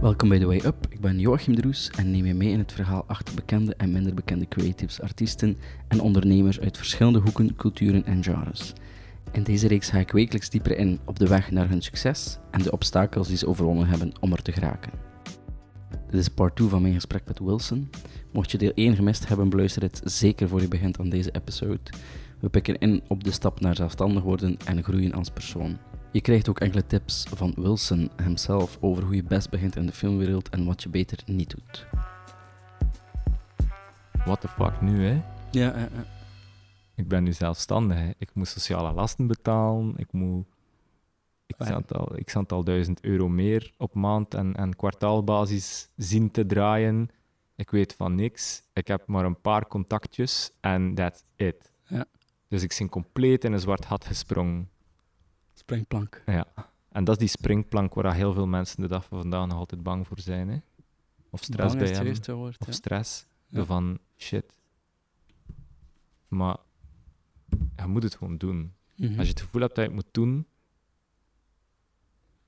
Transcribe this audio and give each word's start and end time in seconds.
Welkom 0.00 0.28
bij 0.28 0.38
The 0.38 0.46
Way 0.46 0.60
Up. 0.64 0.86
Ik 0.90 1.00
ben 1.00 1.18
Joachim 1.18 1.54
Droes 1.54 1.90
en 1.90 2.10
neem 2.10 2.26
je 2.26 2.34
mee 2.34 2.52
in 2.52 2.58
het 2.58 2.72
verhaal 2.72 3.04
achter 3.06 3.34
bekende 3.34 3.74
en 3.74 3.92
minder 3.92 4.14
bekende 4.14 4.48
creatives, 4.48 5.00
artiesten 5.00 5.56
en 5.88 6.00
ondernemers 6.00 6.60
uit 6.60 6.76
verschillende 6.76 7.18
hoeken, 7.18 7.56
culturen 7.56 8.04
en 8.04 8.22
genres. 8.22 8.72
In 9.32 9.42
deze 9.42 9.68
reeks 9.68 9.90
ga 9.90 9.98
ik 9.98 10.10
wekelijks 10.10 10.50
dieper 10.50 10.78
in 10.78 10.98
op 11.04 11.18
de 11.18 11.28
weg 11.28 11.50
naar 11.50 11.68
hun 11.68 11.82
succes 11.82 12.38
en 12.50 12.62
de 12.62 12.72
obstakels 12.72 13.28
die 13.28 13.36
ze 13.36 13.46
overwonnen 13.46 13.86
hebben 13.86 14.12
om 14.20 14.32
er 14.32 14.42
te 14.42 14.52
geraken. 14.52 14.92
Dit 16.10 16.20
is 16.20 16.28
part 16.28 16.56
2 16.56 16.68
van 16.68 16.82
mijn 16.82 16.94
gesprek 16.94 17.22
met 17.26 17.38
Wilson. 17.38 17.90
Mocht 18.32 18.50
je 18.50 18.58
deel 18.58 18.72
1 18.74 18.94
gemist 18.94 19.28
hebben, 19.28 19.48
beluister 19.48 19.82
het 19.82 20.00
zeker 20.04 20.48
voor 20.48 20.60
je 20.60 20.68
begint 20.68 20.98
aan 20.98 21.08
deze 21.08 21.30
episode. 21.32 21.80
We 22.38 22.48
pikken 22.48 22.78
in 22.78 23.02
op 23.08 23.24
de 23.24 23.30
stap 23.30 23.60
naar 23.60 23.76
zelfstandig 23.76 24.22
worden 24.22 24.56
en 24.64 24.82
groeien 24.82 25.12
als 25.12 25.30
persoon. 25.30 25.78
Je 26.12 26.20
krijgt 26.20 26.48
ook 26.48 26.60
enkele 26.60 26.86
tips 26.86 27.26
van 27.34 27.52
Wilson 27.56 28.10
hemzelf 28.16 28.78
over 28.80 29.04
hoe 29.04 29.14
je 29.14 29.22
best 29.22 29.50
begint 29.50 29.76
in 29.76 29.86
de 29.86 29.92
filmwereld 29.92 30.48
en 30.48 30.64
wat 30.64 30.82
je 30.82 30.88
beter 30.88 31.18
niet 31.26 31.50
doet. 31.50 31.86
What 34.24 34.40
the 34.40 34.48
fuck 34.48 34.80
nu, 34.80 35.06
hè? 35.06 35.12
Ja, 35.50 35.78
ja, 35.78 35.78
ja. 35.78 36.04
Ik 36.94 37.08
ben 37.08 37.22
nu 37.22 37.32
zelfstandig. 37.32 37.98
Hè. 37.98 38.10
Ik 38.18 38.30
moet 38.34 38.48
sociale 38.48 38.92
lasten 38.92 39.26
betalen. 39.26 39.94
Ik 39.96 40.12
moet... 40.12 40.46
Ik 41.46 41.56
zat 41.58 41.94
al, 41.94 42.18
ik 42.18 42.30
zat 42.30 42.52
al 42.52 42.64
1000 42.64 43.00
euro 43.00 43.28
meer 43.28 43.72
op 43.76 43.94
maand 43.94 44.34
en, 44.34 44.54
en 44.56 44.76
kwartaalbasis 44.76 45.88
zien 45.96 46.30
te 46.30 46.46
draaien. 46.46 47.08
Ik 47.56 47.70
weet 47.70 47.94
van 47.94 48.14
niks. 48.14 48.62
Ik 48.72 48.86
heb 48.86 49.06
maar 49.06 49.24
een 49.24 49.40
paar 49.40 49.66
contactjes 49.66 50.50
en 50.60 50.94
that's 50.94 51.22
it. 51.36 51.72
Ja. 51.86 52.04
Dus 52.48 52.62
ik 52.62 52.76
ben 52.78 52.88
compleet 52.88 53.44
in 53.44 53.52
een 53.52 53.60
zwart 53.60 53.86
gat 53.86 54.04
gesprongen. 54.04 54.68
Springplank. 55.70 56.22
Ja. 56.26 56.46
En 56.88 57.04
dat 57.04 57.14
is 57.14 57.20
die 57.20 57.28
springplank 57.28 57.94
waar 57.94 58.14
heel 58.14 58.32
veel 58.32 58.46
mensen 58.46 58.80
de 58.82 58.88
dag 58.88 59.04
van 59.04 59.18
vandaag 59.20 59.46
nog 59.46 59.58
altijd 59.58 59.82
bang 59.82 60.06
voor 60.06 60.20
zijn. 60.20 60.48
Hè? 60.48 60.58
Of 61.30 61.42
stress 61.42 61.74
Bang 61.76 61.92
bij 62.24 62.34
woord, 62.34 62.58
Of 62.58 62.66
ja. 62.66 62.72
stress. 62.72 63.26
Ja. 63.46 63.64
Van 63.64 63.98
shit. 64.16 64.54
Maar 66.28 66.56
je 67.76 67.86
moet 67.86 68.02
het 68.02 68.14
gewoon 68.14 68.36
doen. 68.36 68.74
Mhm. 68.96 69.18
Als 69.18 69.26
je 69.26 69.32
het 69.32 69.40
gevoel 69.40 69.60
hebt 69.60 69.74
dat 69.74 69.84
je 69.84 69.90
het 69.90 70.00
moet 70.00 70.14
doen, 70.14 70.46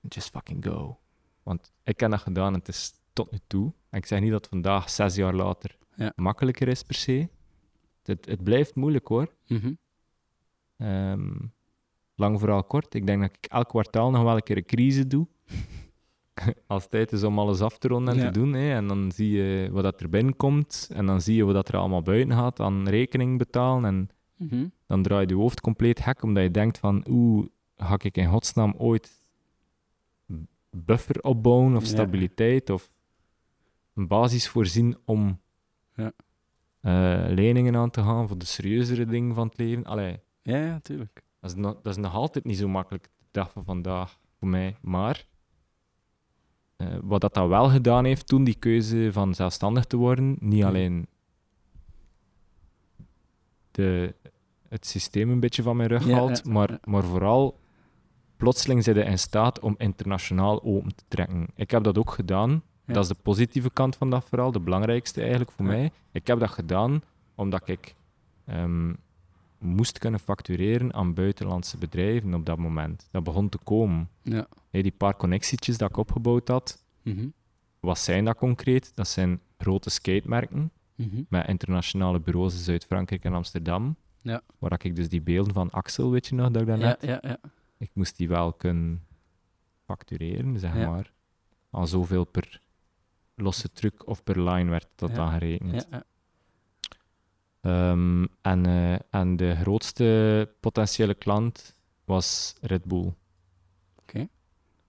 just 0.08 0.30
fucking 0.30 0.64
go. 0.64 0.98
Want 1.42 1.72
ik 1.82 2.00
heb 2.00 2.10
dat 2.10 2.20
gedaan 2.20 2.52
en 2.52 2.58
het 2.58 2.68
is 2.68 2.92
tot 3.12 3.30
nu 3.30 3.38
toe. 3.46 3.72
En 3.88 3.98
ik 3.98 4.06
zeg 4.06 4.20
niet 4.20 4.30
dat 4.30 4.46
vandaag, 4.48 4.90
zes 4.90 5.14
jaar 5.14 5.34
later, 5.34 5.76
Ja. 5.96 6.12
makkelijker 6.16 6.68
is 6.68 6.82
per 6.82 6.94
se. 6.94 7.28
Het, 8.02 8.26
het 8.26 8.42
blijft 8.42 8.74
moeilijk 8.74 9.06
hoor. 9.08 9.34
Mhm. 9.46 9.72
Ehm, 10.76 11.36
lang 12.22 12.38
vooral 12.40 12.64
kort. 12.64 12.94
Ik 12.94 13.06
denk 13.06 13.20
dat 13.22 13.30
ik 13.30 13.46
elk 13.50 13.68
kwartaal 13.68 14.10
nog 14.10 14.22
wel 14.22 14.34
een 14.36 14.42
keer 14.42 14.56
een 14.56 14.64
crisis 14.64 15.06
doe. 15.06 15.26
Als 16.66 16.82
het 16.82 16.90
tijd 16.90 17.12
is 17.12 17.22
om 17.22 17.38
alles 17.38 17.60
af 17.60 17.78
te 17.78 17.88
ronden 17.88 18.14
en 18.14 18.20
Ja. 18.20 18.26
te 18.30 18.38
doen. 18.38 18.52
Hè. 18.52 18.74
En 18.74 18.86
dan 18.86 19.12
zie 19.12 19.30
je 19.30 19.68
wat 19.72 19.82
dat 19.82 20.00
er 20.00 20.08
binnenkomt. 20.08 20.90
En 20.92 21.06
dan 21.06 21.20
zie 21.20 21.36
je 21.36 21.44
wat 21.44 21.54
dat 21.54 21.68
er 21.68 21.76
allemaal 21.76 22.02
buiten 22.02 22.32
gaat 22.36 22.60
aan 22.60 22.88
rekening 22.88 23.38
betalen. 23.38 23.84
En 23.84 24.08
Mhm. 24.36 24.66
dan 24.86 25.02
draai 25.02 25.22
je 25.26 25.28
je 25.28 25.40
hoofd 25.40 25.60
compleet 25.60 26.00
gek, 26.00 26.22
omdat 26.22 26.42
je 26.42 26.50
denkt 26.50 26.78
van, 26.78 27.04
oeh, 27.08 27.46
ga 27.76 27.94
ik 28.02 28.16
in 28.16 28.26
godsnaam 28.28 28.74
ooit 28.78 29.10
buffer 30.70 31.22
opbouwen 31.22 31.76
of 31.76 31.82
Ja. 31.82 31.88
stabiliteit 31.88 32.70
of 32.70 32.90
een 33.94 34.06
basis 34.06 34.48
voorzien 34.48 34.96
om 35.04 35.40
Ja. 35.96 36.12
eh, 36.80 37.24
leningen 37.34 37.76
aan 37.76 37.90
te 37.90 38.02
gaan 38.02 38.28
voor 38.28 38.38
de 38.38 38.44
serieuzere 38.46 39.06
dingen 39.06 39.34
van 39.34 39.46
het 39.46 39.58
leven. 39.58 39.84
Allee, 39.84 40.18
Ja, 40.42 40.56
ja, 40.56 40.78
tuurlijk. 40.78 41.22
Dat 41.42 41.50
is, 41.50 41.56
nog, 41.56 41.74
dat 41.82 41.96
is 41.96 42.02
nog 42.02 42.14
altijd 42.14 42.44
niet 42.44 42.58
zo 42.58 42.68
makkelijk 42.68 43.04
de 43.04 43.26
dag 43.30 43.52
van 43.52 43.64
vandaag 43.64 44.18
voor 44.38 44.48
mij. 44.48 44.76
Maar 44.80 45.26
eh, 46.76 46.86
wat 47.02 47.20
dat 47.20 47.34
dan 47.34 47.48
wel 47.48 47.68
gedaan 47.68 48.04
heeft 48.04 48.26
toen, 48.26 48.44
die 48.44 48.54
keuze 48.54 49.08
van 49.12 49.34
zelfstandig 49.34 49.84
te 49.84 49.96
worden, 49.96 50.36
niet 50.40 50.64
alleen 50.64 51.06
de, 53.70 54.14
het 54.68 54.86
systeem 54.86 55.30
een 55.30 55.40
beetje 55.40 55.62
van 55.62 55.76
mijn 55.76 55.88
rug 55.88 56.06
Ja, 56.06 56.14
haalt, 56.14 56.40
ja, 56.44 56.50
maar, 56.52 56.70
ja. 56.70 56.78
maar 56.84 57.04
vooral 57.04 57.58
plotseling 58.36 58.84
zijn 58.84 58.96
in 58.96 59.18
staat 59.18 59.60
om 59.60 59.74
internationaal 59.78 60.62
open 60.62 60.94
te 60.94 61.04
trekken. 61.08 61.46
Ik 61.54 61.70
heb 61.70 61.82
dat 61.82 61.98
ook 61.98 62.10
gedaan. 62.10 62.62
Dat 62.84 63.02
is 63.02 63.08
de 63.08 63.22
positieve 63.22 63.70
kant 63.70 63.96
van 63.96 64.10
dat 64.10 64.24
verhaal, 64.24 64.52
de 64.52 64.60
belangrijkste 64.60 65.20
eigenlijk 65.20 65.50
voor 65.50 65.64
mij. 65.64 65.90
Ik 66.12 66.26
heb 66.26 66.38
dat 66.38 66.50
gedaan 66.50 67.02
omdat 67.34 67.68
ik 67.68 67.94
ehm, 68.44 68.92
moest 69.62 69.98
kunnen 69.98 70.20
factureren 70.20 70.94
aan 70.94 71.14
buitenlandse 71.14 71.78
bedrijven 71.78 72.34
op 72.34 72.46
dat 72.46 72.58
moment. 72.58 73.08
Dat 73.10 73.24
begon 73.24 73.48
te 73.48 73.58
komen. 73.64 74.08
Ja. 74.22 74.46
Hey, 74.70 74.82
die 74.82 74.92
paar 74.92 75.16
connectietjes 75.16 75.78
dat 75.78 75.88
ik 75.90 75.96
opgebouwd 75.96 76.48
had, 76.48 76.84
Mhm. 77.02 77.28
wat 77.80 77.98
zijn 77.98 78.24
dat 78.24 78.36
concreet? 78.36 78.92
Dat 78.94 79.08
zijn 79.08 79.40
grote 79.58 79.90
skatemerken 79.90 80.70
Mhm. 80.96 81.22
met 81.28 81.48
internationale 81.48 82.20
bureaus 82.20 82.52
in 82.54 82.58
Zuid-Frankrijk 82.60 83.24
en 83.24 83.32
Amsterdam. 83.34 83.96
Ja. 84.20 84.40
Waar 84.58 84.84
ik 84.84 84.96
dus 84.96 85.08
die 85.08 85.20
beelden 85.22 85.52
van 85.54 85.70
Axel, 85.70 86.10
weet 86.10 86.26
je 86.26 86.34
nog, 86.34 86.50
dat 86.50 86.62
ik 86.62 86.68
Ja, 86.68 86.76
daarnet... 86.76 87.02
ja, 87.02 87.18
ja. 87.22 87.38
Ik 87.78 87.90
moest 87.94 88.16
die 88.16 88.28
wel 88.28 88.52
kunnen 88.52 89.04
factureren, 89.84 90.58
zeg 90.58 90.74
Ja. 90.76 90.90
maar. 90.90 91.12
Al 91.70 91.86
zoveel 91.86 92.24
per 92.24 92.60
losse 93.34 93.72
truc 93.72 94.06
of 94.06 94.22
per 94.22 94.42
line 94.50 94.70
werd 94.70 94.88
dat 94.94 95.08
Ja. 95.10 95.14
dan 95.16 95.30
gerekend. 95.32 95.86
ja, 95.90 96.02
Ehm, 97.62 98.24
en, 98.40 98.66
eh, 98.66 98.94
en 99.10 99.36
de 99.36 99.54
grootste 99.56 100.48
potentiële 100.60 101.14
klant 101.14 101.74
was 102.04 102.54
Red 102.60 102.84
Bull. 102.84 103.12
Oké. 103.98 104.28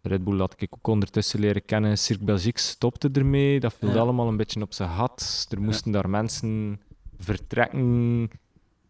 Red 0.02 0.24
Bull 0.24 0.40
had 0.40 0.54
ik 0.62 0.70
ook 0.76 0.88
ondertussen 0.88 1.40
leren 1.40 1.66
kennen. 1.66 1.98
Cirque 1.98 2.26
Belgique 2.26 2.62
stopte 2.62 3.10
ermee. 3.14 3.60
Dat 3.60 3.74
viel 3.74 3.90
Ja. 3.90 4.00
allemaal 4.00 4.28
een 4.28 4.38
beetje 4.38 4.62
op 4.62 4.74
zijn 4.74 4.90
gat. 4.90 5.48
Er 5.50 5.62
moesten 5.62 5.92
daar 5.92 6.10
mensen 6.10 6.82
vertrekken, 7.18 8.30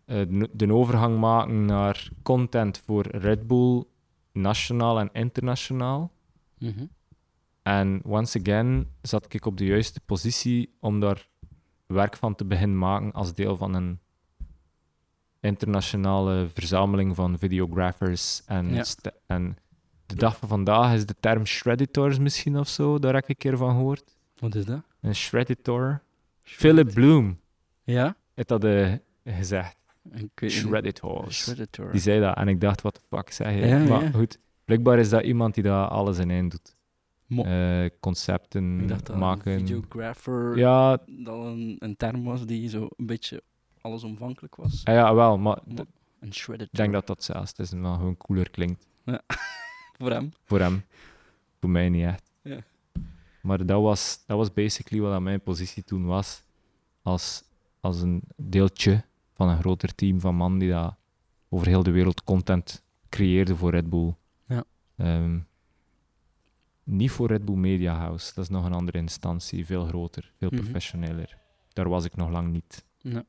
eh, 0.06 0.18
de, 0.30 0.50
de 0.54 0.74
overgang 0.74 1.20
maken 1.20 1.66
naar 1.66 2.10
content 2.22 2.78
voor 2.78 3.08
Red 3.08 3.48
Bull, 3.48 3.84
nationaal 4.32 5.00
en 5.00 5.10
internationaal. 5.14 6.12
Mhm. 6.60 6.86
En 7.64 8.02
once 8.06 8.40
again 8.40 8.88
zat 9.02 9.34
ik 9.34 9.46
op 9.46 9.58
de 9.58 9.66
juiste 9.66 10.00
positie 10.06 10.76
om 10.80 11.00
daar 11.00 11.28
werk 11.94 12.18
van 12.18 12.36
te 12.36 12.46
beginnen 12.46 12.78
maken 12.78 13.12
als 13.12 13.34
deel 13.34 13.58
van 13.58 13.74
een 13.74 14.00
internationale 15.40 16.48
verzameling 16.54 17.16
van 17.16 17.38
videographers. 17.38 18.42
En, 18.46 18.74
Ja. 18.74 18.84
en 19.26 19.58
de 20.06 20.16
dag 20.16 20.38
van 20.38 20.48
vandaag 20.50 20.94
is 20.94 21.06
de 21.06 21.16
term 21.20 21.46
shredditors 21.46 22.20
misschien 22.20 22.58
of 22.58 22.68
zo, 22.68 23.00
daar 23.00 23.14
heb 23.14 23.24
ik 23.24 23.30
een 23.30 23.36
keer 23.36 23.58
van 23.58 23.70
gehoord. 23.76 24.18
Wat 24.40 24.56
is 24.56 24.66
dat? 24.66 24.82
Een 25.02 25.16
shredditor. 25.16 26.02
Philip 26.42 26.94
Bloom 26.94 27.40
Ja? 27.84 28.16
heeft 28.34 28.48
dat 28.48 28.64
eh, 28.64 28.94
gezegd. 29.26 29.76
Shredditors. 30.48 31.42
Shredditor. 31.44 31.92
Die 31.92 32.02
zei 32.02 32.20
dat 32.20 32.36
en 32.36 32.48
ik 32.48 32.62
dacht, 32.62 32.82
wat 32.82 32.96
de 32.96 33.02
fuck 33.18 33.32
zeg 33.32 33.54
je? 33.54 33.66
Ja, 33.66 33.78
maar 33.78 34.04
ja. 34.04 34.12
goed, 34.12 34.40
blijkbaar 34.66 35.00
is 35.00 35.10
dat 35.10 35.24
iemand 35.24 35.54
die 35.54 35.64
daar 35.64 35.88
alles 35.88 36.18
in 36.18 36.32
één 36.32 36.50
doet. 36.50 36.76
Eh, 37.40 37.86
concepten 38.00 38.80
ik 38.80 38.88
dacht 38.88 39.06
dat 39.06 39.18
maken. 39.18 39.52
een 39.52 39.60
videographer 39.60 40.58
Ja, 40.58 40.98
dat 41.06 41.46
een, 41.46 41.76
een 41.80 41.96
term 41.96 42.24
was 42.24 42.46
die 42.46 42.70
zo 42.70 42.88
een 42.98 43.06
beetje 43.06 43.44
allesomvankelijk 43.82 44.56
was. 44.56 44.82
ah 44.84 44.94
ja, 44.94 45.16
wel, 45.16 45.38
maar 45.38 45.60
Een 46.20 46.58
ik 46.58 46.68
denk 46.72 46.94
dat 46.94 47.08
dat 47.08 47.24
zelfs 47.24 47.54
is 47.54 47.72
en 47.72 47.82
wel 47.82 47.94
gewoon 47.94 48.18
cooler 48.18 48.50
klinkt. 48.50 48.88
Voor 50.00 50.12
hem. 50.12 50.32
Voor 50.44 50.60
hem. 50.60 50.84
Voor 51.60 51.70
mij 51.70 51.90
niet 51.90 52.06
echt. 52.06 52.32
Ja. 52.42 52.60
Maar 53.42 53.66
dat 53.66 53.82
was, 53.82 54.24
dat 54.26 54.38
was 54.38 54.54
basically 54.54 55.04
wat 55.04 55.14
aan 55.14 55.24
mijn 55.24 55.42
positie 55.42 55.84
toen 55.84 56.06
was. 56.06 56.44
Als, 57.02 57.44
als 57.80 58.02
een 58.02 58.22
deeltje 58.36 59.04
van 59.34 59.50
een 59.50 59.60
groter 59.60 59.96
team 59.96 60.20
van 60.20 60.36
mannen 60.36 60.60
die 60.60 60.70
dat 60.70 60.96
over 61.50 61.68
heel 61.68 61.84
de 61.84 61.92
wereld 61.92 62.24
content 62.24 62.84
creëerde 63.10 63.56
voor 63.56 63.72
Red 63.72 63.90
Bull. 63.90 64.16
Ja. 64.48 64.64
Ehm, 64.96 65.40
niet 66.84 67.12
voor 67.12 67.28
Red 67.28 67.46
Bull 67.46 67.56
Media 67.56 67.96
House. 67.96 68.32
Dat 68.36 68.44
is 68.44 68.50
nog 68.50 68.66
een 68.66 68.74
andere 68.74 68.98
instantie. 68.98 69.66
Veel 69.66 69.86
groter, 69.86 70.32
veel 70.38 70.50
Mhm. 70.52 70.62
professioneler. 70.62 71.38
Daar 71.74 71.90
was 71.90 72.06
ik 72.06 72.16
nog 72.16 72.30
lang 72.30 72.52
niet. 72.52 72.86
Ja. 72.98 73.24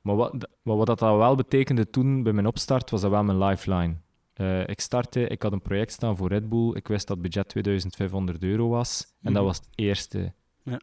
Maar 0.00 0.16
wat, 0.16 0.48
wat 0.62 0.86
dat 0.86 1.00
wel 1.00 1.34
betekende 1.34 1.90
toen 1.90 2.22
bij 2.22 2.32
mijn 2.32 2.46
opstart, 2.46 2.90
was 2.90 3.00
dat 3.00 3.10
wel 3.10 3.24
mijn 3.24 3.38
lifeline. 3.38 3.96
Eh, 4.32 4.68
ik 4.68 4.80
startte, 4.80 5.26
ik 5.28 5.42
had 5.42 5.52
een 5.52 5.62
project 5.62 5.92
staan 5.92 6.16
voor 6.16 6.28
Red 6.28 6.48
Bull. 6.48 6.74
Ik 6.74 6.88
wist 6.88 7.06
dat 7.06 7.16
het 7.16 7.26
budget 7.26 7.48
2500 7.48 8.42
euro 8.42 8.68
was. 8.68 9.06
En 9.22 9.32
dat 9.32 9.32
Mhm. 9.32 9.44
was 9.44 9.56
het 9.56 9.68
eerste 9.74 10.32
Ja. 10.62 10.80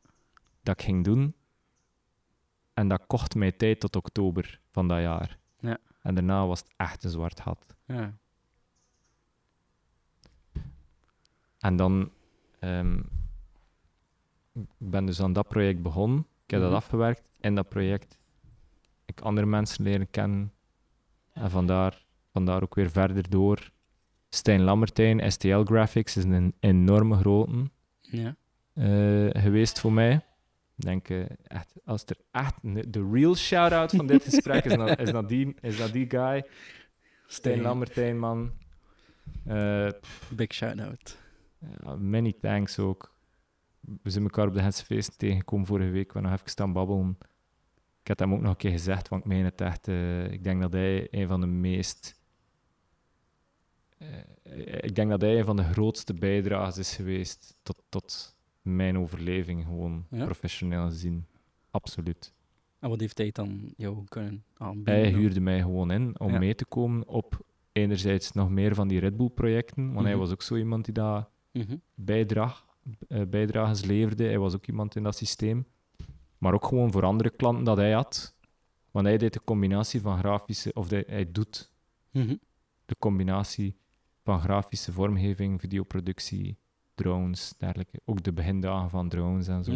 dat 0.64 0.80
ik 0.80 0.86
ging 0.86 1.04
doen. 1.04 1.34
En 2.74 2.88
dat 2.88 3.04
kocht 3.08 3.36
mij 3.36 3.52
tijd 3.52 3.80
tot 3.80 3.96
oktober 3.96 4.60
van 4.72 4.88
dat 4.88 5.00
jaar. 5.00 5.38
Ja. 5.60 5.78
En 6.02 6.16
daarna 6.16 6.48
was 6.48 6.60
het 6.60 6.70
echt 6.78 7.04
een 7.04 7.10
zwart 7.10 7.40
gat. 7.40 7.76
Ja. 7.86 8.18
En 11.60 11.76
dan 11.76 12.12
ehm, 12.60 12.98
ik 14.54 14.66
ben 14.78 15.06
dus 15.06 15.22
aan 15.22 15.34
dat 15.34 15.48
project 15.48 15.82
begonnen. 15.82 16.20
Ik 16.20 16.52
heb 16.52 16.60
Mhm. 16.60 16.70
dat 16.70 16.78
afgewerkt. 16.78 17.22
In 17.40 17.56
dat 17.56 17.70
project 17.70 18.18
ik 19.06 19.22
andere 19.22 19.48
mensen 19.48 19.84
leren 19.84 20.10
kennen. 20.10 20.54
En 21.34 21.50
vandaar, 21.50 22.06
vandaar 22.32 22.64
ook 22.64 22.76
weer 22.76 22.90
verder 22.92 23.30
door. 23.30 23.72
Stijn 24.30 24.62
Lammertijn, 24.62 25.32
STL 25.32 25.62
Graphics, 25.64 26.18
is 26.18 26.24
een 26.24 26.54
enorme 26.60 27.16
grote. 27.18 27.70
Ja. 28.02 28.36
eh, 28.74 29.30
geweest 29.42 29.80
voor 29.80 29.94
mij. 29.94 30.14
Ik 30.76 30.86
denk, 30.86 31.10
eh, 31.10 31.26
echt, 31.48 31.74
als 31.86 32.04
er 32.06 32.18
echt 32.32 32.54
een- 32.64 32.86
de 32.92 33.10
real 33.12 33.36
shout-out 33.36 33.92
van 33.92 34.08
dit 34.08 34.24
gesprek 34.24 34.66
is, 34.66 34.76
dat, 34.76 35.00
is, 35.00 35.12
dat 35.12 35.30
die, 35.30 35.56
is 35.62 35.78
dat 35.78 35.92
die 35.92 36.10
guy. 36.10 36.46
Stijn 37.28 37.62
Lambertijn, 37.62 38.20
man. 38.20 38.52
Eh, 39.46 39.90
Big 40.30 40.54
shout-out. 40.54 41.18
Ja, 41.84 41.96
many 41.96 42.34
thanks 42.42 42.80
ook. 42.80 43.14
We 44.02 44.10
zijn 44.10 44.24
elkaar 44.24 44.48
op 44.48 44.54
de 44.54 44.60
Gentse 44.62 44.86
feesten 44.86 45.18
tegengekomen 45.18 45.66
vorige 45.66 45.90
week. 45.90 46.14
We 46.14 46.20
nog 46.22 46.32
even 46.32 46.50
staan 46.50 46.74
babbelen. 46.74 47.18
Ik 48.02 48.08
heb 48.08 48.20
hem 48.20 48.34
ook 48.34 48.42
nog 48.42 48.52
een 48.52 48.58
keer 48.58 48.72
gezegd, 48.72 49.08
want 49.10 49.22
ik 49.24 49.28
meen 49.28 49.44
het 49.44 49.62
echt. 49.62 49.88
eh, 49.88 50.32
ik 50.32 50.44
denk 50.44 50.62
dat 50.62 50.72
hij 50.74 51.08
een 51.12 51.28
van 51.28 51.42
de 51.42 51.48
meest... 51.48 52.20
eh, 53.98 54.08
ik 54.82 54.96
denk 54.96 55.10
dat 55.10 55.22
hij 55.22 55.38
een 55.40 55.46
van 55.46 55.56
de 55.56 55.64
grootste 55.64 56.14
bijdragers 56.14 56.78
is 56.78 56.96
geweest 56.96 57.56
tot, 57.64 57.84
tot 57.90 58.36
mijn 58.62 58.98
overleving, 58.98 59.64
gewoon 59.66 60.06
Ja? 60.10 60.26
professioneel 60.26 60.88
gezien. 60.88 61.26
Absoluut. 61.72 62.34
En 62.80 62.90
wat 62.90 63.00
heeft 63.00 63.18
hij 63.18 63.32
dan 63.32 63.74
jou 63.78 64.04
kunnen 64.08 64.44
aanbieden? 64.54 64.94
Hij 64.94 65.10
huurde 65.12 65.40
mij 65.40 65.60
gewoon 65.62 65.92
in 65.92 66.20
om 66.20 66.32
Ja. 66.32 66.40
mee 66.40 66.56
te 66.56 66.66
komen 66.66 67.08
op 67.08 67.42
enerzijds 67.72 68.32
nog 68.32 68.50
meer 68.50 68.76
van 68.76 68.88
die 68.88 69.00
Red 69.00 69.18
Bull-projecten, 69.18 69.94
want 69.94 70.06
hij 70.06 70.12
Mhm. 70.16 70.20
was 70.24 70.32
ook 70.32 70.42
zo 70.42 70.56
iemand 70.56 70.86
die 70.86 70.94
dat 70.94 71.30
Mhm. 71.52 71.76
bijdrag, 71.94 72.66
eh, 73.08 73.22
bijdrages 73.28 73.86
leverde. 73.86 74.24
Hij 74.24 74.40
was 74.40 74.56
ook 74.56 74.68
iemand 74.68 74.96
in 74.96 75.04
dat 75.04 75.16
systeem. 75.16 75.66
Maar 76.38 76.54
ook 76.54 76.66
gewoon 76.66 76.92
voor 76.92 77.04
andere 77.04 77.30
klanten 77.30 77.64
dat 77.64 77.78
hij 77.78 77.92
had. 77.92 78.36
Want 78.92 79.06
hij 79.06 79.18
deed 79.18 79.34
de 79.34 79.42
combinatie 79.44 80.02
van 80.02 80.18
grafische, 80.18 80.72
of 80.74 80.90
hij, 80.90 81.04
hij 81.08 81.32
doet 81.32 81.72
Mhm. 82.12 82.36
de 82.86 82.96
combinatie 83.00 83.76
van 84.24 84.42
grafische 84.42 84.92
vormgeving, 84.92 85.60
videoproductie, 85.60 86.58
drones, 86.96 87.54
dergelijke. 87.58 88.00
Ook 88.06 88.24
de 88.24 88.34
begindagen 88.34 88.90
van 88.90 89.10
drones 89.10 89.48
en 89.48 89.64
zo. 89.64 89.72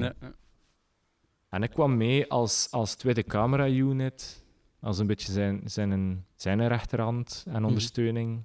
En 1.49 1.63
ik 1.63 1.69
kwam 1.69 1.97
mee 1.97 2.29
als, 2.31 2.67
als 2.71 2.95
tweede 2.95 3.23
camera-unit, 3.23 4.43
als 4.79 4.97
een 4.99 5.07
beetje 5.07 5.31
zijn, 5.31 5.61
zijn, 5.65 6.25
zijn 6.35 6.67
rechterhand 6.67 7.43
en 7.47 7.63
ondersteuning. 7.65 8.43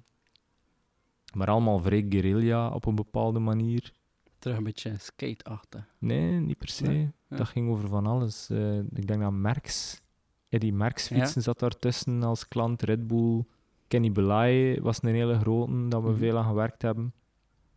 Maar 1.33 1.47
allemaal 1.47 1.79
vrij 1.79 2.05
guerrilla 2.09 2.69
op 2.69 2.85
een 2.85 2.95
bepaalde 2.95 3.39
manier. 3.39 3.91
Terug 4.39 4.57
een 4.57 4.63
beetje 4.63 4.93
skate-achtig. 4.97 5.85
Nee, 5.97 6.31
niet 6.39 6.57
per 6.57 6.69
se. 6.69 6.83
Nee? 6.83 7.09
Ja. 7.29 7.37
Dat 7.37 7.47
ging 7.47 7.69
over 7.69 7.87
van 7.87 8.05
alles. 8.05 8.49
Eh, 8.49 8.77
ik 8.79 9.07
denk 9.07 9.21
dat 9.21 9.31
Merckx, 9.31 10.01
Eddie 10.49 10.73
Merckx 10.73 11.07
fietsen 11.07 11.41
zat 11.41 11.59
daartussen 11.59 12.23
als 12.23 12.47
klant. 12.47 12.81
Red 12.81 13.07
Bull, 13.07 13.43
Kenny 13.87 14.11
Belay 14.11 14.81
was 14.81 15.03
een 15.03 15.09
hele 15.13 15.39
grote, 15.39 15.87
dat 15.87 16.03
we 16.03 16.09
Mhm. 16.09 16.17
veel 16.17 16.37
aan 16.37 16.45
gewerkt 16.45 16.81
hebben. 16.81 17.13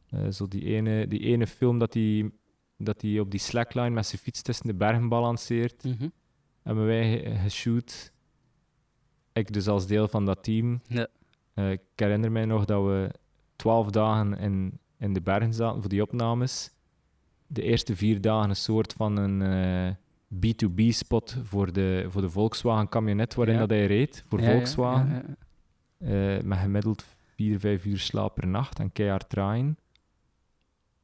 Eh, 0.09 0.29
zo 0.31 0.49
die 0.49 0.65
ene, 0.65 1.07
die 1.07 1.21
ene 1.21 1.47
film 1.47 1.79
dat 1.79 1.95
hij 1.95 2.31
dat 2.77 3.01
die 3.01 3.21
op 3.21 3.31
die 3.31 3.41
slackline 3.41 3.91
met 3.91 4.07
zijn 4.07 4.21
fiets 4.23 4.43
tussen 4.43 4.67
de 4.67 4.75
bergen 4.75 5.09
balanceert, 5.09 5.85
Mhm. 5.85 6.09
hebben 6.63 6.87
wij 6.87 7.11
ge- 7.19 7.35
geshoot. 7.39 8.13
Ik 9.33 9.53
dus 9.53 9.69
als 9.69 9.87
deel 9.87 10.09
van 10.09 10.25
dat 10.27 10.43
team. 10.45 10.81
Ja. 10.87 11.07
Eh, 11.55 11.71
ik 11.71 11.81
herinner 11.97 12.33
mij 12.33 12.45
nog 12.45 12.65
dat 12.65 12.85
we 12.85 13.11
twaalf 13.57 13.91
dagen 13.91 14.39
in, 14.39 14.79
in 14.99 15.13
de 15.13 15.21
bergen 15.21 15.55
zaten 15.55 15.81
voor 15.81 15.91
die 15.91 16.03
opnames. 16.03 16.71
De 17.47 17.63
eerste 17.63 17.97
vier 17.97 18.21
dagen 18.21 18.49
een 18.51 18.57
soort 18.57 18.93
van 18.93 19.17
een 19.17 19.43
eh, 19.43 19.95
B2B-spot 20.35 21.37
voor 21.43 21.73
de, 21.73 22.07
voor 22.09 22.21
de 22.21 22.31
Volkswagen 22.31 22.89
camionet 22.89 23.35
waarin 23.35 23.55
Ja. 23.55 23.61
dat 23.61 23.71
hij 23.71 23.87
reed, 23.87 24.25
voor 24.29 24.41
Ja, 24.41 24.51
Volkswagen. 24.53 25.09
ja, 25.13 25.23
ja. 26.09 26.37
Eh, 26.37 26.43
met 26.43 26.59
gemiddeld 26.59 27.05
4, 27.35 27.61
5 27.61 27.85
uur 27.85 27.99
slaap 27.99 28.35
per 28.35 28.47
nacht 28.47 28.79
en 28.79 28.93
keihard 28.93 29.29
draaien. 29.29 29.77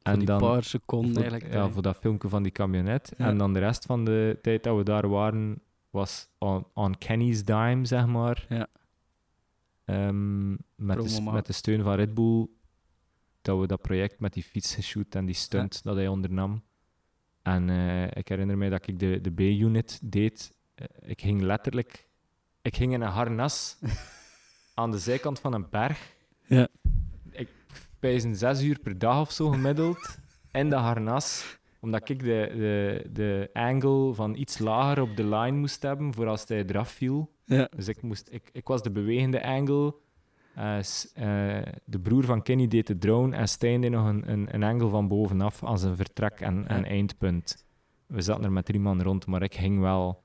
Voor 0.03 0.17
die 0.17 0.35
paar 0.37 0.63
seconden 0.63 1.13
voor, 1.13 1.21
eigenlijk. 1.21 1.53
ja, 1.53 1.59
dat 1.59 1.71
voor 1.71 1.81
dat 1.81 1.97
filmpje 1.97 2.29
van 2.29 2.43
die 2.43 2.51
camionet. 2.51 3.13
Ja. 3.17 3.25
En 3.27 3.37
dan 3.37 3.53
de 3.53 3.59
rest 3.59 3.85
van 3.85 4.05
de 4.05 4.37
tijd 4.41 4.63
dat 4.63 4.77
we 4.77 4.83
daar 4.83 5.07
waren, 5.09 5.61
was 5.89 6.29
on, 6.37 6.65
on 6.73 6.97
Kenny's 6.97 7.43
dime, 7.45 7.85
zeg 7.85 8.05
maar. 8.07 8.45
Ja. 8.49 8.67
Ehm, 9.89 10.49
met, 10.75 11.09
de, 11.09 11.21
met 11.21 11.45
de 11.45 11.53
steun 11.53 11.83
van 11.83 11.95
Red 11.95 12.13
Bull, 12.13 12.47
dat 13.41 13.59
we 13.59 13.67
dat 13.67 13.81
project 13.81 14.19
met 14.19 14.33
die 14.33 14.43
fiets 14.43 14.75
geshoot 14.75 15.15
en 15.15 15.25
die 15.25 15.35
stunt 15.35 15.83
dat 15.83 15.95
hij 15.95 16.07
ondernam. 16.07 16.63
En 17.41 17.69
eh, 17.69 18.03
ik 18.03 18.27
herinner 18.27 18.57
mij 18.57 18.69
dat 18.69 18.87
ik 18.87 18.99
de, 18.99 19.21
de 19.21 19.31
B-unit 19.31 19.99
deed. 20.03 20.53
Eh, 20.75 20.85
ik 21.01 21.21
ging 21.21 21.41
letterlijk... 21.41 22.07
Ik 22.61 22.75
ging 22.75 22.93
in 22.93 23.01
een 23.01 23.09
harnas 23.09 23.77
aan 24.73 24.91
de 24.91 24.99
zijkant 24.99 25.39
van 25.39 25.53
een 25.53 25.69
berg. 25.69 26.15
Ja. 26.45 26.67
Ik 27.31 27.49
pijs 27.99 28.23
een 28.23 28.35
zes 28.35 28.61
uur 28.61 28.79
per 28.79 28.99
dag 28.99 29.19
of 29.19 29.31
zo 29.31 29.49
gemiddeld 29.49 30.17
in 30.51 30.69
de 30.69 30.75
harnas. 30.75 31.57
Omdat 31.79 32.09
ik 32.09 32.19
de, 32.19 32.53
de, 32.55 33.09
de 33.11 33.49
angle 33.53 34.13
van 34.13 34.35
iets 34.35 34.57
lager 34.57 35.01
op 35.01 35.15
de 35.15 35.25
line 35.25 35.57
moest 35.57 35.81
hebben 35.81 36.13
voor 36.13 36.27
als 36.27 36.47
hij 36.47 36.65
eraf 36.65 36.91
viel. 36.91 37.37
Ja. 37.57 37.69
Dus 37.75 37.87
ik, 37.87 38.01
moest, 38.01 38.27
ik, 38.31 38.49
ik 38.51 38.67
was 38.67 38.81
de 38.81 38.91
bewegende 38.91 39.43
angle. 39.43 39.95
Eh, 40.55 40.77
eh, 40.77 41.73
de 41.85 41.99
broer 41.99 42.23
van 42.25 42.41
Kenny 42.41 42.67
deed 42.67 42.87
de 42.87 42.97
drone 42.97 43.35
en 43.35 43.47
Stijn 43.49 43.81
deed 43.81 43.91
nog 43.91 44.07
een, 44.07 44.31
een, 44.31 44.47
een 44.53 44.63
angle 44.63 44.89
van 44.89 45.07
bovenaf 45.07 45.63
als 45.63 45.83
een 45.83 45.95
vertrek- 45.95 46.39
en, 46.39 46.67
eindpunt. 46.85 47.65
We 48.05 48.21
zaten 48.21 48.43
er 48.43 48.51
met 48.51 48.65
drie 48.65 48.79
man 48.79 49.01
rond, 49.01 49.25
maar 49.25 49.41
ik 49.43 49.55
ging 49.55 49.79
wel 49.79 50.23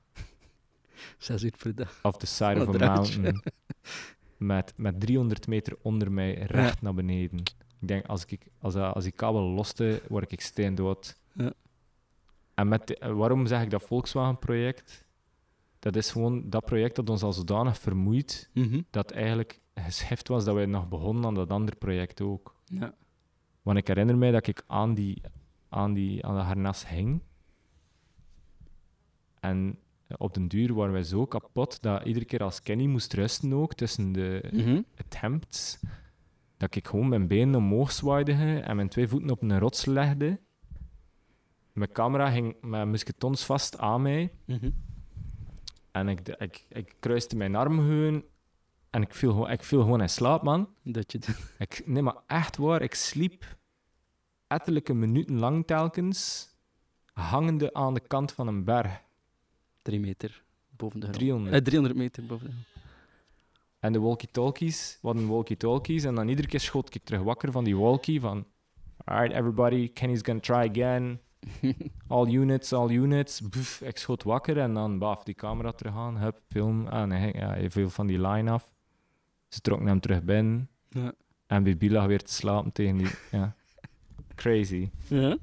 Zes 1.17 1.43
uur 1.43 1.53
per 1.57 1.75
dag. 1.75 1.99
off 2.03 2.17
the 2.17 2.25
side 2.25 2.67
of 2.67 2.81
a 2.81 2.85
mountain. 2.93 3.41
Met, 4.37 4.73
met 4.75 4.99
300 4.99 5.47
meter 5.47 5.77
onder 5.81 6.11
mij, 6.11 6.33
recht 6.33 6.81
naar 6.81 6.93
beneden. 6.93 7.39
Ik 7.39 7.87
denk, 7.87 8.05
als, 8.05 8.25
ik, 8.25 8.45
als, 8.59 8.73
dat- 8.73 8.93
als 8.95 9.03
die 9.03 9.13
kabel 9.13 9.41
loste, 9.41 10.01
word 10.09 10.31
ik 10.31 10.41
steendood. 10.41 11.19
Ja. 11.33 11.53
En 12.53 12.67
met 12.67 12.99
waarom 12.99 13.45
zeg 13.47 13.61
ik 13.61 13.69
dat 13.69 13.83
Volkswagen-project? 13.83 15.04
Dat 15.85 15.95
is 15.95 16.11
gewoon 16.11 16.49
dat 16.49 16.65
project 16.65 16.95
dat 16.95 17.09
ons 17.09 17.23
al 17.23 17.33
zodanig 17.33 17.77
vermoeit, 17.79 18.49
Mhm. 18.53 18.81
dat 18.89 19.11
eigenlijk 19.11 19.61
geschift 19.75 20.27
was 20.27 20.45
dat 20.45 20.55
wij 20.55 20.65
nog 20.65 20.87
begonnen 20.89 21.25
aan 21.25 21.33
dat 21.33 21.49
andere 21.49 21.77
project 21.77 22.21
ook. 22.21 22.55
Ja. 22.65 22.93
Want 23.61 23.77
ik 23.77 23.87
herinner 23.87 24.17
mij 24.17 24.31
dat 24.31 24.47
ik 24.47 24.63
aan, 24.67 24.93
die, 24.93 25.21
aan, 25.69 25.93
die, 25.93 26.25
aan 26.25 26.35
dat 26.35 26.43
harnas 26.45 26.87
hing. 26.87 27.21
En 29.39 29.79
op 30.17 30.33
den 30.33 30.47
duur 30.47 30.73
waren 30.73 30.93
wij 30.93 31.03
zo 31.03 31.25
kapot 31.25 31.81
dat 31.81 32.05
iedere 32.05 32.25
keer 32.25 32.43
als 32.43 32.61
Kenny 32.61 32.85
moest 32.85 33.13
rusten 33.13 33.53
ook 33.53 33.73
tussen 33.73 34.11
de 34.11 34.49
Mhm. 34.51 34.81
attempts, 34.97 35.79
dat 36.57 36.75
ik 36.75 36.87
gewoon 36.87 37.07
mijn 37.09 37.27
benen 37.27 37.55
omhoog 37.55 37.91
zwaaide 37.91 38.33
en 38.59 38.75
mijn 38.75 38.89
twee 38.89 39.07
voeten 39.07 39.29
op 39.29 39.41
een 39.41 39.59
rots 39.59 39.85
legde. 39.85 40.39
Mijn 41.73 41.91
camera 41.91 42.31
hing 42.31 42.55
met 42.61 42.87
musketons 42.87 43.45
vast 43.45 43.77
aan 43.77 44.01
mij. 44.01 44.31
Mhm. 44.45 44.69
En 45.95 46.09
ik, 46.09 46.27
ik, 46.27 46.65
ik 46.69 46.95
kruiste 46.99 47.35
mijn 47.35 47.55
armen 47.55 47.85
gewoon 47.85 48.23
en 48.89 49.01
ik 49.01 49.13
viel, 49.13 49.31
gewoon- 49.31 49.49
ik 49.51 49.63
viel 49.63 49.81
gewoon 49.81 50.01
in 50.01 50.09
slaap, 50.09 50.43
man. 50.43 50.69
Dat 50.83 51.11
je 51.11 51.19
Ik, 51.57 51.81
nee, 51.85 52.01
maar 52.01 52.15
echt 52.27 52.57
waar, 52.57 52.81
ik 52.81 52.93
sliep 52.95 53.57
ettelijke 54.47 54.93
minuten 54.93 55.39
lang 55.39 55.67
telkens 55.67 56.49
hangende 57.13 57.73
aan 57.73 57.93
de 57.93 57.99
kant 57.99 58.31
van 58.31 58.47
een 58.47 58.63
berg. 58.63 59.01
drie 59.81 59.99
meter 59.99 60.43
boven 60.69 60.99
de 60.99 61.05
grond. 61.05 61.19
300. 61.19 61.55
Eh, 61.55 61.61
300 61.61 61.95
meter 61.95 62.25
boven 62.25 62.45
de 62.45 62.51
grond. 62.51 62.67
En 63.79 63.93
de 63.93 63.99
walkie-talkies, 63.99 64.97
wat 65.01 65.15
een 65.15 65.27
walkie-talkies. 65.27 66.03
En 66.03 66.15
dan 66.15 66.27
iedere 66.27 66.47
keer 66.47 66.59
schoot 66.59 66.95
ik 66.95 67.03
terug 67.03 67.21
wakker 67.21 67.51
van 67.51 67.63
die 67.63 67.77
walkie 67.77 68.19
van... 68.19 68.45
Alright, 69.03 69.35
everybody, 69.37 69.91
Kenny's 69.93 70.21
gonna 70.23 70.39
try 70.39 70.69
again. 70.69 71.19
All 72.07 72.27
units, 72.27 72.73
all 72.73 72.89
units. 72.89 73.41
Boef, 73.41 73.81
ik 73.81 73.97
schoot 73.97 74.23
wakker 74.23 74.57
en 74.57 74.73
dan 74.73 74.99
baf, 74.99 75.23
die 75.23 75.33
camera 75.35 75.71
terug 75.71 75.95
aan. 75.95 76.17
Hup, 76.17 76.39
film. 76.47 76.87
En 76.87 77.11
hij, 77.11 77.19
ging- 77.21 77.39
ja, 77.39 77.47
hij 77.49 77.71
viel 77.71 77.89
van 77.89 78.07
die 78.07 78.21
line 78.27 78.51
af. 78.51 78.73
Ze 79.47 79.59
trokken 79.61 79.87
hem 79.87 79.99
terug 79.99 80.23
binnen. 80.23 80.69
Ja. 80.89 81.13
En 81.47 81.63
Bibi 81.63 81.91
lag 81.91 82.05
weer 82.05 82.21
te 82.23 82.33
slapen 82.33 82.71
tegen 82.71 82.97
die... 82.97 83.07
Ja. 83.31 83.55
Crazy. 84.35 84.89
Ja? 85.07 85.37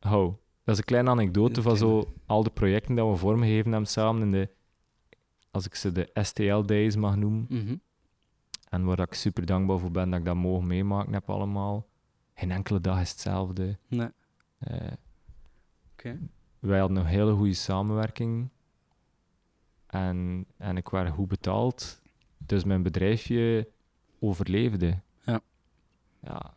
Ho. 0.00 0.38
Dat 0.64 0.74
is 0.74 0.78
een 0.78 0.84
kleine 0.84 1.10
anekdote 1.10 1.62
van 1.62 1.76
zo 1.76 2.12
al 2.26 2.42
de 2.42 2.50
projecten 2.50 2.94
dat 2.94 3.08
we 3.10 3.16
vormgegeven 3.16 3.70
hebben 3.72 3.88
samen 3.90 4.22
in 4.22 4.30
de... 4.30 4.48
Als 5.50 5.66
ik 5.66 5.74
ze 5.74 5.92
de 5.92 6.10
STL-days 6.14 6.96
mag 6.96 7.16
noemen. 7.16 7.46
Mhm. 7.48 7.76
En 8.68 8.84
waar 8.84 8.98
ik 8.98 9.14
super 9.14 9.46
dankbaar 9.46 9.78
voor 9.78 9.90
ben 9.90 10.10
dat 10.10 10.18
ik 10.18 10.24
dat 10.24 10.34
mogen 10.36 10.66
meemaken 10.66 11.12
heb 11.12 11.30
allemaal. 11.30 11.86
Geen 12.42 12.50
enkele 12.50 12.80
dag 12.80 13.00
is 13.00 13.10
hetzelfde. 13.10 13.78
Nee. 13.88 14.08
Eh, 14.58 14.92
wij 16.58 16.78
hadden 16.78 16.96
een 16.96 17.06
hele 17.06 17.32
goede 17.34 17.54
samenwerking. 17.54 18.48
En, 19.86 20.46
en 20.56 20.76
ik 20.76 20.88
werd 20.88 21.10
goed 21.10 21.28
betaald. 21.28 22.00
Dus 22.38 22.64
mijn 22.64 22.82
bedrijfje 22.82 23.68
overleefde. 24.18 25.00
Ja. 25.24 25.40
Ja. 26.20 26.56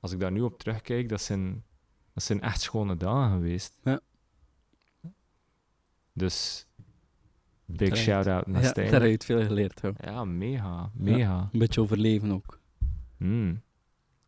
Als 0.00 0.12
ik 0.12 0.20
daar 0.20 0.32
nu 0.32 0.40
op 0.40 0.58
terugkijk, 0.58 1.08
dat 1.08 1.20
zijn, 1.20 1.64
dat 2.12 2.22
zijn 2.22 2.40
echt 2.40 2.60
schone 2.60 2.96
dagen 2.96 3.30
geweest. 3.30 3.78
Ja. 3.82 4.00
Dus 6.12 6.66
big 7.64 7.96
shout-out 7.96 8.46
naar 8.46 8.62
Ja, 8.62 8.68
Stijn. 8.68 8.90
daar 8.90 9.00
heb 9.02 9.20
je 9.20 9.26
veel 9.26 9.46
geleerd, 9.46 9.80
hoor. 9.80 9.94
Ja, 10.00 10.24
mega. 10.24 10.90
Mega. 10.94 11.48
Een 11.52 11.58
beetje 11.58 11.80
overleven 11.80 12.32
ook. 12.32 12.60
Hmm. 13.16 13.62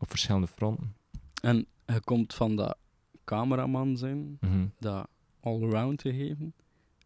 Op 0.03 0.09
verschillende 0.09 0.47
fronten. 0.47 0.95
En 1.41 1.65
je 1.85 1.99
komt 2.03 2.33
van 2.33 2.55
dat 2.55 2.77
cameraman 3.23 3.97
zijn, 3.97 4.37
Mhm. 4.41 4.65
dat 4.79 5.07
all-around 5.39 5.97
te 5.99 6.13
geven. 6.13 6.53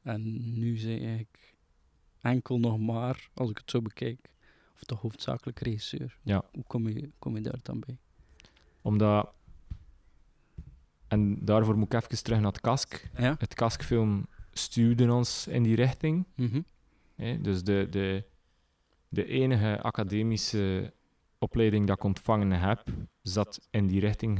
En 0.01 0.53
nu 0.59 0.77
zei 0.77 0.97
eigenlijk 0.99 1.55
enkel 2.21 2.59
nog 2.59 2.79
maar, 2.79 3.29
als 3.33 3.49
ik 3.49 3.57
het 3.57 3.69
zo 3.69 3.81
bekijk, 3.81 4.29
of 4.75 4.79
de 4.83 4.95
hoofdzakelijk 4.95 5.59
regisseur. 5.59 6.17
Ja. 6.23 6.43
Hoe 6.51 6.63
kom 6.63 6.87
je, 6.89 7.09
kom 7.19 7.35
je 7.35 7.41
daar 7.41 7.59
dan 7.61 7.79
bij? 7.79 7.97
Omdat... 8.81 9.29
En 11.07 11.45
daarvoor 11.45 11.77
moet 11.77 11.93
ik 11.93 12.01
even 12.03 12.23
terug 12.23 12.39
naar 12.39 12.51
het 12.51 12.61
Kask. 12.61 13.09
Ja? 13.17 13.35
Het 13.39 13.53
Kaskfilm 13.53 14.25
stuurde 14.51 15.13
ons 15.13 15.47
in 15.47 15.63
die 15.63 15.75
richting. 15.75 16.25
Hè? 17.15 17.41
Dus 17.41 17.63
de, 17.63 17.87
de, 17.89 18.23
de 19.09 19.25
enige 19.25 19.81
academische 19.81 20.93
opleiding 21.39 21.87
dat 21.87 21.97
ik 21.97 22.03
ontvangen 22.03 22.51
heb, 22.51 22.83
zat 23.21 23.67
in 23.71 23.87
die 23.87 23.99
richting 23.99 24.39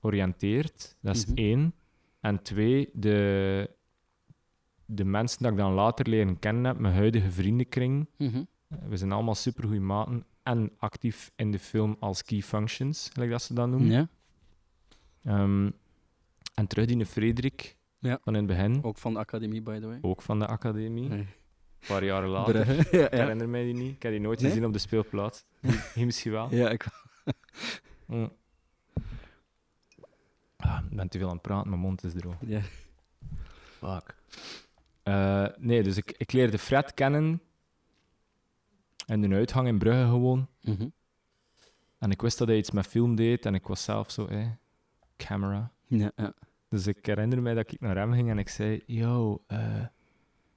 georiënteerd. 0.00 0.96
Dat 1.00 1.16
is 1.16 1.26
Mhm. 1.26 1.36
één. 1.36 1.74
En 2.20 2.42
twee, 2.42 2.90
de, 2.92 3.70
de 4.84 5.04
mensen 5.04 5.42
dat 5.42 5.52
ik 5.52 5.58
dan 5.58 5.72
later 5.72 6.08
leren 6.08 6.38
kennen 6.38 6.64
heb, 6.64 6.78
mijn 6.78 6.94
huidige 6.94 7.30
vriendenkring, 7.30 8.08
Mhm. 8.18 8.42
we 8.88 8.96
zijn 8.96 9.12
allemaal 9.12 9.34
supergoeie 9.34 9.80
maten 9.80 10.24
en 10.42 10.70
actief 10.78 11.32
in 11.36 11.50
de 11.50 11.58
film 11.58 11.96
als 12.00 12.22
key 12.22 12.40
functions, 12.42 13.08
gelijk 13.12 13.30
dat 13.30 13.42
ze 13.42 13.54
dat 13.54 13.68
noemen. 13.68 13.90
Ja, 13.90 14.08
Ehm, 15.24 15.70
en 16.54 16.66
terug 16.66 16.86
die 16.86 17.06
Frederik 17.06 17.76
Ja. 17.98 18.18
van 18.22 18.32
in 18.36 18.38
het 18.38 18.56
begin, 18.56 18.82
ook 18.84 18.98
van 18.98 19.12
de 19.12 19.18
academie, 19.18 19.62
by 19.62 19.78
the 19.78 19.86
way. 19.86 19.98
ook 20.02 20.22
van 20.22 20.38
de 20.38 20.46
academie. 20.46 21.26
Een 21.88 21.94
paar 21.94 22.04
jaren 22.04 22.28
later. 22.28 22.52
Brugge. 22.64 22.96
ja, 22.96 23.04
Ik 23.04 23.12
herinner 23.12 23.48
mij 23.48 23.64
die 23.64 23.74
niet. 23.74 23.94
Ik 23.94 24.02
heb 24.02 24.12
die 24.12 24.20
nooit 24.20 24.40
Nee? 24.40 24.50
gezien 24.50 24.64
op 24.66 24.72
de 24.72 24.78
speelplaats. 24.78 25.44
Hier 25.94 26.04
misschien 26.06 26.32
wel. 26.32 26.54
ja, 26.54 26.70
ik... 26.70 26.86
Mm. 28.06 28.32
Ah, 30.56 30.78
ik 30.90 30.96
ben 30.96 31.08
te 31.08 31.18
veel 31.18 31.26
aan 31.26 31.32
het 31.32 31.42
praten, 31.42 31.68
mijn 31.68 31.80
mond 31.80 32.04
is 32.04 32.12
droog. 32.12 32.34
ja. 32.40 32.60
Fuck. 33.78 34.14
Eh, 35.02 35.46
nee, 35.58 35.82
dus 35.82 35.96
ik, 35.96 36.14
ik 36.16 36.32
leerde 36.32 36.58
Fred 36.58 36.94
kennen. 36.94 37.40
En 39.06 39.20
de 39.20 39.34
uitgang 39.34 39.68
in 39.68 39.78
Brugge 39.78 40.04
gewoon. 40.04 40.48
Mhm. 40.62 40.88
En 41.98 42.10
ik 42.10 42.22
wist 42.22 42.38
dat 42.38 42.48
hij 42.48 42.56
iets 42.56 42.70
met 42.70 42.86
film 42.86 43.14
deed. 43.16 43.46
En 43.46 43.54
ik 43.54 43.66
was 43.66 43.84
zelf 43.84 44.10
zo, 44.10 44.26
eh, 44.26 44.46
camera. 45.16 45.70
ja, 45.86 46.10
ja. 46.16 46.32
Dus 46.68 46.86
ik 46.86 47.06
herinner 47.06 47.42
mij 47.42 47.54
dat 47.54 47.72
ik 47.72 47.80
naar 47.80 47.96
hem 47.96 48.12
ging 48.12 48.30
en 48.30 48.38
ik 48.38 48.48
zei: 48.48 48.82
Yo, 48.86 49.42
eh, 49.46 49.84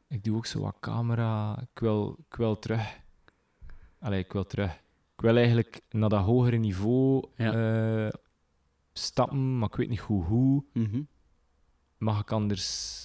ik 0.10 0.24
doe 0.24 0.36
ook 0.38 0.46
zo 0.46 0.62
wat 0.62 0.78
camera. 0.80 1.60
Ik 1.62 1.80
wil, 1.80 2.18
ik 2.30 2.36
wil 2.36 2.60
terug. 2.60 3.00
Allee, 4.00 4.20
ik 4.20 4.32
wil 4.34 4.46
terug. 4.46 4.72
Ik 5.16 5.22
wil 5.26 5.36
eigenlijk 5.36 5.82
naar 5.90 6.10
dat 6.10 6.24
hogere 6.24 6.58
niveau 6.58 7.28
eh, 7.36 8.08
stappen, 8.94 9.58
maar 9.58 9.68
ik 9.70 9.76
weet 9.76 9.90
niet 9.90 10.00
goed 10.00 10.26
hoe. 10.26 10.64
Mhm. 10.74 11.02
Mag 11.98 12.22
ik 12.22 12.32
anders 12.32 12.98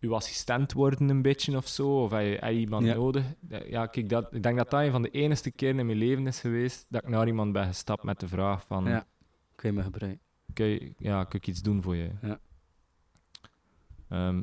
uw 0.00 0.14
assistent 0.14 0.72
worden 0.72 1.08
een 1.08 1.22
beetje 1.22 1.56
of 1.56 1.66
zo? 1.68 2.02
Of 2.02 2.10
heb 2.10 2.20
je, 2.22 2.36
heb 2.40 2.52
je 2.52 2.58
iemand 2.58 2.86
Ja. 2.86 2.94
nodig? 2.94 3.24
Ja, 3.68 3.86
kijk, 3.86 4.08
dat, 4.08 4.34
ik 4.34 4.42
denk 4.42 4.56
dat 4.56 4.70
dat 4.70 4.80
een 4.80 4.90
van 4.90 5.02
de 5.02 5.10
enige 5.10 5.50
keren 5.50 5.78
in 5.78 5.86
mijn 5.86 5.98
leven 5.98 6.26
is 6.26 6.40
geweest 6.40 6.86
dat 6.88 7.02
ik 7.02 7.08
naar 7.08 7.26
iemand 7.26 7.52
ben 7.52 7.66
gestapt 7.66 8.02
met 8.02 8.20
de 8.20 8.28
vraag 8.28 8.66
van... 8.66 8.84
Ja. 8.84 9.06
Kun 9.54 9.70
je 9.70 9.76
me 9.76 9.82
gebruiken? 9.82 10.20
Kun 10.52 10.66
je- 10.66 10.94
ja, 10.98 11.24
kan 11.24 11.40
ik 11.40 11.46
iets 11.46 11.62
doen 11.62 11.82
voor 11.82 11.96
je? 11.96 12.10
Ja. 12.22 12.38
Ehm, 14.08 14.38
eh, 14.38 14.42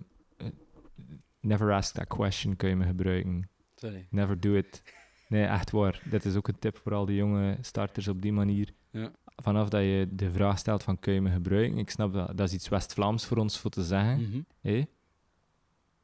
never 1.41 1.71
ask 1.71 1.93
that 1.93 2.07
question, 2.07 2.55
kun 2.55 2.69
je 2.69 2.75
me 2.75 2.85
gebruiken. 2.85 3.49
Sorry. 3.75 4.07
Never 4.09 4.39
do 4.39 4.53
it. 4.53 4.83
Nee, 5.27 5.45
echt 5.45 5.71
waar. 5.71 6.01
Dit 6.09 6.25
is 6.25 6.35
ook 6.35 6.47
een 6.47 6.59
tip 6.59 6.77
voor 6.77 6.93
al 6.93 7.05
die 7.05 7.15
jonge 7.15 7.57
starters 7.61 8.07
op 8.07 8.21
die 8.21 8.31
manier. 8.33 8.73
Ja. 8.91 9.11
Vanaf 9.35 9.69
dat 9.69 9.81
je 9.81 10.07
de 10.11 10.31
vraag 10.31 10.57
stelt 10.57 10.83
van 10.83 10.99
kun 10.99 11.13
je 11.13 11.21
me 11.21 11.29
gebruiken, 11.31 11.77
ik 11.77 11.89
snap 11.89 12.13
dat, 12.13 12.37
dat 12.37 12.47
is 12.47 12.53
iets 12.53 12.69
West-Vlaams 12.69 13.25
voor 13.25 13.37
ons 13.37 13.59
voor 13.59 13.69
te 13.71 13.83
zeggen. 13.83 14.21
Mhm. 14.21 14.41
hé. 14.61 14.83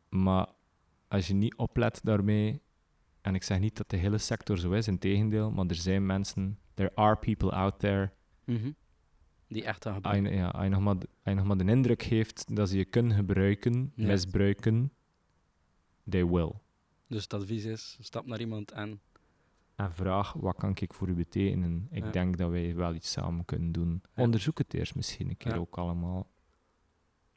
Maar 0.09 0.47
als 1.07 1.27
je 1.27 1.33
niet 1.33 1.55
oplet 1.55 1.99
daarmee, 2.03 2.61
en 3.21 3.35
ik 3.35 3.43
zeg 3.43 3.59
niet 3.59 3.77
dat 3.77 3.89
de 3.89 3.97
hele 3.97 4.17
sector 4.17 4.57
zo 4.57 4.71
is, 4.71 4.87
in 4.87 4.97
tegendeel, 4.99 5.51
maar 5.51 5.65
er 5.65 5.75
zijn 5.75 6.05
mensen, 6.05 6.57
there 6.73 6.91
are 6.95 7.15
people 7.15 7.51
out 7.51 7.79
there 7.79 8.11
Mhm. 8.45 8.71
Die 9.47 9.63
echt 9.63 9.85
aan 9.85 9.93
Als 9.93 10.01
gebruiken. 10.03 10.31
je, 10.31 10.37
ja, 10.37 10.47
als 10.49 10.63
je 10.63 10.69
nog 10.69 10.79
maar, 10.81 10.95
als 10.95 11.05
je 11.23 11.33
nog 11.33 11.45
maar 11.45 11.57
de 11.57 11.63
indruk 11.71 12.01
heeft 12.01 12.55
dat 12.55 12.69
ze 12.69 12.77
je 12.77 12.85
kunnen 12.85 13.15
gebruiken, 13.17 13.91
Ja. 13.95 14.07
misbruiken, 14.07 14.91
they 16.09 16.25
will. 16.27 16.51
Dus 17.07 17.23
het 17.23 17.33
advies 17.33 17.63
is, 17.65 17.97
stap 18.01 18.25
naar 18.25 18.39
iemand 18.39 18.71
en... 18.71 19.01
En 19.75 19.93
vraag, 19.93 20.33
wat 20.33 20.55
kan 20.55 20.71
ik 20.79 20.93
voor 20.93 21.09
u 21.09 21.13
betekenen? 21.13 21.87
Ik 21.91 22.03
Ja. 22.03 22.11
denk 22.11 22.37
dat 22.37 22.49
wij 22.49 22.75
wel 22.75 22.93
iets 22.93 23.11
samen 23.11 23.45
kunnen 23.45 23.71
doen. 23.71 24.01
Ja. 24.15 24.23
Onderzoek 24.23 24.57
het 24.57 24.73
eerst 24.73 24.95
misschien 24.95 25.29
een 25.29 25.37
keer 25.37 25.51
Ja. 25.53 25.57
ook 25.57 25.77
allemaal. 25.77 26.29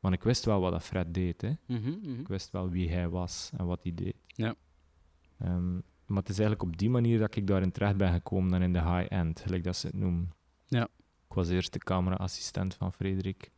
Want 0.00 0.14
ik 0.14 0.22
wist 0.22 0.44
wel 0.44 0.60
wat 0.60 0.72
dat 0.72 0.82
Fred 0.82 1.14
deed. 1.14 1.40
Hè. 1.40 1.52
Mhm, 1.66 1.88
mhm. 1.90 2.20
Ik 2.20 2.28
wist 2.28 2.50
wel 2.50 2.70
wie 2.70 2.90
hij 2.90 3.08
was 3.08 3.50
en 3.56 3.66
wat 3.66 3.82
hij 3.82 3.94
deed. 3.94 4.14
Ja. 4.26 4.54
Ehm, 5.38 5.72
maar 6.06 6.18
het 6.18 6.28
is 6.28 6.38
eigenlijk 6.38 6.62
op 6.62 6.76
die 6.78 6.90
manier 6.90 7.18
dat 7.18 7.36
ik 7.36 7.46
daarin 7.46 7.70
terecht 7.72 7.96
ben 7.96 8.12
gekomen 8.12 8.50
dan 8.50 8.62
in 8.62 8.72
de 8.72 8.82
high-end, 8.82 9.40
gelijk 9.40 9.64
dat 9.64 9.76
ze 9.76 9.86
het 9.86 9.96
noemen. 9.96 10.30
Ja. 10.66 10.84
Ik 11.28 11.34
was 11.34 11.48
eerst 11.48 11.72
de 11.72 11.78
camera-assistent 11.78 12.74
van 12.74 12.92
Frederik. 12.92 13.50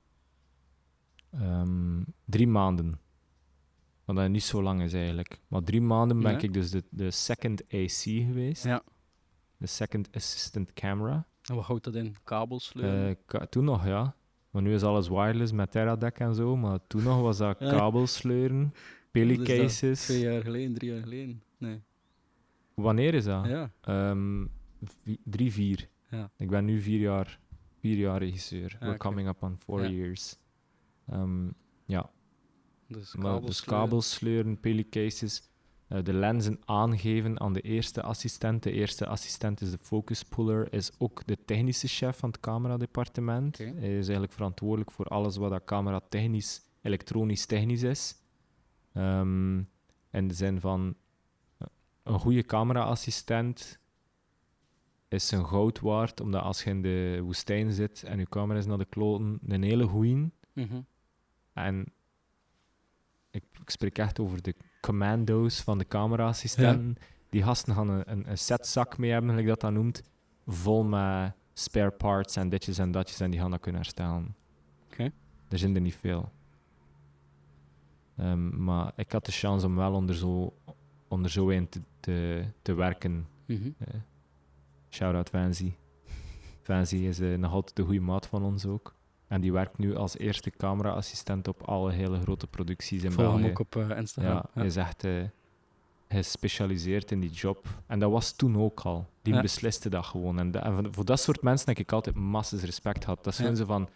Ehm, 1.30 2.02
drie 2.24 2.46
maanden. 2.48 3.00
Wat 4.04 4.16
dat 4.16 4.28
niet 4.28 4.42
zo 4.42 4.62
lang 4.62 4.82
is 4.82 4.92
eigenlijk. 4.92 5.40
Maar 5.48 5.62
drie 5.62 5.80
maanden 5.80 6.20
ben 6.20 6.38
ik 6.38 6.52
dus 6.52 6.70
de, 6.70 6.82
de 6.90 7.10
second 7.10 7.62
AC 7.62 8.02
geweest. 8.02 8.64
Ja. 8.64 8.82
De 9.56 9.66
second 9.66 10.08
assistant 10.12 10.72
camera. 10.72 11.26
En 11.42 11.54
wat 11.54 11.64
houdt 11.64 11.84
dat 11.84 11.94
in? 11.94 12.16
Kabels 12.24 12.64
sleuren? 12.64 13.16
Ka- 13.26 13.46
toen 13.46 13.64
nog, 13.64 13.86
ja. 13.86 14.14
Maar 14.50 14.62
nu 14.62 14.74
is 14.74 14.82
alles 14.82 15.08
wireless 15.08 15.52
met 15.52 15.70
Teradek 15.70 16.18
en 16.18 16.34
zo. 16.34 16.56
Maar 16.56 16.78
toen 16.86 17.02
nog 17.02 17.20
was 17.20 17.38
dat 17.38 17.60
is 17.60 17.70
dat? 18.22 18.70
pelicases. 19.10 20.04
Twee 20.04 20.20
jaar 20.20 20.42
geleden, 20.42 20.74
drie 20.74 20.92
jaar 20.92 21.02
geleden? 21.02 21.42
Nee. 21.58 21.80
Wanneer 22.74 23.14
is 23.14 23.24
dat? 23.24 23.46
Ja. 23.46 23.72
Ehm, 23.80 24.46
drie, 25.24 25.52
vier. 25.52 25.88
Ja. 26.10 26.30
Ik 26.36 26.50
ben 26.50 26.64
nu 26.64 26.80
vier 26.80 27.00
jaar, 27.00 27.40
vier 27.80 27.96
jaar 27.96 28.18
regisseur. 28.18 28.76
We're 28.80 28.88
oké. 28.94 28.96
coming 28.98 29.28
up 29.28 29.42
on 29.42 29.56
four 29.58 29.86
years. 29.90 30.36
Ehm, 31.08 31.46
ja, 31.84 32.10
Dus 32.92 33.14
maar 33.14 33.24
kabels 33.24 33.46
dus 33.46 33.60
kabels 33.60 34.10
sleuren, 34.10 34.60
pelicases, 34.60 35.42
eh, 35.88 36.02
de 36.02 36.12
lenzen 36.12 36.60
aangeven 36.64 37.40
aan 37.40 37.52
de 37.52 37.60
eerste 37.60 38.02
assistent. 38.02 38.62
De 38.62 38.72
eerste 38.72 39.06
assistent 39.06 39.60
is 39.60 39.70
de 39.70 39.78
focus 39.80 40.22
puller, 40.22 40.72
is 40.72 40.90
ook 40.98 41.26
de 41.26 41.38
technische 41.44 41.88
chef 41.88 42.18
van 42.18 42.30
het 42.30 42.40
cameradepartement. 42.40 43.58
Hij 43.58 43.98
is 43.98 44.04
eigenlijk 44.04 44.32
verantwoordelijk 44.32 44.90
voor 44.90 45.06
alles 45.06 45.36
wat 45.36 45.50
dat 45.50 45.64
camera 45.64 46.00
technisch, 46.08 46.60
elektronisch 46.82 47.46
technisch 47.46 47.82
is. 47.82 48.14
Ehm, 48.92 49.58
in 50.10 50.28
de 50.28 50.34
zin 50.34 50.60
van 50.60 50.94
eh, 51.58 51.66
een 52.02 52.18
goede 52.18 52.42
camera-assistent 52.42 53.80
is 55.08 55.26
zijn 55.26 55.46
goud 55.46 55.80
waard, 55.80 56.20
omdat 56.20 56.42
als 56.42 56.64
je 56.64 56.70
in 56.70 56.82
de 56.82 57.20
woestijn 57.22 57.72
zit 57.72 58.02
en 58.02 58.18
je 58.18 58.28
camera 58.28 58.58
is 58.58 58.66
naar 58.66 58.78
de 58.78 58.84
kloten, 58.84 59.38
een 59.46 59.62
hele 59.62 59.84
goeie. 59.84 60.30
Mhm. 60.52 60.80
En 61.52 61.92
ik, 63.32 63.44
ik 63.60 63.70
spreek 63.70 63.98
echt 63.98 64.18
over 64.20 64.42
de 64.42 64.54
commando's 64.80 65.60
van 65.60 65.78
de 65.78 65.86
camera-assistenten. 65.86 66.96
Die 67.28 67.42
gasten 67.42 67.74
gaan 67.74 67.88
een, 67.88 68.10
een, 68.10 68.30
een 68.30 68.38
setzak 68.38 68.98
mee 68.98 69.10
hebben, 69.10 69.30
gelijk 69.30 69.48
dat 69.48 69.60
dat 69.60 69.72
noemt, 69.72 70.02
vol 70.46 70.84
met 70.84 71.32
spare 71.52 71.90
parts 71.90 72.36
en 72.36 72.48
ditjes 72.48 72.78
en 72.78 72.90
datjes, 72.90 73.20
en 73.20 73.30
die 73.30 73.40
gaan 73.40 73.50
dat 73.50 73.60
kunnen 73.60 73.80
herstellen. 73.80 74.34
Oké. 74.90 75.12
Er 75.48 75.58
zijn 75.58 75.74
er 75.74 75.80
niet 75.80 75.96
veel. 75.96 76.32
Ehm, 78.16 78.64
maar 78.64 78.92
ik 78.96 79.12
had 79.12 79.24
de 79.24 79.32
chance 79.32 79.66
om 79.66 79.76
wel 79.76 79.92
onder 79.92 80.14
zo, 80.14 80.56
onder 81.08 81.30
zo 81.30 81.50
een 81.50 81.68
te, 81.68 81.80
te, 82.00 82.44
te 82.62 82.74
werken. 82.74 83.26
Mhm. 83.46 83.70
Eh, 83.78 83.94
Shout-out 84.90 85.28
Fancy. 85.28 85.72
Fancy 86.62 86.96
is 86.96 87.20
eh, 87.20 87.38
nog 87.38 87.52
altijd 87.52 87.76
de 87.76 87.82
goede 87.82 88.00
maat 88.00 88.26
van 88.26 88.42
ons 88.42 88.66
ook. 88.66 88.94
En 89.32 89.40
die 89.40 89.52
werkt 89.52 89.78
nu 89.78 89.94
als 89.96 90.18
eerste 90.18 90.50
camera-assistent 90.50 91.48
op 91.48 91.62
alle 91.62 91.92
hele 91.92 92.20
grote 92.20 92.46
producties 92.46 93.02
in 93.02 93.12
Volg 93.12 93.34
hem 93.34 93.44
ook 93.50 93.58
op 93.58 93.76
eh, 93.76 93.96
Instagram. 93.98 94.34
Ja, 94.34 94.44
hij 94.52 94.66
is 94.66 94.76
echt 94.76 95.04
eh, 95.04 95.22
gespecialiseerd 96.08 97.10
in 97.10 97.20
die 97.20 97.30
job. 97.30 97.66
En 97.86 97.98
dat 97.98 98.10
was 98.10 98.32
toen 98.32 98.56
ook 98.58 98.80
al. 98.80 99.06
Die 99.22 99.34
Ja. 99.34 99.40
besliste 99.40 99.88
dat 99.88 100.04
gewoon. 100.06 100.38
En, 100.38 100.88
voor, 100.94 101.04
dat 101.04 101.20
soort 101.20 101.42
mensen 101.42 101.68
heb 101.68 101.78
ik 101.78 101.92
altijd 101.92 102.16
massas 102.16 102.62
respect 102.62 103.04
gehad. 103.04 103.24
Dat 103.24 103.36
Ja. 103.36 103.40
gewoon 103.42 103.56
zo 103.56 103.64
van... 103.64 103.88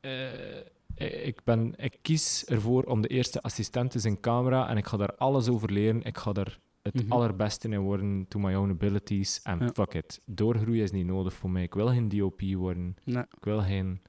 eh, 0.00 1.26
ik, 1.26 1.40
ben, 1.44 1.74
ik 1.76 1.98
kies 2.02 2.44
ervoor 2.44 2.82
om 2.82 3.00
de 3.00 3.08
eerste 3.08 3.42
assistent 3.42 3.90
te 3.90 3.98
zijn 3.98 4.20
camera 4.20 4.68
en 4.68 4.76
ik 4.76 4.86
ga 4.86 4.96
daar 4.96 5.14
alles 5.16 5.48
over 5.48 5.72
leren. 5.72 6.02
Ik 6.02 6.18
ga 6.18 6.32
daar 6.32 6.58
het 6.82 6.94
Mhm. 6.94 7.12
allerbeste 7.12 7.68
in 7.68 7.78
worden, 7.80 8.24
to 8.28 8.38
my 8.38 8.54
own 8.54 8.70
abilities. 8.70 9.40
En 9.42 9.58
Ja. 9.58 9.68
fuck 9.74 9.94
it. 9.94 10.20
Doorgroeien 10.24 10.82
is 10.82 10.90
niet 10.90 11.06
nodig 11.06 11.32
voor 11.34 11.50
mij. 11.50 11.62
Ik 11.62 11.74
wil 11.74 11.86
geen 11.88 12.08
DOP 12.08 12.40
worden. 12.54 12.96
Nee, 13.04 13.22
Ik 13.22 13.44
wil 13.44 13.60
geen... 13.62 14.00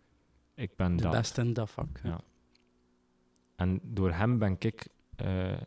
Ik 0.55 0.75
ben 0.75 0.95
de 0.95 1.03
dat. 1.03 1.11
beste 1.11 1.41
in 1.41 1.53
dat 1.53 1.69
vak. 1.69 1.99
Ja. 2.03 2.19
En 3.55 3.79
door 3.83 4.11
hem 4.11 4.37
ben 4.37 4.55
ik 4.59 4.87
eh, 5.15 5.57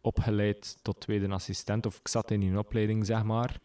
opgeleid 0.00 0.78
tot 0.82 1.00
tweede 1.00 1.28
assistent. 1.28 1.86
Of 1.86 1.98
ik 1.98 2.08
zat 2.08 2.30
in 2.30 2.42
een 2.42 2.58
opleiding, 2.58 3.06
zeg 3.06 3.22
maar. 3.22 3.60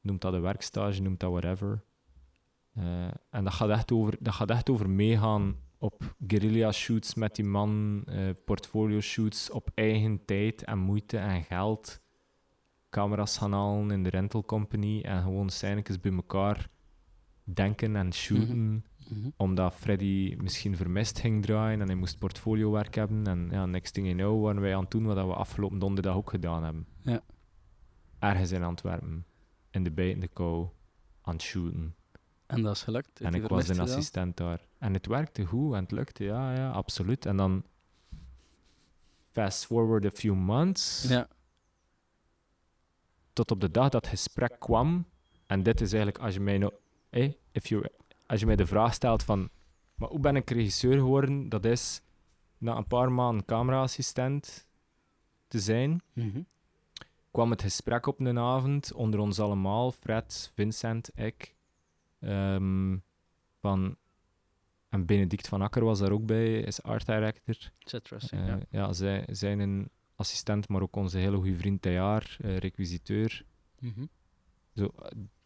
Noemt 0.00 0.20
dat 0.20 0.32
een 0.32 0.40
werkstage, 0.40 1.02
noemt 1.02 1.20
dat 1.20 1.30
whatever. 1.30 1.84
Eh, 2.74 3.04
en 3.30 3.44
dat 3.44 3.52
gaat, 3.52 3.70
echt 3.70 3.92
over, 3.92 4.16
dat 4.20 4.34
gaat 4.34 4.50
echt 4.50 4.70
over 4.70 4.90
meegaan 4.90 5.56
op 5.78 6.14
guerrilla 6.26 6.72
shoots 6.72 7.14
met 7.14 7.34
die 7.36 7.44
man, 7.44 8.02
eh, 8.06 8.28
portfolio 8.44 9.00
shoots 9.00 9.50
op 9.50 9.70
eigen 9.74 10.24
tijd 10.24 10.64
en 10.64 10.78
moeite 10.78 11.18
en 11.18 11.42
geld. 11.44 12.00
Camera's 12.90 13.38
gaan 13.38 13.52
halen 13.52 13.90
in 13.90 14.02
de 14.02 14.10
rental 14.10 14.44
company 14.44 15.00
en 15.00 15.22
gewoon 15.22 15.50
scènetjes 15.50 16.00
bij 16.00 16.12
elkaar 16.12 16.68
denken 17.44 17.96
en 17.96 18.12
shooten. 18.12 18.84
Mhm. 19.10 19.30
Omdat 19.36 19.74
Freddy 19.74 20.36
misschien 20.40 20.76
vermist 20.76 21.18
ging 21.18 21.42
draaien 21.44 21.80
en 21.80 21.86
hij 21.86 21.96
moest 21.96 22.18
portfoliowerk 22.18 22.94
hebben. 22.94 23.26
En 23.26 23.48
ja, 23.50 23.66
next 23.66 23.92
thing 23.94 24.06
you 24.06 24.18
know 24.18 24.42
waren 24.44 24.60
wij 24.60 24.74
aan 24.74 24.82
het 24.82 24.90
doen 24.90 25.04
wat 25.04 25.16
we 25.16 25.34
afgelopen 25.34 25.78
donderdag 25.78 26.14
ook 26.14 26.30
gedaan 26.30 26.62
hebben. 26.64 26.86
Ja. 27.02 27.20
Ergens 28.18 28.50
in 28.50 28.62
Antwerpen, 28.62 29.26
in 29.70 29.84
de 29.84 29.90
bijtende 29.90 30.28
kou, 30.28 30.68
aan 31.22 31.34
het 31.34 31.42
shooten. 31.42 31.94
En 32.46 32.62
dat 32.62 32.74
is 32.76 32.82
gelukt. 32.82 33.20
En 33.20 33.34
ik 33.34 33.48
was 33.48 33.68
een 33.68 33.80
assistent 33.80 34.36
daar. 34.36 34.66
En 34.78 34.92
het 34.94 35.06
werkte 35.06 35.44
goed 35.44 35.74
en 35.74 35.82
het 35.82 35.90
lukte, 35.90 36.24
ja, 36.24 36.54
ja, 36.54 36.70
absoluut. 36.70 37.26
En 37.26 37.36
dan 37.36 37.64
fast 39.30 39.66
forward 39.66 40.04
a 40.04 40.10
few 40.10 40.34
months, 40.34 41.06
Ja. 41.08 41.28
tot 43.32 43.50
op 43.50 43.60
de 43.60 43.70
dag 43.70 43.88
dat 43.88 44.00
het 44.00 44.10
gesprek 44.10 44.56
kwam. 44.58 45.06
En 45.46 45.62
dit 45.62 45.80
is 45.80 45.92
eigenlijk, 45.92 46.24
als 46.24 46.34
je 46.34 46.40
mij, 46.40 46.58
nou, 46.58 46.72
eh, 47.10 47.32
if 47.52 47.66
you, 47.66 47.84
als 48.30 48.40
je 48.40 48.46
mij 48.46 48.56
de 48.56 48.66
vraag 48.66 48.94
stelt 48.94 49.22
van, 49.22 49.48
maar 49.94 50.08
hoe 50.08 50.20
ben 50.20 50.36
ik 50.36 50.50
regisseur 50.50 50.98
geworden? 50.98 51.48
Dat 51.48 51.64
is 51.64 52.00
na 52.58 52.76
een 52.76 52.86
paar 52.86 53.12
maanden 53.12 53.44
cameraassistent 53.44 54.66
te 55.48 55.60
zijn, 55.60 56.00
Mhm. 56.12 56.42
kwam 57.30 57.50
het 57.50 57.62
gesprek 57.62 58.06
op 58.06 58.20
een 58.20 58.38
avond 58.38 58.92
onder 58.92 59.20
ons 59.20 59.40
allemaal, 59.40 59.92
Fred, 59.92 60.50
Vincent, 60.54 61.10
ik, 61.14 61.54
ehm, 62.20 62.96
van, 63.60 63.96
en 64.88 65.06
Benedict 65.06 65.48
van 65.48 65.62
Akker 65.62 65.84
was 65.84 65.98
daar 65.98 66.10
ook 66.10 66.26
bij, 66.26 66.60
is 66.60 66.82
art 66.82 67.06
director. 67.06 67.72
Eh, 68.30 68.46
ja. 68.46 68.58
ja, 68.70 68.92
zij 68.92 69.24
zijn 69.30 69.58
een 69.58 69.90
assistent, 70.14 70.68
maar 70.68 70.82
ook 70.82 70.96
onze 70.96 71.18
hele 71.18 71.36
goede 71.36 71.56
vriend 71.56 71.82
Tejaar, 71.82 72.36
eh 72.40 72.56
requisiteur. 72.56 73.44
Mhm. 73.78 74.04
Zo, 74.74 74.92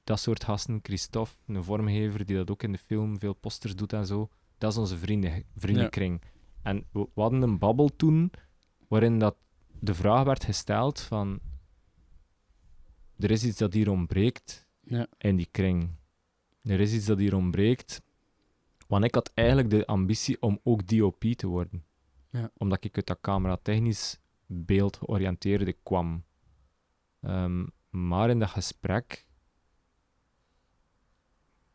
dat 0.05 0.21
soort 0.21 0.45
gasten, 0.45 0.81
Christophe, 0.83 1.35
een 1.47 1.65
vormgever 1.65 2.25
die 2.27 2.37
dat 2.37 2.51
ook 2.51 2.63
in 2.63 2.73
de 2.73 2.79
film 2.79 3.19
veel 3.19 3.33
posters 3.35 3.77
doet 3.77 3.93
en 3.93 4.07
zo. 4.07 4.29
Dat 4.59 4.73
is 4.73 4.79
onze 4.79 4.99
vrienden, 4.99 5.45
vriendenkring. 5.57 6.23
En 6.63 6.87
we, 6.93 7.09
we 7.15 7.21
hadden 7.21 7.43
een 7.43 7.59
babbel 7.59 7.97
toen 7.97 8.31
waarin 8.89 9.19
dat 9.19 9.37
de 9.81 9.95
vraag 9.95 10.25
werd 10.25 10.45
gesteld 10.45 11.01
van 11.01 11.41
er 13.19 13.31
is 13.31 13.45
iets 13.45 13.59
dat 13.59 13.73
hier 13.73 13.91
ontbreekt 13.91 14.69
Ja. 14.81 15.07
in 15.19 15.37
die 15.37 15.49
kring. 15.51 15.91
Er 16.63 16.81
is 16.81 16.93
iets 16.93 17.07
dat 17.07 17.19
hier 17.19 17.35
ontbreekt. 17.35 18.03
Want 18.87 19.05
ik 19.05 19.15
had 19.15 19.31
eigenlijk 19.35 19.71
de 19.71 19.87
ambitie 19.87 20.43
om 20.43 20.61
ook 20.63 20.87
DOP 20.87 21.21
te 21.25 21.47
worden. 21.47 21.85
Ja. 22.31 22.51
Omdat 22.57 22.85
ik 22.85 22.97
uit 22.97 23.07
dat 23.07 23.21
camera-technisch 23.21 24.19
beeld 24.47 24.97
georiënteerde 24.97 25.73
kwam. 25.83 26.25
Ehm, 27.21 27.67
maar 27.91 28.31
in 28.31 28.39
dat 28.39 28.49
gesprek 28.51 29.27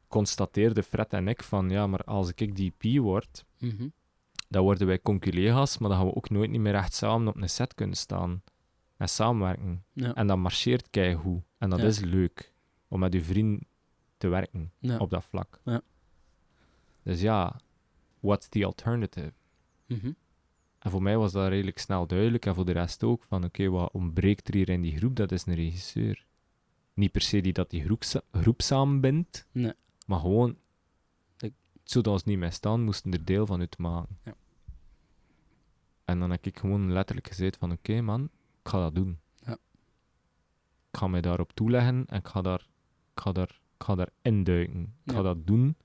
constateerden 0.09 0.83
Fred 0.83 1.13
en 1.13 1.27
ik 1.27 1.43
van 1.43 1.69
ja, 1.69 1.87
maar 1.87 2.03
als 2.03 2.31
ik 2.35 2.55
DP 2.55 2.99
word, 2.99 3.45
Mhm. 3.59 3.87
dan 4.49 4.63
worden 4.63 4.87
wij 4.87 4.99
conculega's, 5.01 5.77
maar 5.77 5.89
dan 5.89 5.97
gaan 5.97 6.07
we 6.07 6.15
ook 6.15 6.29
nooit 6.29 6.49
niet 6.49 6.61
meer 6.61 6.75
echt 6.75 6.93
samen 6.93 7.27
op 7.27 7.35
een 7.41 7.49
set 7.49 7.75
kunnen 7.75 7.95
staan 7.97 8.43
en 8.97 9.09
samenwerken. 9.09 9.83
Ja. 9.93 10.13
En 10.13 10.27
dat 10.27 10.37
marcheert 10.37 10.89
keigoed. 10.89 11.41
En 11.57 11.69
dat 11.69 11.79
Ja. 11.79 11.85
is 11.85 11.99
leuk 11.99 12.53
om 12.87 12.99
met 12.99 13.13
je 13.13 13.23
vriend 13.23 13.63
te 14.17 14.27
werken 14.27 14.71
Ja. 14.79 14.97
op 14.97 15.09
dat 15.09 15.23
vlak. 15.23 15.59
Ja. 15.65 15.81
Dus 17.03 17.21
ja, 17.21 17.59
what's 18.19 18.47
the 18.49 18.65
alternative? 18.65 19.33
Mhm. 19.85 20.11
En 20.79 20.91
voor 20.91 21.01
mij 21.01 21.17
was 21.17 21.31
dat 21.31 21.47
redelijk 21.47 21.77
snel 21.79 22.07
duidelijk 22.07 22.45
en 22.45 22.55
voor 22.55 22.65
de 22.65 22.71
rest 22.71 23.03
ook 23.03 23.23
van 23.23 23.43
oké, 23.43 23.69
wat 23.69 23.91
ontbreekt 23.91 24.47
er 24.47 24.53
hier 24.53 24.69
in 24.69 24.81
die 24.81 24.97
groep? 24.97 25.15
Dat 25.15 25.31
is 25.31 25.45
een 25.45 25.55
regisseur. 25.55 26.25
Niet 26.93 27.11
per 27.11 27.21
se 27.21 27.41
die 27.41 27.53
dat 27.53 27.69
die 27.69 27.83
groep, 27.83 28.03
groep 28.31 28.61
samenbindt, 28.61 29.47
Nee. 29.51 29.73
Maar 30.09 30.19
gewoon, 30.19 30.49
Ik- 31.37 31.53
het 31.81 31.91
zou 31.91 32.05
ons 32.09 32.23
niet 32.23 32.37
meer 32.37 32.51
staan, 32.51 32.83
moesten 32.83 33.11
er 33.13 33.25
deel 33.25 33.45
van 33.45 33.59
uitmaken. 33.59 34.19
Ja. 34.23 34.33
En 36.05 36.19
dan 36.19 36.31
heb 36.31 36.45
ik 36.45 36.59
gewoon 36.59 36.91
letterlijk 36.91 37.27
gezegd 37.27 37.57
van 37.57 37.71
oké 37.71 38.01
man, 38.01 38.23
ik 38.63 38.69
ga 38.69 38.79
dat 38.79 38.95
doen. 38.95 39.19
Ja. 39.45 39.53
Ik 40.91 40.97
ga 40.99 41.07
mij 41.07 41.21
daarop 41.21 41.51
toeleggen 41.53 42.05
en 42.05 42.17
ik 42.19 42.27
ga 42.27 42.41
daar, 42.41 42.67
ik 43.13 43.21
ga 43.21 43.31
daar, 43.31 43.49
ik 43.77 43.83
ga 43.83 43.95
daar 43.95 44.09
induiken. 44.21 44.93
Ik 45.03 45.11
ga 45.11 45.21
dat 45.21 45.47
doen. 45.47 45.75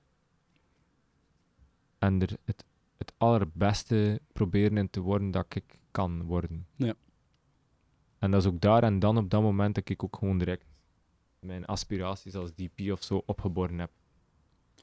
En 1.99 2.21
er 2.21 2.37
het, 2.43 2.63
het 2.97 3.13
allerbeste 3.17 4.21
proberen 4.33 4.77
in 4.77 4.89
te 4.89 4.99
worden 4.99 5.31
dat 5.31 5.55
ik 5.55 5.79
kan 5.91 6.23
worden. 6.23 6.67
Ja. 6.75 6.93
En 8.19 8.31
dat 8.31 8.41
is 8.41 8.47
ook 8.47 8.61
daar 8.61 8.83
en 8.83 8.99
dan 8.99 9.17
op 9.17 9.29
dat 9.29 9.41
moment 9.41 9.75
dat 9.75 9.89
ik 9.89 10.03
ook 10.03 10.15
gewoon 10.15 10.37
direct 10.37 10.65
mijn 11.39 11.65
aspiraties 11.65 12.35
als 12.35 12.51
DP 12.55 12.91
of 12.91 13.03
zo 13.03 13.23
opgeborgen 13.25 13.79
heb. 13.79 13.91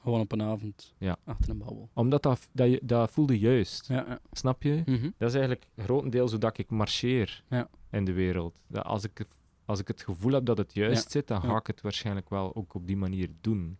Gewoon 0.03 0.19
op 0.19 0.31
een 0.31 0.41
avond. 0.41 0.93
Ja. 0.97 1.17
Achter 1.23 1.49
een 1.49 1.57
babbel. 1.57 1.89
Omdat 1.93 2.23
dat, 2.23 2.49
dat, 2.51 2.69
je- 2.69 2.79
dat 2.83 3.11
voelde 3.11 3.39
juist. 3.39 3.87
Ja, 3.87 4.05
ja. 4.07 4.19
Snap 4.31 4.63
je? 4.63 4.81
Mhm. 4.85 5.09
Dat 5.17 5.29
is 5.29 5.35
eigenlijk 5.35 5.67
grotendeels 5.77 6.31
hoe 6.31 6.39
dat 6.39 6.57
ik 6.57 6.69
marcheer 6.69 7.43
Ja. 7.49 7.69
in 7.91 8.05
de 8.05 8.13
wereld. 8.13 8.59
Dat 8.67 8.83
als, 8.83 9.03
ik, 9.03 9.17
het- 9.17 9.35
als 9.65 9.79
ik 9.79 9.87
het 9.87 10.01
gevoel 10.01 10.31
heb 10.31 10.45
dat 10.45 10.57
het 10.57 10.73
juist 10.73 11.11
zit, 11.11 11.27
dan 11.27 11.41
ga 11.41 11.47
Ja. 11.47 11.57
ik 11.57 11.67
het 11.67 11.81
waarschijnlijk 11.81 12.29
wel 12.29 12.55
ook 12.55 12.73
op 12.73 12.87
die 12.87 12.97
manier 12.97 13.29
doen. 13.41 13.77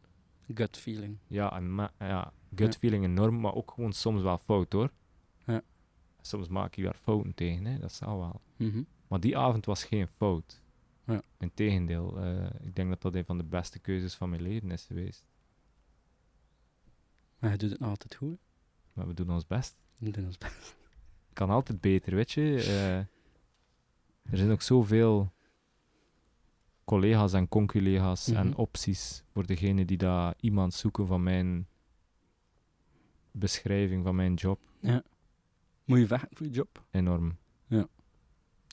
Gut 0.54 0.78
feeling. 0.78 1.18
Ja, 1.28 1.56
en 1.56 1.76
ma- 1.76 1.92
ja 2.00 2.34
gut 2.56 2.74
Ja. 2.74 2.80
feeling 2.80 3.04
enorm, 3.04 3.40
maar 3.40 3.54
ook 3.54 3.72
gewoon 3.72 3.94
soms 3.94 4.22
wel 4.22 4.38
fout 4.38 4.74
hoor. 4.74 4.92
Ja. 5.46 5.62
Soms 6.22 6.48
maak 6.48 6.76
ik 6.76 6.84
daar 6.84 6.96
fouten 7.02 7.34
tegen, 7.34 7.66
hè? 7.66 7.80
dat 7.80 7.94
zal 7.94 8.18
wel. 8.20 8.42
Mhm. 8.58 8.82
Maar 9.08 9.20
die 9.20 9.38
avond 9.38 9.66
was 9.66 9.84
geen 9.84 10.08
fout. 10.08 10.62
Ja. 11.06 11.22
Integendeel, 11.40 12.18
eh, 12.20 12.46
ik 12.62 12.76
denk 12.76 12.90
dat 12.90 13.02
dat 13.02 13.16
een 13.16 13.26
van 13.26 13.38
de 13.38 13.44
beste 13.44 13.80
keuzes 13.80 14.16
van 14.16 14.30
mijn 14.30 14.42
leven 14.42 14.72
is 14.72 14.86
geweest. 14.86 15.24
Maar 17.44 17.52
hij 17.52 17.62
doet 17.62 17.72
het 17.72 17.80
nog 17.80 17.90
altijd 17.90 18.16
goed. 18.16 18.38
Maar 18.94 19.08
we 19.08 19.14
doen 19.14 19.30
ons 19.30 19.48
best. 19.48 19.76
We 19.98 20.10
doen 20.12 20.26
ons 20.26 20.38
best. 20.38 20.76
kan 21.34 21.50
altijd 21.50 21.82
beter, 21.82 22.16
weet 22.16 22.32
je. 22.32 22.56
Eh, 22.64 22.98
er 24.32 24.38
zijn 24.38 24.52
ook 24.52 24.62
zoveel 24.62 25.32
collega's 26.86 27.34
en 27.34 27.48
conculega's 27.48 28.28
en 28.28 28.48
Mhm. 28.48 28.60
opties 28.60 29.24
voor 29.32 29.46
degene 29.46 29.86
die 29.86 29.98
daar 29.98 30.34
iemand 30.40 30.74
zoeken 30.74 31.08
van 31.08 31.24
mijn 31.24 31.68
beschrijving 33.32 34.04
van 34.04 34.16
mijn 34.16 34.34
job. 34.34 34.60
Moet 35.86 36.00
je 36.00 36.08
vechten 36.08 36.38
voor 36.38 36.46
je 36.46 36.52
job? 36.52 36.84
Enorm. 36.92 37.38
Ja. 37.68 37.88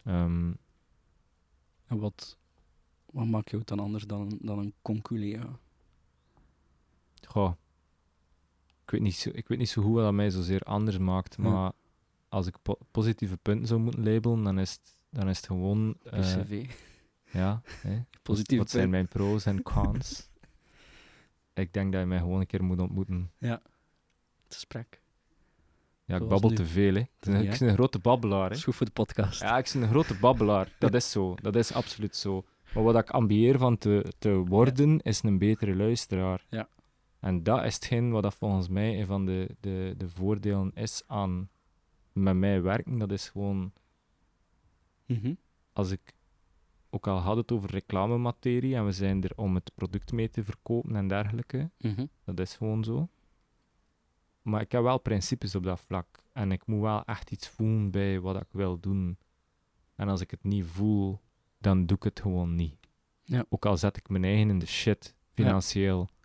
Ehm, 0.04 0.52
En 1.86 1.98
wat, 1.98 2.38
wat 3.12 3.26
maakt 3.26 3.50
jou 3.50 3.62
dan 3.64 3.78
anders 3.78 4.06
dan, 4.06 4.38
dan 4.42 4.58
een 4.58 4.74
conculega? 4.82 5.58
goh. 7.26 7.52
Ik 8.90 8.96
weet, 8.96 9.04
niet 9.04 9.16
zo, 9.16 9.30
ik 9.32 9.48
weet 9.48 9.58
niet 9.58 9.68
zo 9.68 9.82
goed 9.82 9.94
wat 9.94 10.02
dat 10.04 10.12
mij 10.12 10.30
zozeer 10.30 10.60
anders 10.60 10.98
maakt, 10.98 11.36
Ja. 11.38 11.42
maar 11.50 11.72
als 12.28 12.46
ik 12.46 12.54
po- 12.62 12.78
positieve 12.90 13.36
punten 13.36 13.66
zou 13.66 13.80
moeten 13.80 14.04
labelen, 14.04 14.42
dan 14.44 14.58
is 14.58 14.70
het, 14.72 14.96
dan 15.10 15.28
is 15.28 15.36
het 15.36 15.46
gewoon... 15.46 15.96
Je 16.02 16.10
eh, 16.10 16.20
cv. 16.20 16.70
ja, 17.32 17.62
hè. 17.70 18.02
Positieve 18.22 18.62
Wat 18.62 18.70
zijn 18.70 18.90
mijn 18.90 19.08
pro's 19.08 19.46
en 19.46 19.62
cons? 19.62 20.28
ik 21.54 21.72
denk 21.72 21.92
dat 21.92 22.00
je 22.00 22.06
mij 22.06 22.18
gewoon 22.18 22.40
een 22.40 22.46
keer 22.46 22.64
moet 22.64 22.80
ontmoeten. 22.80 23.30
Het 23.38 23.60
gesprek. 24.48 25.00
Ja, 26.04 26.16
ik 26.16 26.22
Zoals 26.22 26.28
babbel 26.32 26.50
nu. 26.50 26.56
te 26.56 26.66
veel, 26.66 26.94
hè. 26.94 27.00
Ik 27.00 27.08
ben, 27.20 27.42
Ja. 27.42 27.52
ik 27.52 27.58
ben 27.58 27.68
een 27.68 27.74
grote 27.74 27.98
babbelaar, 27.98 28.40
Dat 28.42 28.50
hè. 28.50 28.56
is 28.56 28.64
goed 28.64 28.74
voor 28.76 28.86
de 28.86 28.92
podcast. 28.92 29.40
Ja, 29.40 29.58
ik 29.58 29.70
ben 29.72 29.82
een 29.82 29.88
grote 29.88 30.14
babbelaar. 30.20 30.74
Dat 30.78 30.94
is 30.94 31.10
zo. 31.10 31.34
Dat 31.34 31.56
is 31.56 31.72
absoluut 31.72 32.16
zo. 32.16 32.44
Maar 32.74 32.82
wat 32.82 32.96
ik 32.96 33.10
ambieer 33.10 33.58
van 33.58 33.78
te, 33.78 34.12
te 34.18 34.30
worden, 34.32 35.00
is 35.00 35.22
een 35.22 35.38
betere 35.38 35.76
luisteraar. 35.76 36.44
Ja. 36.48 36.68
En 37.20 37.42
dat 37.42 37.64
is 37.64 37.74
hetgeen 37.74 38.10
wat 38.10 38.22
dat 38.22 38.34
volgens 38.34 38.68
mij 38.68 39.00
een 39.00 39.06
van 39.06 39.26
de, 39.26 39.56
de, 39.60 39.94
de 39.96 40.08
voordelen 40.08 40.72
is 40.74 41.02
aan 41.06 41.48
met 42.12 42.34
mij 42.36 42.62
werken. 42.62 42.98
Dat 42.98 43.12
is 43.12 43.28
gewoon, 43.28 43.72
Mhm. 45.06 45.34
als 45.72 45.90
ik... 45.90 46.14
Ook 46.92 47.06
al 47.06 47.18
had 47.18 47.36
het 47.36 47.52
over 47.52 47.70
reclamematerie 47.70 48.74
en 48.74 48.84
we 48.84 48.92
zijn 48.92 49.22
er 49.22 49.32
om 49.36 49.54
het 49.54 49.70
product 49.74 50.12
mee 50.12 50.30
te 50.30 50.44
verkopen 50.44 50.96
en 50.96 51.08
dergelijke. 51.08 51.70
Mhm. 51.78 52.06
Dat 52.24 52.40
is 52.40 52.56
gewoon 52.56 52.84
zo. 52.84 53.08
Maar 54.42 54.60
ik 54.60 54.72
heb 54.72 54.82
wel 54.82 54.98
principes 55.00 55.54
op 55.54 55.62
dat 55.62 55.80
vlak. 55.80 56.22
En 56.32 56.52
ik 56.52 56.66
moet 56.66 56.80
wel 56.80 57.04
echt 57.04 57.30
iets 57.30 57.48
voelen 57.48 57.90
bij 57.90 58.20
wat 58.20 58.36
ik 58.36 58.48
wil 58.50 58.80
doen. 58.80 59.18
En 59.94 60.08
als 60.08 60.20
ik 60.20 60.30
het 60.30 60.44
niet 60.44 60.64
voel, 60.64 61.20
dan 61.58 61.86
doe 61.86 61.96
ik 61.96 62.02
het 62.02 62.20
gewoon 62.20 62.54
niet. 62.54 62.76
Ja. 63.22 63.44
Ook 63.48 63.66
al 63.66 63.76
zet 63.76 63.96
ik 63.96 64.08
mijn 64.08 64.24
eigen 64.24 64.50
in 64.50 64.58
de 64.58 64.66
shit, 64.66 65.14
financieel. 65.32 66.08
Ja. 66.10 66.19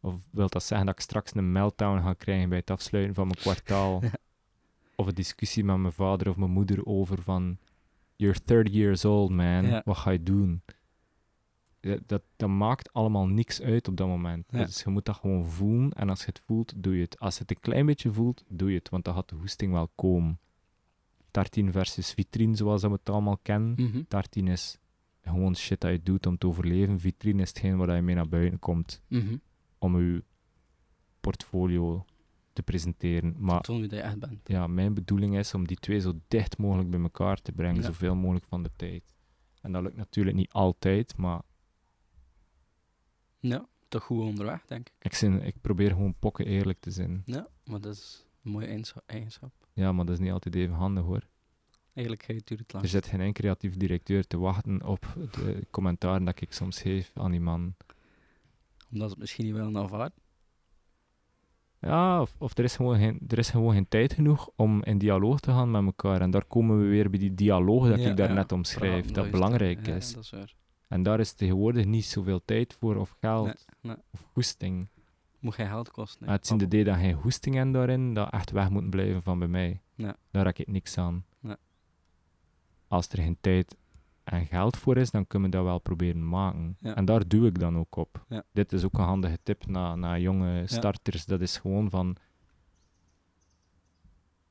Of 0.00 0.14
wil 0.30 0.48
dat 0.48 0.62
zeggen 0.62 0.86
dat 0.86 0.94
ik 0.94 1.00
straks 1.00 1.34
een 1.34 1.52
meltdown 1.52 2.02
ga 2.02 2.12
krijgen 2.12 2.48
bij 2.48 2.58
het 2.58 2.70
afsluiten 2.70 3.14
van 3.14 3.26
mijn 3.26 3.38
kwartaal? 3.38 4.00
Ja. 4.02 4.12
Of 4.96 5.06
een 5.06 5.14
discussie 5.14 5.64
met 5.64 5.76
mijn 5.76 5.92
vader 5.92 6.28
of 6.28 6.36
mijn 6.36 6.50
moeder 6.50 6.86
over 6.86 7.22
van... 7.22 7.58
You're 8.16 8.38
30 8.44 8.72
years 8.72 9.04
old, 9.04 9.30
man. 9.30 9.66
Ja. 9.66 9.82
Wat 9.84 9.96
ga 9.96 10.10
je 10.10 10.22
doen? 10.22 10.62
dat, 11.80 12.00
dat, 12.06 12.22
dat 12.36 12.48
maakt 12.48 12.92
allemaal 12.92 13.26
niks 13.26 13.62
uit 13.62 13.88
op 13.88 13.96
dat 13.96 14.06
moment. 14.06 14.44
Ja. 14.50 14.64
Dus 14.64 14.82
je 14.82 14.90
moet 14.90 15.04
dat 15.04 15.16
gewoon 15.16 15.46
voelen. 15.46 15.92
En 15.92 16.08
als 16.08 16.20
je 16.20 16.26
het 16.26 16.42
voelt, 16.46 16.72
doe 16.76 16.94
je 16.96 17.02
het. 17.02 17.18
Als 17.18 17.34
je 17.34 17.40
het 17.40 17.50
een 17.50 17.60
klein 17.60 17.86
beetje 17.86 18.12
voelt, 18.12 18.44
doe 18.48 18.70
je 18.70 18.78
het. 18.78 18.88
Want 18.88 19.04
dan 19.04 19.14
gaat 19.14 19.28
de 19.28 19.34
hoesting 19.36 19.72
wel 19.72 19.90
komen. 19.94 20.38
Tartine 21.30 21.70
versus 21.70 22.12
vitrine, 22.12 22.56
zoals 22.56 22.82
we 22.82 22.88
het 22.88 23.10
allemaal 23.10 23.38
kennen. 23.42 23.74
Mhm. 23.76 24.02
Tartine 24.08 24.50
is 24.52 24.78
gewoon 25.22 25.56
shit 25.56 25.80
dat 25.80 25.90
je 25.90 26.02
doet 26.02 26.26
om 26.26 26.38
te 26.38 26.46
overleven. 26.46 27.00
Vitrine 27.00 27.42
is 27.42 27.48
hetgeen 27.48 27.76
waar 27.76 27.96
je 27.96 28.02
mee 28.02 28.14
naar 28.14 28.28
buiten 28.28 28.58
komt 28.58 29.02
Mhm. 29.08 29.36
Om 29.78 30.00
je 30.00 30.24
portfolio 31.20 32.04
te 32.52 32.62
presenteren. 32.62 33.34
Maar 33.38 33.60
Toon 33.60 33.78
wie 33.80 33.88
dat 33.88 33.98
je 33.98 34.04
echt 34.04 34.18
bent. 34.18 34.48
ja, 34.48 34.66
mijn 34.66 34.94
bedoeling 34.94 35.36
is 35.38 35.54
om 35.54 35.66
die 35.66 35.76
twee 35.76 36.00
zo 36.00 36.12
dicht 36.28 36.58
mogelijk 36.58 36.90
bij 36.90 37.00
elkaar 37.00 37.42
te 37.42 37.52
brengen, 37.52 37.76
Ja. 37.80 37.82
zoveel 37.86 38.14
mogelijk 38.14 38.44
van 38.46 38.62
de 38.62 38.70
tijd. 38.76 39.02
En 39.60 39.72
dat 39.72 39.82
lukt 39.82 39.96
natuurlijk 39.96 40.36
niet 40.36 40.52
altijd, 40.52 41.16
maar 41.16 41.40
Ja, 43.40 43.66
toch 43.88 44.02
goed 44.02 44.20
onderweg, 44.20 44.64
denk 44.66 44.88
ik. 44.88 44.94
ik, 44.98 45.14
zin, 45.14 45.42
ik 45.42 45.60
probeer 45.60 45.88
gewoon 45.90 46.14
pokken 46.18 46.46
eerlijk 46.46 46.80
te 46.80 46.90
zijn. 46.90 47.22
Ja, 47.24 47.48
maar 47.64 47.80
dat 47.80 47.94
is 47.94 48.26
een 48.44 48.50
mooie 48.50 48.82
eigenschap-. 49.06 49.66
Ja, 49.72 49.92
maar 49.92 50.04
dat 50.04 50.14
is 50.14 50.20
niet 50.20 50.32
altijd 50.32 50.54
even 50.54 50.74
handig 50.74 51.04
hoor. 51.04 51.26
Eerlijkheid 51.94 52.46
duurt 52.46 52.60
het 52.60 52.72
lang. 52.72 52.84
Er 52.84 52.90
zit 52.90 53.06
geen 53.06 53.32
creatief 53.32 53.76
directeur 53.76 54.26
te 54.26 54.38
wachten 54.38 54.82
op 54.84 55.14
de 55.32 55.66
commentaren 55.70 56.24
dat 56.24 56.40
ik 56.40 56.52
soms 56.52 56.80
geef 56.80 57.10
aan 57.14 57.30
die 57.30 57.40
man. 57.40 57.74
Omdat 58.92 59.06
ze 59.06 59.12
het 59.12 59.18
misschien 59.18 59.44
niet 59.44 59.54
willen 59.54 59.76
aanvaarden. 59.76 60.18
Ja, 61.80 62.20
of, 62.20 62.34
of 62.38 62.58
er, 62.58 62.64
is 62.64 62.76
gewoon 62.76 62.98
geen, 62.98 63.20
er 63.28 63.38
is 63.38 63.50
gewoon 63.50 63.72
geen 63.74 63.88
tijd 63.88 64.12
genoeg 64.12 64.50
om 64.56 64.84
in 64.84 64.98
dialoog 64.98 65.40
te 65.40 65.50
gaan 65.50 65.70
met 65.70 65.84
elkaar. 65.84 66.20
En 66.20 66.30
daar 66.30 66.44
komen 66.44 66.78
we 66.80 66.86
weer 66.86 67.10
bij 67.10 67.18
die 67.18 67.34
dialoog 67.34 67.88
dat 67.88 68.00
Ja, 68.00 68.10
ik 68.10 68.16
daar 68.16 68.28
ja, 68.28 68.34
net 68.34 68.52
omschrijf, 68.52 69.10
dat 69.10 69.30
belangrijk 69.30 69.86
is. 69.86 70.12
dat 70.14 70.22
is 70.22 70.30
waar. 70.30 70.54
En 70.88 71.02
daar 71.02 71.20
is 71.20 71.32
tegenwoordig 71.32 71.84
niet 71.84 72.04
zoveel 72.04 72.44
tijd 72.44 72.74
voor 72.74 72.96
of 72.96 73.16
geld 73.20 73.44
Nee, 73.46 73.54
nee. 73.80 73.96
of 74.10 74.26
goesting. 74.32 74.88
Moet 75.40 75.54
geen 75.54 75.66
geld 75.68 75.90
kosten. 75.90 76.28
Het 76.28 76.46
zijn 76.46 76.58
de 76.58 76.64
idee 76.64 76.84
dat 76.84 76.96
geen 76.96 77.14
goesting 77.14 77.56
en 77.56 77.72
daarin, 77.72 78.14
dat 78.14 78.30
echt 78.30 78.50
weg 78.50 78.70
moet 78.70 78.90
blijven 78.90 79.22
van 79.22 79.38
bij 79.38 79.48
mij. 79.48 79.80
Daar 79.96 80.16
raak 80.30 80.58
ik 80.58 80.66
niks 80.68 80.98
aan. 80.98 81.24
Als 82.88 83.08
er 83.08 83.18
geen 83.18 83.36
tijd 83.40 83.76
en 84.30 84.46
geld 84.46 84.76
voor 84.76 84.96
is, 84.96 85.10
dan 85.10 85.26
kunnen 85.26 85.50
we 85.50 85.56
dat 85.56 85.64
wel 85.64 85.78
proberen 85.80 86.28
maken. 86.28 86.76
Ja. 86.78 86.94
En 86.94 87.04
daar 87.04 87.28
doe 87.28 87.46
ik 87.46 87.58
dan 87.58 87.76
ook 87.78 87.96
op. 87.96 88.24
Ja. 88.28 88.42
Dit 88.52 88.72
is 88.72 88.84
ook 88.84 88.98
een 88.98 89.04
handige 89.04 89.38
tip 89.42 89.66
naar, 89.66 89.98
naar 89.98 90.20
jonge 90.20 90.62
starters. 90.66 91.24
Dat 91.26 91.40
is 91.40 91.56
gewoon 91.56 91.90
van 91.90 92.16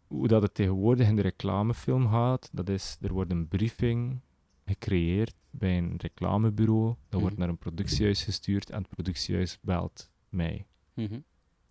hoe 0.08 0.28
dat 0.28 0.42
het 0.42 0.54
tegenwoordig 0.54 1.08
in 1.08 1.16
de 1.16 1.22
reclamefilm 1.22 2.08
gaat. 2.10 2.50
Dat 2.52 2.70
is, 2.70 2.98
er 3.02 3.13
wordt 3.13 3.32
een 3.32 3.48
briefing 3.48 4.20
gecreëerd 4.66 5.36
bij 5.50 5.78
een 5.78 5.94
reclamebureau. 5.98 6.96
Dat 7.10 7.20
wordt 7.20 7.36
Mhm. 7.36 7.40
naar 7.40 7.50
een 7.54 7.58
productiehuis 7.58 8.24
gestuurd 8.24 8.70
en 8.70 8.78
het 8.78 8.90
productiehuis 8.90 9.58
belt 9.62 10.10
mij 10.30 10.66
Mhm. 10.94 11.20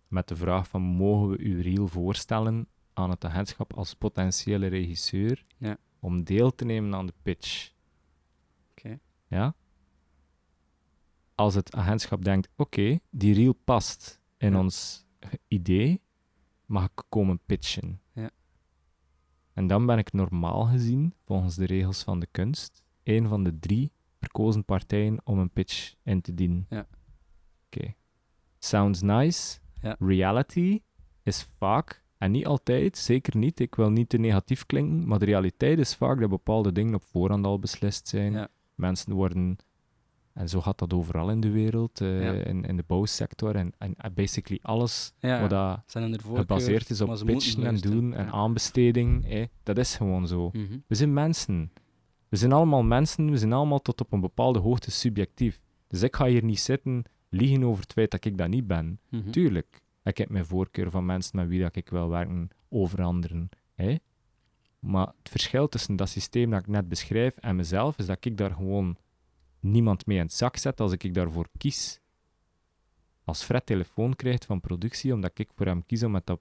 met 0.07 0.27
de 0.27 0.35
vraag 0.35 0.67
van 0.67 0.81
mogen 0.81 1.29
we 1.29 1.37
uw 1.39 1.61
reel 1.61 1.87
voorstellen 1.87 2.67
aan 2.93 3.09
het 3.09 3.25
agentschap 3.25 3.73
als 3.73 3.93
potentiële 3.93 4.67
regisseur 4.67 5.41
Ja. 5.57 5.77
om 5.99 6.23
deel 6.23 6.55
te 6.55 6.65
nemen 6.65 6.95
aan 6.95 7.05
de 7.05 7.13
pitch. 7.21 7.71
Ja? 9.27 9.55
Als 11.35 11.55
het 11.55 11.75
agentschap 11.75 12.23
denkt, 12.23 12.49
oké, 12.55 12.99
die 13.09 13.33
reel 13.33 13.53
past 13.53 14.21
in 14.37 14.51
Ja. 14.51 14.59
ons 14.59 15.05
idee, 15.47 16.01
mag 16.65 16.83
ik 16.83 17.03
komen 17.09 17.39
pitchen. 17.45 18.01
Ja. 18.13 18.29
En 19.53 19.67
dan 19.67 19.85
ben 19.85 19.97
ik 19.97 20.13
normaal 20.13 20.65
gezien, 20.65 21.13
volgens 21.25 21.55
de 21.55 21.65
regels 21.65 22.03
van 22.03 22.19
de 22.19 22.27
kunst, 22.31 22.83
een 23.03 23.27
van 23.27 23.43
de 23.43 23.59
drie 23.59 23.91
verkozen 24.19 24.65
partijen 24.65 25.19
om 25.23 25.39
een 25.39 25.49
pitch 25.51 25.95
in 26.03 26.21
te 26.21 26.33
dienen. 26.33 26.65
Ja. 26.69 26.87
Oké. 27.65 27.93
Sounds 28.59 29.01
nice. 29.01 29.59
Ja. 29.81 29.95
Reality 29.99 30.81
is 31.23 31.43
vaak, 31.57 32.03
en 32.17 32.31
niet 32.31 32.45
altijd, 32.45 32.97
zeker 32.97 33.37
niet, 33.37 33.59
ik 33.59 33.75
wil 33.75 33.89
niet 33.89 34.09
te 34.09 34.17
negatief 34.17 34.65
klinken, 34.65 35.07
maar 35.07 35.19
de 35.19 35.25
realiteit 35.25 35.79
is 35.79 35.95
vaak 35.95 36.19
dat 36.19 36.29
bepaalde 36.29 36.71
dingen 36.71 36.95
op 36.95 37.03
voorhand 37.03 37.45
al 37.45 37.59
beslist 37.59 38.07
zijn. 38.07 38.33
Ja. 38.33 38.47
Mensen 38.77 39.13
worden, 39.13 39.57
en 40.33 40.49
zo 40.49 40.61
gaat 40.61 40.79
dat 40.79 40.93
overal 40.93 41.29
in 41.29 41.39
de 41.39 41.49
wereld, 41.51 42.01
eh, 42.01 42.23
Ja. 42.23 42.31
in, 42.45 42.63
in 42.65 42.75
de 42.77 42.83
bouwsector, 42.87 43.55
en, 43.55 43.73
en 43.77 43.95
basically 44.13 44.59
alles 44.63 45.13
Ja, 45.19 45.41
wat 45.41 45.49
dat 45.49 45.93
er 45.93 46.19
gebaseerd 46.35 46.89
is 46.89 47.01
op 47.01 47.21
pitchen 47.25 47.65
en 47.65 47.77
doen 47.77 48.13
en 48.13 48.31
aanbesteding, 48.31 49.25
eh, 49.25 49.45
dat 49.63 49.77
is 49.77 49.95
gewoon 49.95 50.27
zo. 50.27 50.49
Mhm. 50.53 50.77
We 50.87 50.95
zijn 50.95 51.13
mensen. 51.13 51.71
We 52.29 52.37
zijn 52.37 52.51
allemaal 52.51 52.83
mensen, 52.83 53.29
we 53.31 53.37
zijn 53.37 53.53
allemaal 53.53 53.81
tot 53.81 54.01
op 54.01 54.11
een 54.13 54.19
bepaalde 54.21 54.59
hoogte 54.59 54.91
subjectief. 54.91 55.59
Dus 55.87 56.01
ik 56.01 56.15
ga 56.15 56.25
hier 56.25 56.43
niet 56.43 56.59
zitten 56.59 57.03
liegen 57.29 57.63
over 57.63 57.81
het 57.81 57.93
feit 57.93 58.11
dat 58.11 58.25
ik 58.25 58.37
dat 58.37 58.47
niet 58.49 58.67
ben. 58.67 58.99
Mhm. 59.09 59.29
Tuurlijk, 59.29 59.81
ik 60.03 60.17
heb 60.17 60.29
mijn 60.29 60.45
voorkeur 60.45 60.89
van 60.89 61.05
mensen 61.05 61.35
met 61.37 61.47
wie 61.47 61.61
dat 61.61 61.75
ik 61.75 61.89
wil 61.89 62.09
werken 62.09 62.49
over 62.69 63.01
anderen. 63.03 63.49
Hè? 63.75 63.95
Maar 64.79 65.07
het 65.07 65.29
verschil 65.29 65.67
tussen 65.69 65.95
dat 65.95 66.09
systeem 66.09 66.49
dat 66.49 66.59
ik 66.59 66.67
net 66.67 66.89
beschrijf 66.89 67.37
en 67.37 67.55
mezelf 67.55 67.97
is 67.97 68.05
dat 68.05 68.25
ik 68.25 68.37
daar 68.37 68.51
gewoon 68.51 68.97
niemand 69.59 70.05
mee 70.05 70.17
in 70.17 70.23
het 70.23 70.33
zak 70.33 70.57
zet 70.57 70.79
als 70.79 70.91
ik 70.91 71.13
daarvoor 71.13 71.47
kies. 71.57 71.99
Als 73.23 73.43
Fred 73.43 73.65
telefoon 73.65 74.15
krijgt 74.15 74.45
van 74.45 74.59
productie 74.61 75.13
omdat 75.13 75.39
ik 75.39 75.49
voor 75.55 75.65
hem 75.65 75.85
kies 75.85 76.03
om, 76.03 76.11
met 76.11 76.25
dat, 76.25 76.39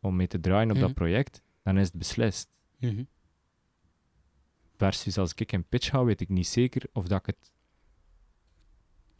om 0.00 0.16
mee 0.16 0.26
te 0.26 0.40
draaien 0.40 0.68
op 0.70 0.76
Mhm. 0.76 0.84
dat 0.86 0.94
project, 0.94 1.42
dan 1.62 1.78
is 1.78 1.86
het 1.86 1.96
beslist. 1.98 2.48
Mhm. 2.78 3.04
Versus 4.76 5.18
als 5.18 5.34
ik 5.34 5.52
in 5.52 5.64
pitch 5.64 5.88
ga, 5.90 6.04
weet 6.04 6.20
ik 6.20 6.28
niet 6.28 6.46
zeker 6.46 6.82
of 6.92 7.06
dat 7.06 7.18
ik 7.18 7.26
het 7.26 7.52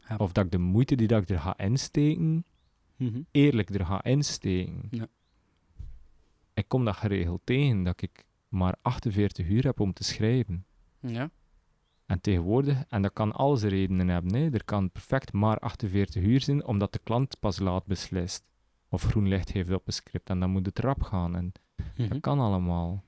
Ja. 0.09 0.15
of 0.15 0.31
dat 0.31 0.45
ik 0.45 0.51
de 0.51 0.57
moeite 0.57 0.95
die 0.95 1.07
dat 1.07 1.21
ik 1.21 1.29
er 1.29 1.39
ga 1.39 1.57
insteken, 1.57 2.45
Mhm. 2.95 3.21
eerlijk 3.31 3.69
er 3.69 3.85
ga 3.85 4.03
insteken. 4.03 4.87
Ja. 4.91 5.07
Ik 6.53 6.67
kom 6.67 6.85
dat 6.85 6.95
geregeld 6.95 7.41
tegen, 7.43 7.83
dat 7.83 8.01
ik 8.01 8.23
maar 8.55 8.75
48 8.81 9.47
uur 9.47 9.63
heb 9.63 9.79
om 9.79 9.93
te 9.93 10.03
schrijven. 10.03 10.65
Ja. 10.99 11.29
En 12.05 12.21
tegenwoordig, 12.21 12.83
en 12.87 13.01
dat 13.01 13.13
kan 13.13 13.31
alles 13.31 13.61
redenen 13.63 14.07
hebben, 14.07 14.35
hè. 14.35 14.49
er 14.49 14.63
kan 14.65 14.91
perfect 14.91 15.33
maar 15.33 15.59
48 15.59 16.23
uur 16.23 16.41
zijn, 16.41 16.65
omdat 16.65 16.93
de 16.93 16.99
klant 17.03 17.39
pas 17.39 17.59
laat 17.59 17.85
beslist. 17.85 18.43
Of 18.89 19.03
groen 19.03 19.27
licht 19.27 19.51
heeft 19.51 19.71
op 19.71 19.87
een 19.87 19.93
script, 19.93 20.29
en 20.29 20.39
dan 20.39 20.49
moet 20.49 20.65
het 20.65 20.79
rap 20.79 21.03
gaan. 21.03 21.35
En 21.35 21.51
Mhm. 21.97 22.09
dat 22.09 22.19
kan 22.19 22.39
allemaal. 22.39 23.03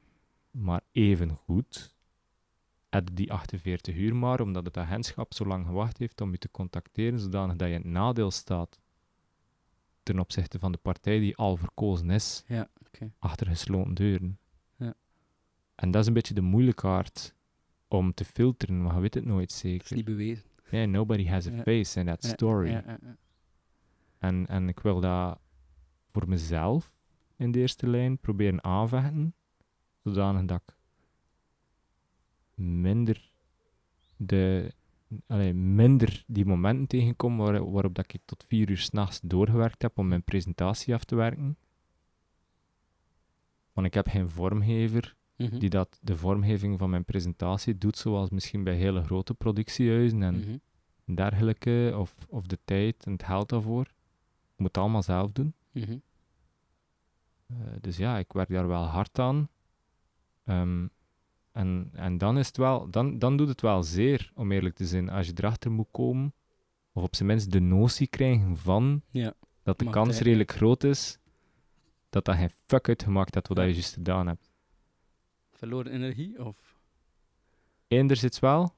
Maar 0.52 0.82
even 0.92 1.30
goed, 1.32 1.96
heb 2.90 3.10
die 3.14 3.32
48 3.34 3.96
uur 3.96 4.16
maar, 4.16 4.42
omdat 4.42 4.66
het 4.66 4.78
agentschap 4.78 5.34
zo 5.34 5.46
lang 5.46 5.66
gewacht 5.66 5.98
heeft 5.98 6.22
om 6.22 6.32
je 6.32 6.38
te 6.38 6.52
contacteren, 6.52 7.20
zodanig 7.20 7.56
dat 7.56 7.68
je 7.68 7.74
in 7.74 7.82
het 7.82 7.90
nadeel 7.92 8.32
staat 8.32 8.80
ten 10.04 10.20
opzichte 10.20 10.60
van 10.60 10.72
de 10.72 10.78
partij 10.78 11.20
die 11.20 11.36
al 11.38 11.58
verkozen 11.58 12.10
is, 12.10 12.44
Ja, 12.48 12.68
achter 13.20 13.48
gesloten 13.48 13.94
deuren. 13.94 14.38
En 15.78 15.92
dat 15.92 16.02
is 16.02 16.08
een 16.08 16.14
beetje 16.14 16.34
de 16.34 16.42
moeilijkaart 16.42 17.36
om 17.88 18.14
te 18.14 18.26
filteren, 18.26 18.82
maar 18.82 18.96
je 18.96 19.02
weet 19.02 19.14
het 19.14 19.26
nooit 19.26 19.48
Dat 19.48 19.52
is 19.52 19.60
zeker. 19.60 19.96
niet 19.96 20.06
bewezen. 20.06 20.46
Yeah, 20.70 20.90
nobody 20.90 21.26
has 21.28 21.48
a 21.48 21.52
Ja. 21.52 21.62
face 21.62 22.00
in 22.00 22.06
that 22.06 22.24
story. 22.26 22.70
Ja, 22.70 22.84
ja, 22.86 22.98
ja. 23.02 23.18
En, 24.18 24.48
en 24.48 24.68
ik 24.68 24.80
wil 24.80 25.00
dat 25.00 25.40
voor 26.12 26.28
mezelf 26.30 26.96
in 27.36 27.52
de 27.52 27.60
eerste 27.60 27.88
lijn 27.88 28.18
proberen 28.18 28.64
aanvechten, 28.64 29.36
zodanig 30.04 30.46
dat 30.46 30.62
ik 30.68 30.76
minder, 32.56 33.32
de, 34.16 34.74
allee, 35.28 35.54
minder 35.54 36.24
die 36.28 36.46
momenten 36.46 36.88
tegenkom 36.88 37.38
waar, 37.38 37.72
waarop 37.72 37.96
dat 37.96 38.14
ik 38.14 38.22
tot 38.26 38.46
vier 38.48 38.70
uur 38.70 38.78
s'nachts 38.78 39.20
doorgewerkt 39.24 39.82
heb 39.82 39.98
om 39.98 40.08
mijn 40.08 40.24
presentatie 40.24 40.94
af 40.94 41.04
te 41.04 41.16
werken. 41.16 41.58
Want 43.74 43.88
ik 43.88 43.94
heb 43.94 44.08
geen 44.08 44.30
vormgever 44.30 45.16
Mhm. 45.38 45.60
die 45.60 45.70
dat 45.70 46.00
de 46.02 46.18
vormgeving 46.18 46.80
van 46.80 46.90
mijn 46.90 47.06
presentatie 47.06 47.78
doet, 47.78 47.98
zoals 47.98 48.30
misschien 48.30 48.64
bij 48.64 48.76
hele 48.76 49.04
grote 49.04 49.34
productiehuizen 49.34 50.24
en 50.24 50.36
Mhm. 50.40 51.16
dergelijke, 51.16 51.94
of, 51.98 52.16
of 52.30 52.46
de 52.46 52.60
tijd 52.66 53.06
en 53.06 53.12
het 53.12 53.24
geld 53.24 53.50
daarvoor. 53.50 53.82
Ik 53.84 54.58
moet 54.58 54.68
het 54.68 54.78
allemaal 54.78 55.04
zelf 55.04 55.32
doen. 55.32 55.54
Mhm. 55.72 55.98
Eh, 57.48 57.56
dus 57.82 57.98
ja, 57.98 58.18
ik 58.18 58.34
werk 58.34 58.50
daar 58.50 58.68
wel 58.68 58.84
hard 58.84 59.20
aan. 59.20 59.50
Ehm, 60.44 60.88
en, 61.52 61.90
en 61.94 62.18
dan 62.18 62.38
is 62.38 62.48
het 62.48 62.58
wel, 62.58 62.90
dan, 62.90 63.20
dan 63.20 63.38
doet 63.38 63.48
het 63.48 63.62
wel 63.62 63.84
zeer, 63.84 64.32
om 64.36 64.52
eerlijk 64.52 64.76
te 64.76 64.86
zijn, 64.86 65.10
als 65.10 65.28
je 65.28 65.34
erachter 65.36 65.72
moet 65.72 65.88
komen, 65.92 66.34
of 66.92 67.04
op 67.04 67.16
zijn 67.16 67.28
minst 67.28 67.52
de 67.52 67.60
notie 67.60 68.08
krijgen 68.08 68.58
van 68.58 69.02
Ja. 69.10 69.34
dat 69.64 69.80
de 69.80 69.90
kans 69.90 70.20
redelijk 70.20 70.52
groot 70.52 70.84
is 70.84 71.18
dat 72.10 72.26
dat 72.26 72.36
geen 72.36 72.50
fuck 72.66 72.88
uitgemaakt 72.88 73.34
hebt 73.34 73.48
wat 73.48 73.58
Ja. 73.58 73.64
je 73.64 73.74
juist 73.74 73.94
gedaan 73.94 74.28
hebt. 74.28 74.47
Verloren 75.58 75.92
energie 75.92 76.46
of... 76.46 76.76
Enerzijds 77.88 78.40
wel, 78.40 78.76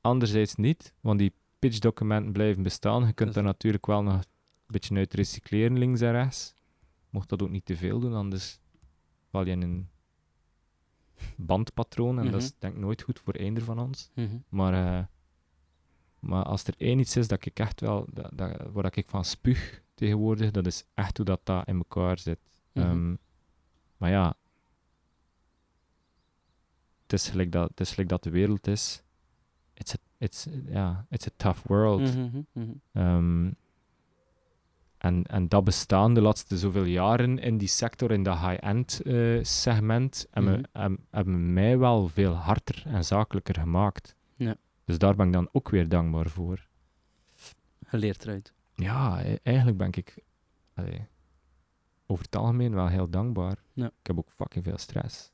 anderzijds 0.00 0.54
niet, 0.54 0.94
want 1.00 1.18
die 1.18 1.32
pitchdocumenten 1.58 2.32
blijven 2.32 2.62
bestaan. 2.62 3.06
Je 3.06 3.12
kunt 3.12 3.30
is- 3.30 3.36
er 3.36 3.42
natuurlijk 3.42 3.86
wel 3.86 4.02
nog 4.02 4.14
een 4.14 4.24
beetje 4.66 4.96
uit 4.96 5.14
recycleren 5.14 5.78
links 5.78 6.00
en 6.00 6.10
rechts. 6.12 6.54
Mocht 7.10 7.28
dat 7.28 7.42
ook 7.42 7.50
niet 7.50 7.64
te 7.64 7.76
veel 7.76 8.00
doen, 8.00 8.14
anders 8.14 8.58
val 9.30 9.44
je 9.46 9.50
in 9.50 9.62
een 9.62 9.88
bandpatroon 11.36 12.18
en 12.18 12.30
dat 12.30 12.42
is 12.42 12.48
Mhm. 12.50 12.56
denk 12.58 12.74
ik 12.74 12.80
nooit 12.80 13.02
goed 13.02 13.18
voor 13.18 13.34
eender 13.34 13.62
van 13.62 13.78
ons. 13.78 14.10
Mhm. 14.14 14.36
Maar 14.48 14.98
eh, 14.98 15.04
Maar 16.18 16.44
als 16.44 16.64
er 16.64 16.74
één 16.76 16.98
iets 16.98 17.16
is 17.16 17.28
dat 17.28 17.44
ik 17.46 17.58
echt 17.58 17.80
wel, 17.80 18.06
dat, 18.12 18.30
dat, 18.34 18.56
waar 18.72 18.96
ik 18.96 19.08
van 19.08 19.24
spuug 19.24 19.82
tegenwoordig, 19.94 20.50
dat 20.50 20.66
is 20.66 20.84
echt 20.94 21.16
hoe 21.16 21.26
dat, 21.26 21.40
dat 21.44 21.66
in 21.68 21.76
elkaar 21.76 22.18
zit. 22.18 22.38
Mhm. 22.72 22.86
Ehm, 22.86 23.14
maar 23.96 24.10
ja, 24.10 24.34
het 27.12 27.20
is 27.20 27.28
gelijk 27.28 27.52
dat, 27.52 27.68
het 27.68 27.80
is 27.80 27.90
gelijk 27.90 28.08
dat 28.08 28.22
de 28.22 28.30
wereld 28.30 28.66
is. 28.66 29.02
It's 29.74 29.94
a, 29.94 29.96
it's, 30.18 30.46
ja, 30.66 31.06
it's 31.10 31.26
a 31.26 31.30
tough 31.36 31.66
world. 31.66 32.16
Mhm, 32.16 32.40
mhm. 32.52 32.70
Ehm, 32.92 33.50
en, 34.98 35.24
en 35.26 35.48
dat 35.48 35.64
bestaan 35.64 36.14
de 36.14 36.20
laatste 36.20 36.58
zoveel 36.58 36.84
jaren 36.84 37.38
in 37.38 37.58
die 37.58 37.68
sector, 37.68 38.10
in 38.10 38.22
dat 38.22 38.38
high-end 38.38 39.00
eh, 39.02 39.38
segment, 39.44 40.26
hebben, 40.30 40.52
Mhm. 40.58 40.64
hebben, 40.80 41.06
hebben 41.10 41.52
mij 41.52 41.78
wel 41.78 42.08
veel 42.08 42.32
harder 42.34 42.82
en 42.86 43.04
zakelijker 43.04 43.54
gemaakt. 43.54 44.16
Ja. 44.36 44.54
Dus 44.84 44.98
daar 44.98 45.14
ben 45.16 45.26
ik 45.26 45.32
dan 45.32 45.48
ook 45.52 45.68
weer 45.68 45.88
dankbaar 45.88 46.28
voor. 46.28 46.66
Je 47.90 47.96
leert 47.98 48.22
eruit. 48.24 48.52
Ja, 48.74 49.24
e- 49.24 49.38
eigenlijk 49.42 49.76
ben 49.78 49.88
ik 49.92 50.18
allee, 50.74 51.06
over 52.06 52.24
het 52.24 52.36
algemeen 52.36 52.74
wel 52.74 52.88
heel 52.88 53.08
dankbaar. 53.10 53.56
Ja. 53.72 53.86
Ik 53.86 54.06
heb 54.06 54.18
ook 54.18 54.30
fucking 54.36 54.64
veel 54.64 54.78
stress. 54.78 55.31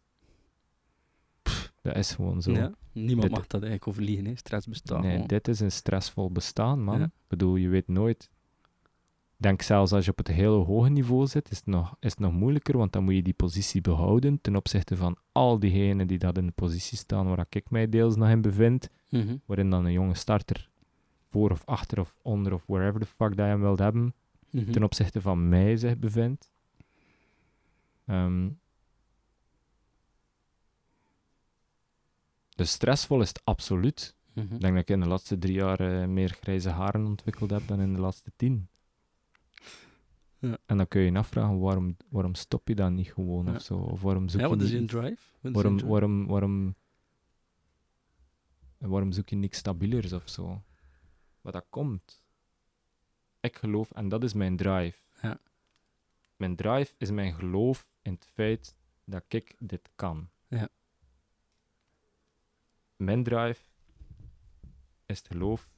Dat 1.89 1.97
is 1.97 2.13
gewoon 2.15 2.43
zo. 2.43 2.53
Ja? 2.53 2.73
Niemand 2.93 3.23
Dit- 3.23 3.31
mag 3.31 3.41
dat 3.47 3.63
eigenlijk 3.63 3.87
overliegen, 3.89 4.25
hè. 4.27 4.35
Stress 4.37 4.67
bestaat 4.67 5.01
nee, 5.03 5.13
gewoon. 5.13 5.27
dit 5.27 5.49
is 5.49 5.61
een 5.61 5.73
stressvol 5.73 6.31
bestaan, 6.31 6.83
man. 6.85 6.99
Ja. 6.99 7.05
Ik 7.05 7.11
bedoel, 7.27 7.57
je 7.57 7.69
weet 7.69 7.89
nooit. 7.89 8.31
Denk 9.37 9.63
zelfs 9.63 9.93
als 9.93 10.05
je 10.05 10.11
op 10.11 10.19
het 10.19 10.29
hele 10.29 10.57
hoge 10.65 10.89
niveau 10.91 11.27
zit, 11.27 11.51
is 11.51 11.57
het, 11.57 11.67
nog, 11.67 11.97
is 12.01 12.11
het 12.11 12.21
nog 12.21 12.33
moeilijker, 12.33 12.77
want 12.79 12.93
dan 12.93 13.05
moet 13.05 13.15
je 13.15 13.23
die 13.23 13.33
positie 13.35 13.81
behouden 13.81 14.41
ten 14.41 14.57
opzichte 14.57 14.97
van 14.97 15.17
al 15.33 15.59
diegenen 15.59 16.07
die 16.07 16.19
dat 16.19 16.39
in 16.39 16.47
de 16.47 16.53
positie 16.53 16.99
staan 16.99 17.27
waar 17.29 17.47
ik 17.49 17.71
mij 17.71 17.89
deels 17.89 18.17
nog 18.17 18.29
in 18.29 18.41
bevind, 18.41 18.89
Mhm. 19.11 19.37
waarin 19.47 19.71
dan 19.71 19.85
een 19.85 19.93
jonge 19.93 20.15
starter 20.15 20.69
voor 21.31 21.51
of 21.51 21.65
achter 21.65 22.01
of 22.01 22.15
onder 22.23 22.53
of 22.55 22.65
wherever 22.67 23.01
the 23.01 23.07
fuck 23.07 23.29
dat 23.29 23.37
je 23.37 23.43
hem 23.53 23.61
wilt 23.61 23.79
hebben, 23.79 24.15
Mhm. 24.51 24.71
ten 24.71 24.83
opzichte 24.83 25.21
van 25.21 25.49
mij 25.49 25.77
zich 25.77 25.99
bevindt. 25.99 26.51
Ehm, 28.07 28.49
dus 32.59 32.71
stressvol 32.71 33.21
is 33.21 33.29
het 33.29 33.41
absoluut. 33.45 34.17
Mhm. 34.33 34.55
Ik 34.55 34.61
denk 34.61 34.73
dat 34.75 34.83
ik 34.83 34.91
in 34.91 35.01
de 35.01 35.09
laatste 35.09 35.39
drie 35.39 35.55
jaar 35.55 35.81
eh, 35.81 36.09
meer 36.09 36.37
grijze 36.41 36.69
haren 36.71 37.05
ontwikkeld 37.07 37.51
heb 37.51 37.67
dan 37.67 37.81
in 37.81 37.93
de 37.95 38.01
laatste 38.01 38.33
tien. 38.37 38.69
Ja. 40.39 40.59
En 40.67 40.77
dan 40.77 40.89
kun 40.89 41.01
je 41.01 41.11
je 41.13 41.19
afvragen, 41.19 41.59
waarom, 41.59 41.97
waarom 42.09 42.35
stop 42.35 42.69
je 42.69 42.75
dan 42.75 42.95
niet 42.95 43.13
gewoon 43.13 43.47
Ja. 43.47 43.55
of 43.55 43.63
zo? 43.63 43.75
Of 43.77 44.03
waarom 44.03 44.29
zoek 44.29 44.41
Ja, 44.41 44.47
je 44.47 44.53
wat 44.55 44.63
is 44.65 44.71
je 44.71 44.85
drive? 44.85 45.23
Wat 45.41 45.51
is 45.51 45.53
waarom, 45.53 45.73
je 45.73 45.79
drive? 45.79 45.93
waarom, 45.93 46.27
waarom, 46.27 46.75
waarom 48.79 49.13
zoek 49.13 49.29
je 49.29 49.37
niks 49.37 49.59
stabielers 49.59 50.13
of 50.13 50.29
zo? 50.29 50.63
Wat 51.41 51.53
dat 51.53 51.67
komt. 51.71 52.23
Ik 53.41 53.57
geloof, 53.57 53.91
en 53.91 54.09
dat 54.09 54.25
is 54.25 54.33
mijn 54.33 54.57
drive. 54.57 54.99
Ja. 55.23 55.41
Mijn 56.37 56.57
drive 56.57 56.95
is 56.99 57.11
mijn 57.11 57.35
geloof 57.35 57.91
in 58.03 58.13
het 58.13 58.25
feit 58.25 58.75
dat 59.05 59.25
ik 59.29 59.55
dit 59.59 59.91
kan. 59.95 60.29
Ja. 60.49 60.69
Mijn 62.99 63.23
drive 63.23 63.61
is 65.07 65.19
het 65.19 65.27
geloof 65.27 65.69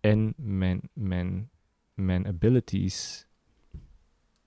in 0.00 0.34
mijn, 0.36 0.80
mijn, 0.92 1.50
mijn 1.94 2.26
abilities 2.26 3.26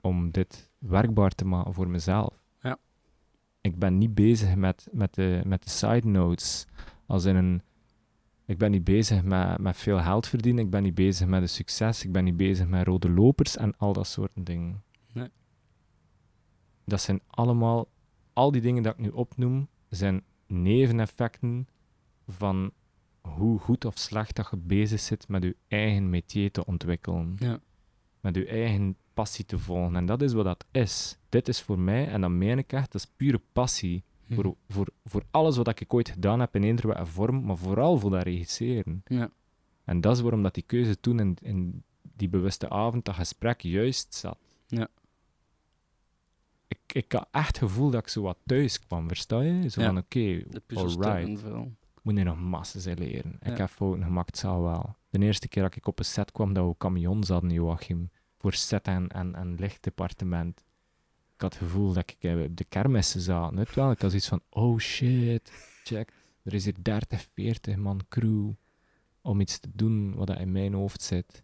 om 0.01 0.31
dit 0.31 0.71
werkbaar 0.77 1.31
te 1.31 1.45
maken 1.45 1.73
voor 1.73 1.87
mezelf. 1.87 2.43
Ja. 2.61 2.77
Ik 3.61 3.79
ben 3.79 3.97
niet 3.97 4.15
bezig 4.15 4.55
met, 4.55 4.87
met, 4.91 5.13
de, 5.13 5.41
met 5.45 5.63
de 5.63 5.69
side 5.69 6.07
notes. 6.07 6.65
Als 7.05 7.25
in 7.25 7.35
een, 7.35 7.61
ik 8.45 8.57
ben 8.57 8.71
niet 8.71 8.83
bezig 8.83 9.23
met, 9.23 9.57
met 9.57 9.77
veel 9.77 9.99
geld 9.99 10.27
verdienen. 10.27 10.63
Ik 10.63 10.69
ben 10.69 10.83
niet 10.83 10.95
bezig 10.95 11.27
met 11.27 11.41
een 11.41 11.49
succes. 11.49 12.03
Ik 12.03 12.11
ben 12.11 12.23
niet 12.23 12.37
bezig 12.37 12.67
met 12.67 12.87
rode 12.87 13.09
lopers 13.09 13.57
en 13.57 13.77
al 13.77 13.93
dat 13.93 14.07
soort 14.07 14.31
dingen. 14.33 14.83
Nee. 15.13 15.29
Dat 16.85 17.01
zijn 17.01 17.21
allemaal, 17.27 17.87
al 18.33 18.51
die 18.51 18.61
dingen 18.61 18.83
dat 18.83 18.93
ik 18.93 18.99
nu 18.99 19.09
opnoem, 19.09 19.67
zijn 19.89 20.23
neveneffecten 20.47 21.67
van 22.27 22.71
hoe 23.21 23.59
goed 23.59 23.85
of 23.85 23.97
slecht 23.97 24.35
dat 24.35 24.47
je 24.51 24.57
bezig 24.57 24.99
zit 24.99 25.27
met 25.27 25.43
je 25.43 25.55
eigen 25.67 26.09
métier 26.09 26.51
te 26.51 26.65
ontwikkelen. 26.65 27.35
Ja. 27.39 27.59
Met 28.19 28.35
je 28.35 28.45
eigen 28.45 28.95
passie 29.13 29.45
te 29.45 29.57
volgen. 29.57 29.95
En 29.95 30.05
dat 30.05 30.21
is 30.21 30.33
wat 30.33 30.45
dat 30.45 30.65
is. 30.71 31.17
Dit 31.29 31.47
is 31.47 31.61
voor 31.61 31.79
mij, 31.79 32.07
en 32.07 32.21
dat 32.21 32.29
meen 32.29 32.57
ik 32.57 32.73
echt, 32.73 32.91
dat 32.91 33.01
is 33.01 33.11
pure 33.15 33.41
passie. 33.53 34.03
Mhm. 34.25 34.41
Voor, 34.41 34.55
voor, 34.69 34.87
voor 35.03 35.23
alles 35.31 35.57
wat 35.57 35.79
ik 35.79 35.93
ooit 35.93 36.09
gedaan 36.09 36.39
heb 36.39 36.55
in 36.55 36.63
eender 36.63 37.07
vorm, 37.07 37.45
maar 37.45 37.57
vooral 37.57 37.97
voor 37.97 38.11
dat 38.11 38.23
regisseren. 38.23 39.01
Ja. 39.05 39.29
En 39.83 40.01
dat 40.01 40.15
is 40.15 40.21
waarom 40.21 40.43
dat 40.43 40.53
die 40.53 40.63
keuze 40.63 40.99
toen 40.99 41.19
in, 41.19 41.37
in 41.41 41.83
die 42.15 42.29
bewuste 42.29 42.69
avond, 42.69 43.05
dat 43.05 43.15
gesprek, 43.15 43.61
juist 43.61 44.13
zat. 44.13 44.37
Ja. 44.67 44.87
Ik, 46.85 46.93
ik 46.95 47.11
had 47.11 47.27
echt 47.31 47.47
het 47.47 47.57
gevoel 47.57 47.89
dat 47.89 48.01
ik 48.01 48.07
zo 48.07 48.21
wat 48.21 48.37
thuis 48.45 48.79
kwam, 48.79 49.07
versta 49.07 49.41
je? 49.41 49.69
Zo 49.69 49.81
Ja. 49.81 49.87
van, 49.87 49.97
oké, 49.97 50.43
puzzelstukken 50.65 51.11
alright, 51.11 51.43
moet 52.01 52.17
je 52.17 52.23
nog 52.23 52.39
massa's 52.39 52.85
leren. 52.85 53.37
Ja. 53.41 53.51
Ik 53.51 53.57
heb 53.57 53.69
fouten 53.69 54.03
gemaakt, 54.03 54.37
zal 54.37 54.61
wel. 54.61 54.95
De 55.09 55.19
eerste 55.19 55.47
keer 55.47 55.63
dat 55.63 55.75
ik 55.75 55.87
op 55.87 55.99
een 55.99 56.05
set 56.05 56.31
kwam, 56.31 56.53
dat 56.53 56.67
we 56.67 56.75
camions 56.77 57.27
hadden, 57.29 57.49
Joachim, 57.49 58.09
voor 58.37 58.53
set 58.53 58.87
en, 58.87 59.07
en, 59.09 59.35
en 59.35 59.55
lichtdepartement. 59.55 60.59
Ik 61.35 61.41
had 61.41 61.53
het 61.53 61.63
gevoel 61.63 61.93
dat 61.93 62.09
ik 62.11 62.23
eh, 62.23 62.41
op 62.43 62.57
de 62.57 62.63
kermissen 62.63 63.21
zat. 63.21 63.51
Net 63.51 63.73
wel, 63.73 63.91
ik 63.91 64.01
had 64.01 64.09
zoiets 64.09 64.27
van, 64.27 64.41
oh 64.49 64.79
shit, 64.79 65.51
check, 65.83 66.11
er 66.43 66.53
is 66.53 66.65
hier 66.65 66.75
30, 66.81 67.27
40 67.33 67.75
man 67.75 68.01
crew 68.09 68.49
om 69.21 69.39
iets 69.39 69.59
te 69.59 69.69
doen 69.73 70.15
wat 70.15 70.29
in 70.29 70.51
mijn 70.51 70.73
hoofd 70.73 71.01
zit. 71.01 71.43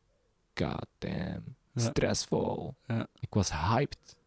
God 0.54 0.86
damn, 0.98 1.56
stressvol. 1.76 2.76
Ja. 2.88 3.08
Ik 3.20 3.34
was 3.34 3.52
hyped. 3.52 4.20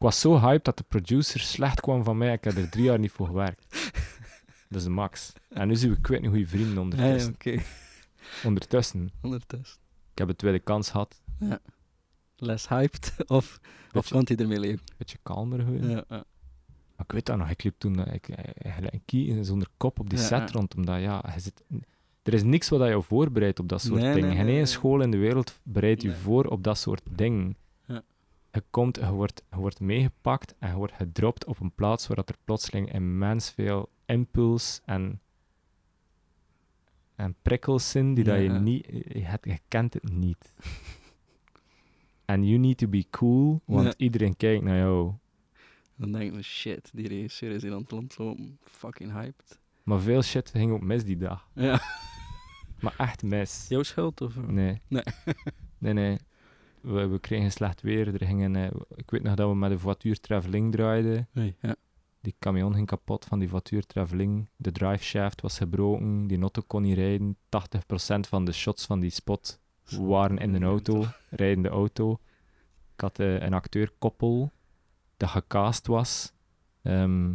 Ik 0.00 0.06
was 0.06 0.20
zo 0.20 0.38
hyped 0.38 0.64
dat 0.64 0.76
de 0.76 0.84
producer 0.88 1.40
slecht 1.40 1.80
kwam 1.80 2.04
van 2.04 2.18
mij. 2.18 2.32
Ik 2.32 2.44
heb 2.44 2.56
er 2.56 2.70
drie 2.70 2.84
jaar 2.84 2.98
niet 2.98 3.10
voor 3.10 3.26
gewerkt. 3.26 3.64
Dat 4.68 4.78
is 4.78 4.84
de 4.84 4.90
max. 4.90 5.32
En 5.48 5.68
nu 5.68 5.76
zijn 5.76 5.92
we 5.92 6.00
kwijt 6.00 6.22
een 6.22 6.28
goede 6.28 6.46
vrienden 6.46 6.68
Ja, 6.70 6.74
ja, 6.74 6.80
ondertussen. 6.82 7.36
Ondertussen. 8.44 9.10
Ondertussen. 9.22 9.80
Ik 10.12 10.18
heb 10.18 10.28
een 10.28 10.36
tweede 10.36 10.58
kans 10.58 10.90
gehad. 10.90 11.20
Less 12.36 12.68
hyped, 12.68 13.14
of, 13.26 13.26
of 13.26 13.60
Beetje, 13.92 14.10
kan 14.14 14.24
hij 14.26 14.36
ermee 14.36 14.60
leven? 14.60 14.84
beetje 14.96 15.18
kalmer 15.22 15.58
geworden. 15.60 15.90
Ja, 15.90 16.04
ja. 16.08 16.24
Maar 16.96 17.06
ik 17.06 17.12
weet 17.12 17.26
dat 17.26 17.36
nog. 17.36 17.50
Ik 17.50 17.62
liep 17.62 17.74
toen 17.78 18.04
eh, 18.04 18.14
ik, 18.14 18.28
eh, 18.28 18.76
een 18.80 19.02
kie 19.04 19.44
zonder 19.44 19.68
kop 19.76 19.98
op 20.00 20.10
die 20.10 20.18
Ja, 20.18 20.24
set 20.24 20.38
ja. 20.38 20.46
rond. 20.52 20.74
Omdat 20.74 21.00
ja, 21.00 21.24
je 21.34 21.40
zit, 21.40 21.64
er 22.22 22.34
is 22.34 22.42
niks 22.42 22.68
wat 22.68 22.88
je 22.88 23.02
voorbereidt 23.02 23.58
op 23.58 23.68
dat 23.68 23.80
soort 23.80 24.00
Nee, 24.00 24.14
dingen. 24.14 24.28
nee, 24.28 24.36
Geen 24.38 24.46
nee, 24.46 24.66
school 24.66 25.00
in 25.00 25.10
de 25.10 25.16
wereld 25.16 25.60
bereidt 25.62 26.02
je 26.02 26.14
voor 26.14 26.44
op 26.44 26.64
dat 26.64 26.78
soort 26.78 27.02
dingen. 27.10 27.56
Je 28.52 28.62
komt, 28.70 28.96
je 28.96 29.10
wordt, 29.10 29.42
je 29.50 29.56
wordt 29.56 29.80
meegepakt 29.80 30.54
en 30.58 30.68
je 30.70 30.76
wordt 30.76 30.92
gedropt 30.92 31.44
op 31.44 31.60
een 31.60 31.72
plaats 31.74 32.06
waar 32.06 32.16
dat 32.16 32.28
er 32.28 32.36
plotseling 32.44 32.92
immens 32.92 33.50
veel 33.50 33.88
impuls 34.06 34.80
en, 34.84 35.20
en 37.14 37.34
prikkels 37.42 37.90
zijn 37.90 38.14
die 38.14 38.24
dat 38.24 38.40
je 38.42 38.48
niet... 38.48 38.86
Je, 39.08 39.20
hebt- 39.24 39.44
je 39.44 39.58
kent 39.68 39.94
het 39.94 40.12
niet. 40.12 40.52
En 42.24 42.44
you 42.46 42.58
need 42.58 42.78
to 42.78 42.88
be 42.88 43.06
cool, 43.10 43.60
want 43.64 43.86
Ja. 43.86 43.94
iedereen 43.96 44.36
kijkt 44.36 44.62
naar 44.64 44.76
jou. 44.76 45.12
Dan 45.96 46.12
denk 46.12 46.34
je, 46.34 46.42
shit, 46.42 46.90
die 46.94 47.08
regisseur 47.08 47.50
is 47.50 47.62
hier 47.62 47.72
aan 47.72 47.80
het 47.80 47.90
rondlopen. 47.90 48.58
Fucking 48.62 49.12
hyped. 49.12 49.58
Maar 49.82 50.00
veel 50.00 50.22
shit 50.22 50.50
ging 50.50 50.72
ook 50.72 50.80
mis 50.82 51.04
die 51.04 51.16
dag. 51.16 51.48
Ja. 51.54 51.80
Maar 52.80 52.94
echt 52.98 53.22
mis. 53.22 53.66
Jouw 53.68 53.82
schuld? 53.82 54.20
Of? 54.20 54.36
Nee. 54.36 54.80
Nee. 54.88 55.02
nee, 55.78 55.92
nee. 55.92 56.18
We, 56.80 57.06
we 57.06 57.18
kregen 57.18 57.52
slecht 57.52 57.82
weer. 57.82 58.14
Er 58.14 58.26
gingen, 58.26 58.56
eh, 58.56 58.70
ik 58.94 59.10
weet 59.10 59.22
nog 59.22 59.34
dat 59.34 59.48
we 59.48 59.54
met 59.54 59.70
een 59.70 59.78
voituur 59.78 60.20
traveling 60.20 60.72
draaiden. 60.72 61.28
Ja. 61.32 61.76
Die 62.20 62.34
camion 62.38 62.74
ging 62.74 62.86
kapot 62.86 63.24
van 63.24 63.38
die 63.38 63.48
voituur 63.48 63.86
traveling. 63.86 64.48
De 64.56 64.72
driveshaft 64.72 65.40
was 65.40 65.58
gebroken. 65.58 66.26
Die 66.26 66.40
auto 66.40 66.62
kon 66.66 66.82
niet 66.82 66.96
rijden. 66.96 67.36
80% 67.48 68.28
van 68.28 68.44
de 68.44 68.52
shots 68.52 68.86
van 68.86 69.00
die 69.00 69.10
spot 69.10 69.60
waren 69.98 70.38
in 70.38 70.52
de 70.52 70.64
auto. 70.64 71.04
Rijdende 71.30 71.68
auto. 71.68 72.20
Ik 72.94 73.00
had 73.00 73.18
eh, 73.18 73.40
een 73.40 73.54
acteurkoppel 73.54 74.52
dat 75.16 75.28
gecast 75.28 75.86
was. 75.86 76.32
Ehm, 76.82 77.34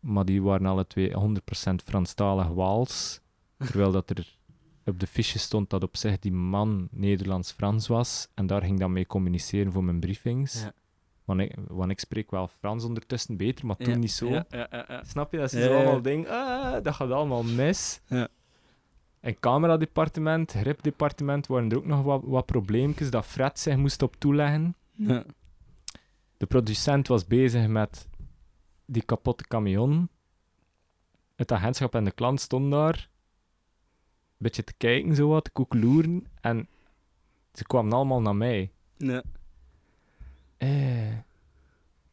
maar 0.00 0.24
die 0.24 0.42
waren 0.42 0.66
alle 0.66 0.86
twee 0.86 1.12
100% 1.12 1.82
Franstalig 1.84 2.48
Waals. 2.48 3.20
Terwijl 3.58 3.92
dat 3.92 4.10
er 4.10 4.35
op 4.86 5.00
de 5.00 5.06
fiche 5.06 5.38
stond 5.38 5.70
dat 5.70 5.82
op 5.82 5.96
zich 5.96 6.18
die 6.18 6.32
man 6.32 6.88
Nederlands-Frans 6.90 7.86
was. 7.86 8.28
En 8.34 8.46
daar 8.46 8.60
ging 8.60 8.72
ik 8.72 8.78
dan 8.78 8.92
mee 8.92 9.06
communiceren 9.06 9.72
voor 9.72 9.84
mijn 9.84 10.00
briefings. 10.00 10.62
Ja. 10.62 10.72
Want, 11.24 11.40
ik, 11.40 11.54
want 11.68 11.90
ik 11.90 12.00
spreek 12.00 12.30
wel 12.30 12.48
Frans 12.48 12.84
ondertussen 12.84 13.36
beter, 13.36 13.66
maar 13.66 13.76
toen 13.76 13.92
Ja, 13.92 13.98
niet 13.98 14.12
zo. 14.12 14.28
Ja, 14.28 14.46
ja, 14.48 14.66
ja, 14.70 14.84
ja. 14.88 15.04
Snap 15.04 15.32
je? 15.32 15.38
Dat 15.38 15.52
is 15.52 15.58
Ja, 15.60 15.66
zo 15.66 15.74
allemaal 15.74 16.02
ding. 16.02 16.28
Ah, 16.28 16.82
dat 16.82 16.94
gaat 16.94 17.10
allemaal 17.10 17.42
mis. 17.42 18.00
Ja. 18.06 18.28
En 19.20 19.40
cameradepartement, 19.40 20.52
gripdepartement 20.52 21.46
waren 21.46 21.70
er 21.70 21.76
ook 21.76 21.86
nog 21.86 22.02
wat, 22.02 22.22
wat 22.24 22.46
probleempjes 22.46 23.10
dat 23.10 23.26
Fred 23.26 23.58
zich 23.58 23.76
moest 23.76 24.02
op 24.02 24.16
toeleggen. 24.16 24.76
Ja. 24.92 25.24
De 26.36 26.46
producent 26.46 27.08
was 27.08 27.26
bezig 27.26 27.66
met 27.66 28.08
die 28.84 29.02
kapotte 29.02 29.44
camion. 29.46 30.08
Het 31.34 31.52
agentschap 31.52 31.94
en 31.94 32.04
de 32.04 32.10
klant 32.10 32.40
stonden 32.40 32.70
daar. 32.70 33.08
Beetje 34.36 34.64
te 34.64 34.74
kijken, 34.76 35.14
zo 35.14 35.28
wat, 35.28 35.44
te 35.44 35.50
koekeloeren. 35.50 36.26
En 36.40 36.68
ze 37.52 37.64
kwamen 37.64 37.92
allemaal 37.92 38.20
naar 38.20 38.36
mij. 38.36 38.70
Ja. 38.96 39.22
Eh, 40.56 40.68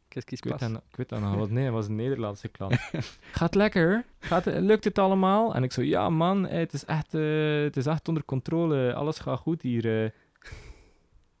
qui 0.08 0.20
se 0.20 0.36
ik, 0.36 0.44
weet 0.44 0.58
dat, 0.58 0.70
ik 0.90 0.96
weet 0.96 1.08
dat 1.08 1.20
nog. 1.20 1.34
wat. 1.34 1.50
Nee, 1.50 1.64
dat 1.64 1.72
was 1.74 1.88
een 1.88 1.94
Nederlandse 1.96 2.48
klant. 2.48 2.78
Gaat 3.32 3.54
lekker? 3.54 4.04
Gaat, 4.18 4.44
het- 4.44 4.62
lukt 4.62 4.84
het 4.84 4.98
allemaal? 4.98 5.54
En 5.54 5.62
ik 5.62 5.72
zo, 5.72 5.82
ja 5.82 6.08
man, 6.10 6.46
eh, 6.46 6.58
het, 6.58 6.72
is 6.72 6.84
echt, 6.84 7.14
eh, 7.14 7.62
het 7.62 7.76
is 7.76 7.86
echt 7.86 8.08
onder 8.08 8.24
controle. 8.24 8.94
Alles 8.94 9.18
gaat 9.18 9.38
goed 9.38 9.62
hier. 9.62 10.04
eh. 10.04 10.10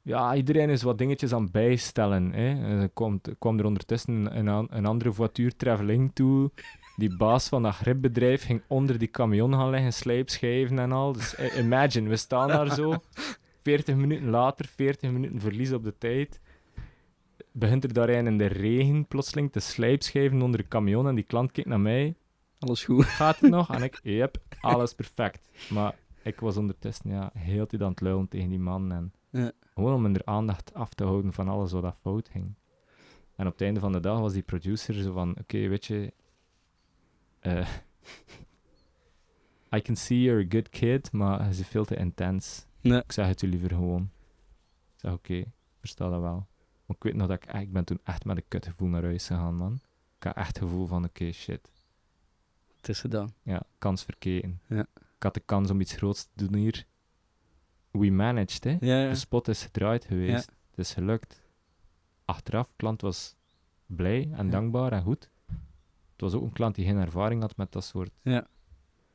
Ja, 0.02 0.34
iedereen 0.34 0.70
is 0.70 0.82
wat 0.82 0.98
dingetjes 0.98 1.32
aan 1.32 1.42
het 1.42 1.52
bijstellen. 1.52 2.32
Hè. 2.32 2.48
En 2.48 2.80
er 2.80 2.88
komt, 2.88 3.28
kwam 3.38 3.58
er 3.58 3.64
ondertussen 3.64 4.36
een, 4.38 4.48
an- 4.48 4.68
een 4.70 4.86
andere 4.86 5.12
voituur 5.12 5.56
traveling 5.56 6.10
toe. 6.14 6.50
Die 6.96 7.16
baas 7.16 7.48
van 7.48 7.62
dat 7.62 7.74
gripbedrijf 7.74 8.44
ging 8.44 8.62
onder 8.66 8.98
die 8.98 9.10
camion 9.10 9.52
gaan 9.52 9.70
liggen, 9.70 9.92
slijpschijven 9.92 10.78
en 10.78 10.92
al. 10.92 11.12
Dus 11.12 11.34
eh, 11.34 11.58
imagine, 11.58 12.08
we 12.08 12.16
staan 12.16 12.48
daar 12.48 12.74
zo. 12.74 12.94
40 13.62 13.94
minuten 13.94 14.30
later, 14.30 14.66
40 14.66 15.10
minuten 15.10 15.40
verlies 15.40 15.72
op 15.72 15.84
de 15.84 15.98
tijd. 15.98 16.40
Begint 17.52 17.84
er 17.84 17.92
daar 17.92 18.08
een 18.08 18.26
in 18.26 18.38
de 18.38 18.46
regen 18.46 19.06
plotseling 19.06 19.52
te 19.52 19.60
slijpschijven 19.60 20.42
onder 20.42 20.60
de 20.60 20.68
camion 20.68 21.08
en 21.08 21.14
die 21.14 21.24
klant 21.24 21.52
kijkt 21.52 21.68
naar 21.68 21.80
mij. 21.80 22.14
Alles 22.58 22.84
goed. 22.84 23.04
Gaat 23.04 23.40
het 23.40 23.50
nog? 23.50 23.74
En 23.74 23.82
ik, 23.82 24.00
yep, 24.02 24.36
alles 24.60 24.94
perfect. 24.94 25.48
Maar 25.70 25.94
ik 26.22 26.40
was 26.40 26.56
ondertussen 26.56 27.10
ja, 27.10 27.30
heel 27.34 27.66
tijd 27.66 27.82
aan 27.82 27.90
het 27.90 28.00
luilen 28.00 28.28
tegen 28.28 28.48
die 28.48 28.58
man. 28.58 28.92
En 28.92 29.12
Ja. 29.30 29.52
Gewoon 29.74 29.94
om 29.94 30.14
er 30.14 30.24
aandacht 30.24 30.74
af 30.74 30.94
te 30.94 31.04
houden 31.04 31.32
van 31.32 31.48
alles 31.48 31.72
wat 31.72 31.82
dat 31.82 31.96
fout 32.00 32.28
ging. 32.28 32.54
En 33.36 33.46
op 33.46 33.52
het 33.52 33.62
einde 33.62 33.80
van 33.80 33.92
de 33.92 34.00
dag 34.00 34.18
was 34.18 34.32
die 34.32 34.42
producer 34.42 34.94
zo 34.94 35.12
van, 35.12 35.34
oké, 35.40 35.68
weet 35.68 35.84
je... 35.84 36.12
eh, 37.44 37.68
I 39.76 39.80
can 39.82 39.96
see 39.96 40.22
you're 40.22 40.44
a 40.44 40.46
good 40.48 40.68
kid, 40.68 41.12
maar 41.12 41.40
hij 41.40 41.48
is 41.48 41.66
veel 41.66 41.84
te 41.84 41.96
intens. 41.96 42.66
Nee. 42.80 43.00
Ik 43.00 43.12
zeg 43.12 43.26
het 43.26 43.42
u 43.42 43.48
liever 43.48 43.68
gewoon. 43.68 44.10
Ik 44.94 45.00
zeg, 45.00 45.12
oké, 45.12 45.34
ik 45.34 45.48
versta 45.78 46.08
dat 46.08 46.20
wel. 46.20 46.46
Maar 46.86 46.96
ik 46.96 47.02
weet 47.02 47.14
nog 47.14 47.28
dat 47.28 47.42
ik, 47.42 47.52
ik 47.52 47.72
ben 47.72 47.84
toen 47.84 48.00
echt 48.04 48.24
met 48.24 48.36
een 48.36 48.48
kutgevoel 48.48 48.88
naar 48.88 49.02
huis 49.02 49.26
gegaan, 49.26 49.54
man. 49.54 49.80
Ik 50.16 50.24
had 50.24 50.36
echt 50.36 50.46
het 50.46 50.58
gevoel 50.58 50.86
van, 50.86 51.04
oké, 51.04 51.32
shit. 51.32 51.70
Het 52.76 52.88
is 52.88 53.00
gedaan. 53.00 53.34
Ja, 53.42 53.62
kans 53.78 54.04
verkeken. 54.04 54.60
Ja. 54.66 54.86
Ik 54.96 55.22
had 55.22 55.34
de 55.34 55.42
kans 55.44 55.70
om 55.70 55.80
iets 55.80 55.92
groots 55.92 56.28
te 56.34 56.46
doen 56.46 56.54
hier. 56.54 56.86
We 57.90 58.10
managed, 58.10 58.64
hè. 58.64 58.76
Ja, 58.80 59.02
ja. 59.02 59.08
De 59.08 59.14
spot 59.14 59.48
is 59.48 59.62
gedraaid 59.62 60.04
geweest. 60.04 60.52
Het 60.70 60.78
is 60.78 60.92
gelukt. 60.92 61.42
Achteraf, 62.24 62.72
klant 62.76 63.00
was 63.00 63.36
blij 63.86 64.30
en 64.32 64.50
dankbaar 64.50 64.92
en 64.92 65.02
goed. 65.02 65.30
Het 66.14 66.20
was 66.20 66.34
ook 66.34 66.42
een 66.42 66.52
klant 66.52 66.74
die 66.74 66.84
geen 66.84 66.96
ervaring 66.98 67.40
had 67.40 67.56
met 67.56 67.72
dat 67.72 67.84
soort 67.84 68.10
Ja. 68.22 68.46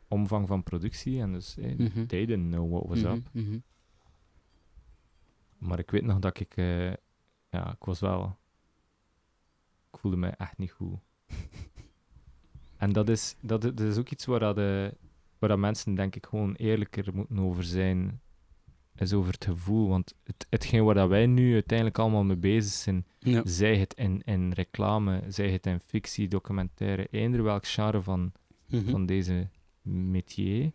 omvang 0.08 0.48
van 0.48 0.64
productie. 0.64 1.22
En 1.22 1.32
dus, 1.34 1.56
hey, 1.56 1.76
they 2.08 2.26
didn't 2.26 2.52
know 2.52 2.72
what 2.72 2.88
was 2.88 3.02
Mhm, 3.02 3.14
up. 3.14 3.30
mhm. 3.34 3.58
Maar 5.58 5.80
ik 5.80 5.92
weet 5.92 6.04
nog 6.04 6.20
dat 6.20 6.40
ik... 6.40 6.58
eh, 6.58 6.88
ja, 7.50 7.72
ik 7.72 7.84
was 7.86 8.00
wel... 8.00 8.38
Ik 9.92 10.00
voelde 10.00 10.18
mij 10.18 10.34
echt 10.36 10.58
niet 10.58 10.72
goed. 10.72 10.98
en 12.78 12.92
dat 12.94 13.10
is, 13.10 13.36
dat 13.42 13.80
is 13.80 13.98
ook 13.98 14.10
iets 14.10 14.26
waar, 14.26 14.40
dat, 14.40 14.58
eh, 14.58 14.88
waar 15.40 15.50
dat 15.50 15.58
mensen, 15.58 15.96
denk 15.96 16.16
ik, 16.16 16.26
gewoon 16.26 16.54
eerlijker 16.56 17.16
moeten 17.16 17.40
over 17.40 17.64
zijn. 17.64 18.22
Is 19.00 19.14
over 19.14 19.34
het 19.34 19.46
gevoel. 19.46 19.88
Want 19.88 20.14
het, 20.24 20.48
hetgeen 20.50 20.84
waar 20.84 20.96
dat 20.96 21.10
wij 21.10 21.26
nu 21.26 21.54
uiteindelijk 21.54 22.00
allemaal 22.00 22.24
mee 22.24 22.38
bezig 22.38 22.72
zijn... 22.74 23.06
Ja. 23.20 23.42
Zij 23.46 23.78
het 23.78 23.94
in, 23.94 24.22
in 24.26 24.52
reclame, 24.52 25.24
zij 25.28 25.52
het 25.52 25.66
in 25.66 25.80
fictie, 25.80 26.28
documentaire, 26.28 27.08
eender 27.12 27.44
welk 27.44 27.68
genre 27.68 28.02
van, 28.02 28.32
Mhm. 28.70 28.90
van 28.90 29.06
deze 29.06 29.48
métier. 29.82 30.72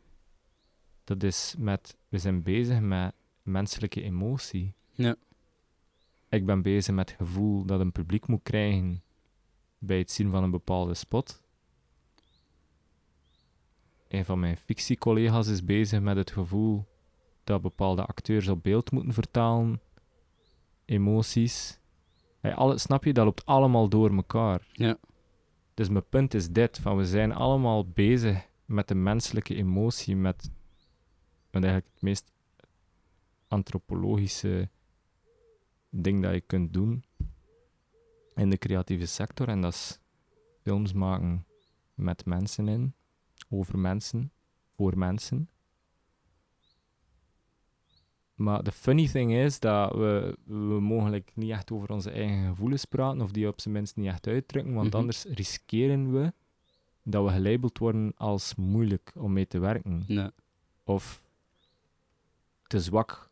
Dat 1.05 1.23
is 1.23 1.55
met, 1.59 1.97
we 2.09 2.19
zijn 2.19 2.43
bezig 2.43 2.81
met 2.81 3.15
menselijke 3.43 4.03
emotie. 4.03 4.75
Ja. 4.91 5.17
Ik 6.29 6.47
ben 6.47 6.63
bezig 6.63 6.95
met 6.95 7.09
het 7.11 7.19
gevoel 7.19 7.65
dat 7.65 7.81
een 7.81 7.93
publiek 7.93 8.27
moet 8.27 8.43
krijgen 8.43 9.03
bij 9.79 9.99
het 9.99 10.11
zien 10.11 10.31
van 10.31 10.43
een 10.43 10.51
bepaalde 10.51 10.95
spot. 10.95 11.43
Een 14.09 14.25
van 14.25 14.41
mijn 14.41 14.57
fictiecollega's 14.57 15.49
is 15.49 15.65
bezig 15.65 16.01
met 16.01 16.17
het 16.17 16.31
gevoel 16.31 16.85
dat 17.45 17.63
bepaalde 17.63 18.05
acteurs 18.05 18.49
op 18.49 18.63
beeld 18.63 18.91
moeten 18.91 19.13
vertalen, 19.13 19.81
emoties. 20.85 21.79
Hey, 22.41 22.55
alle, 22.55 22.79
snap 22.79 23.05
je, 23.05 23.13
dat 23.13 23.25
loopt 23.25 23.47
allemaal 23.47 23.89
door 23.89 24.15
elkaar. 24.15 24.67
Ja. 24.73 24.97
Dus 25.75 25.89
mijn 25.89 26.09
punt 26.09 26.35
is 26.35 26.49
dit, 26.51 26.79
van 26.79 26.97
we 26.97 27.07
zijn 27.07 27.33
allemaal 27.33 27.89
bezig 27.89 28.49
met 28.65 28.89
de 28.89 28.95
menselijke 28.95 29.55
emotie, 29.55 30.17
met, 30.17 30.51
met 31.51 31.63
eigenlijk 31.63 31.93
het 31.93 32.03
meest 32.03 32.33
antropologische 33.49 34.69
ding 35.91 36.23
dat 36.23 36.33
je 36.33 36.41
kunt 36.41 36.73
doen 36.73 37.05
in 38.35 38.51
de 38.51 38.59
creatieve 38.59 39.07
sector. 39.07 39.49
En 39.49 39.61
dat 39.61 39.73
is 39.73 40.01
films 40.63 40.93
maken 40.93 41.47
met 41.95 42.25
mensen 42.27 42.69
in, 42.69 42.95
over 43.49 43.79
mensen, 43.79 44.33
voor 44.77 44.99
mensen. 44.99 45.49
Maar 48.35 48.63
de 48.63 48.73
funny 48.73 49.09
thing 49.09 49.33
is 49.33 49.61
dat 49.61 49.93
we, 49.93 50.37
we 50.45 50.81
mogelijk 50.81 51.31
niet 51.35 51.51
echt 51.51 51.71
over 51.73 51.91
onze 51.93 52.11
eigen 52.11 52.47
gevoelens 52.49 52.85
praten, 52.85 53.21
of 53.21 53.31
die 53.31 53.49
op 53.49 53.61
zijn 53.61 53.75
minst 53.75 53.97
niet 53.97 54.07
echt 54.07 54.27
uitdrukken, 54.27 54.75
want 54.75 54.87
Mhm. 54.89 54.97
anders 54.97 55.25
riskeren 55.25 56.13
we 56.13 56.33
dat 57.03 57.25
we 57.25 57.31
gelabeld 57.31 57.79
worden 57.79 58.13
als 58.17 58.55
moeilijk 58.55 59.13
om 59.17 59.33
mee 59.33 59.47
te 59.47 59.59
werken. 59.59 60.05
Of 60.85 61.23
te 62.67 62.81
zwak 62.81 63.31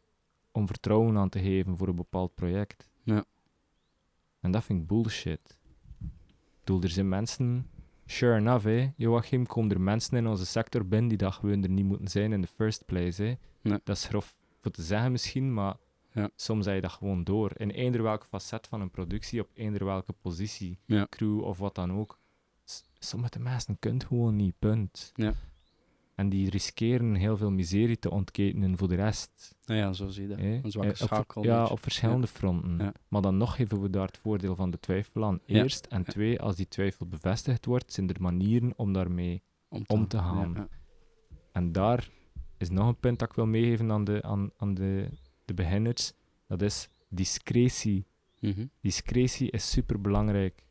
om 0.53 0.67
vertrouwen 0.67 1.17
aan 1.17 1.29
te 1.29 1.39
geven 1.41 1.77
voor 1.77 1.89
een 1.89 1.97
bepaald 1.97 2.35
project. 2.35 2.89
Ja. 3.03 3.25
En 4.41 4.51
dat 4.51 4.65
vind 4.65 4.81
ik 4.81 4.87
bullshit. 4.87 5.59
Ik 6.01 6.09
bedoel, 6.59 6.83
er 6.83 6.89
zijn 6.89 7.09
mensen, 7.09 7.71
sure 8.07 8.37
enough, 8.37 8.65
hè, 8.65 8.91
Joachim, 8.97 9.47
komen 9.47 9.71
er 9.71 9.81
mensen 9.81 10.17
in 10.17 10.27
onze 10.27 10.47
sector 10.47 10.87
binnen 10.87 11.09
die 11.09 11.19
dat 11.19 11.35
gewoon 11.35 11.63
er 11.63 11.69
niet 11.71 11.85
moeten 11.85 12.09
zijn 12.09 12.33
in 12.33 12.41
the 12.41 12.47
first 12.49 12.85
place. 12.85 13.23
Hè. 13.23 13.35
Nee. 13.61 13.79
Dat 13.85 13.97
is 13.97 14.05
grof 14.07 14.35
voor 14.63 14.71
te 14.71 14.83
zeggen 14.83 15.13
misschien, 15.13 15.55
maar 15.55 15.77
Ja. 16.13 16.31
soms 16.37 16.67
heb 16.67 16.75
je 16.75 16.81
dat 16.81 16.91
gewoon 16.91 17.25
door. 17.25 17.51
In 17.57 17.71
eender 17.71 18.03
welke 18.03 18.27
facet 18.27 18.67
van 18.67 18.81
een 18.81 18.91
productie, 18.91 19.41
op 19.41 19.49
eender 19.55 19.85
welke 19.85 20.13
positie, 20.13 20.79
Ja. 20.87 21.07
crew 21.11 21.41
of 21.41 21.59
wat 21.59 21.75
dan 21.75 21.93
ook. 21.93 22.19
S- 22.65 22.85
Sommige 22.99 23.39
mensen 23.41 23.79
kunnen 23.79 24.07
gewoon 24.07 24.37
niet, 24.37 24.55
punt. 24.59 25.13
Ja. 25.15 25.33
En 26.15 26.29
die 26.29 26.51
riskeren 26.51 27.15
heel 27.15 27.37
veel 27.37 27.51
miserie 27.51 27.99
te 27.99 28.11
ontketenen 28.11 28.79
voor 28.79 28.89
de 28.89 28.95
rest. 28.95 29.55
Nou 29.65 29.81
ja, 29.81 29.93
zo 29.93 30.09
zie 30.09 30.23
je 30.23 30.29
dat. 30.29 30.39
Een 30.39 30.71
zwakke 30.71 30.91
Eh, 30.91 30.97
schakel. 30.97 31.43
Ja, 31.45 31.65
op 31.67 31.81
verschillende 31.81 32.27
fronten. 32.27 32.79
Ja. 32.79 32.93
Maar 33.09 33.23
dan 33.23 33.37
nog 33.37 33.57
geven 33.57 33.81
we 33.81 33.91
daar 33.91 34.07
het 34.07 34.19
voordeel 34.19 34.55
van 34.57 34.71
de 34.71 34.81
twijfel 34.81 35.25
aan. 35.25 35.41
Eerst. 35.47 35.87
En 35.87 36.05
twee, 36.05 36.41
als 36.41 36.57
die 36.57 36.69
twijfel 36.69 37.07
bevestigd 37.07 37.65
wordt, 37.65 37.93
zijn 37.93 38.09
er 38.09 38.21
manieren 38.23 38.73
om 38.77 38.93
daarmee... 38.93 39.43
om 39.87 40.09
te 40.09 40.19
gaan. 40.19 40.69
En 41.53 41.73
daar 41.73 42.11
is 42.63 42.71
nog 42.71 42.89
een 42.89 42.97
punt 43.01 43.19
dat 43.19 43.29
ik 43.29 43.35
wil 43.35 43.47
meegeven 43.47 43.91
aan 43.93 44.05
de, 44.05 44.23
aan, 44.23 44.51
aan 44.57 44.75
de, 44.75 45.09
de 45.45 45.55
beginners. 45.55 46.13
Dat 46.47 46.63
is 46.63 46.89
discretie. 47.09 48.05
Mhm. 48.41 48.67
Discretie 48.81 49.51
is 49.51 49.71
super 49.71 50.01
belangrijk. 50.01 50.63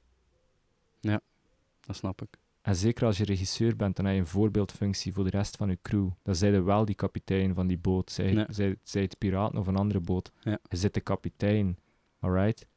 Dat 1.86 1.96
snap 1.96 2.22
ik. 2.22 2.38
En 2.62 2.76
zeker 2.76 3.06
als 3.06 3.18
je 3.18 3.24
regisseur 3.26 3.76
bent, 3.76 3.96
dan 3.96 4.06
heb 4.06 4.14
je 4.14 4.20
een 4.20 4.28
voorbeeldfunctie 4.28 5.14
voor 5.14 5.24
de 5.24 5.30
rest 5.30 5.58
van 5.58 5.70
je 5.70 5.78
crew. 5.82 6.10
Dan 6.24 6.36
zijn 6.36 6.54
er 6.54 6.66
wel 6.66 6.86
die 6.86 6.96
kapitein 6.96 7.54
van 7.54 7.68
die 7.68 7.78
boot. 7.78 8.12
Zij, 8.12 8.34
Ja. 8.34 8.46
zij, 8.50 8.78
zij 8.84 9.02
het 9.02 9.18
piraten 9.18 9.60
of 9.60 9.68
een 9.68 9.76
andere 9.76 10.00
boot. 10.00 10.32
Ja. 10.40 10.60
Je 10.70 10.78
zit 10.78 10.94
de 10.94 11.02
kapitein. 11.02 11.78
Alright? 12.20 12.68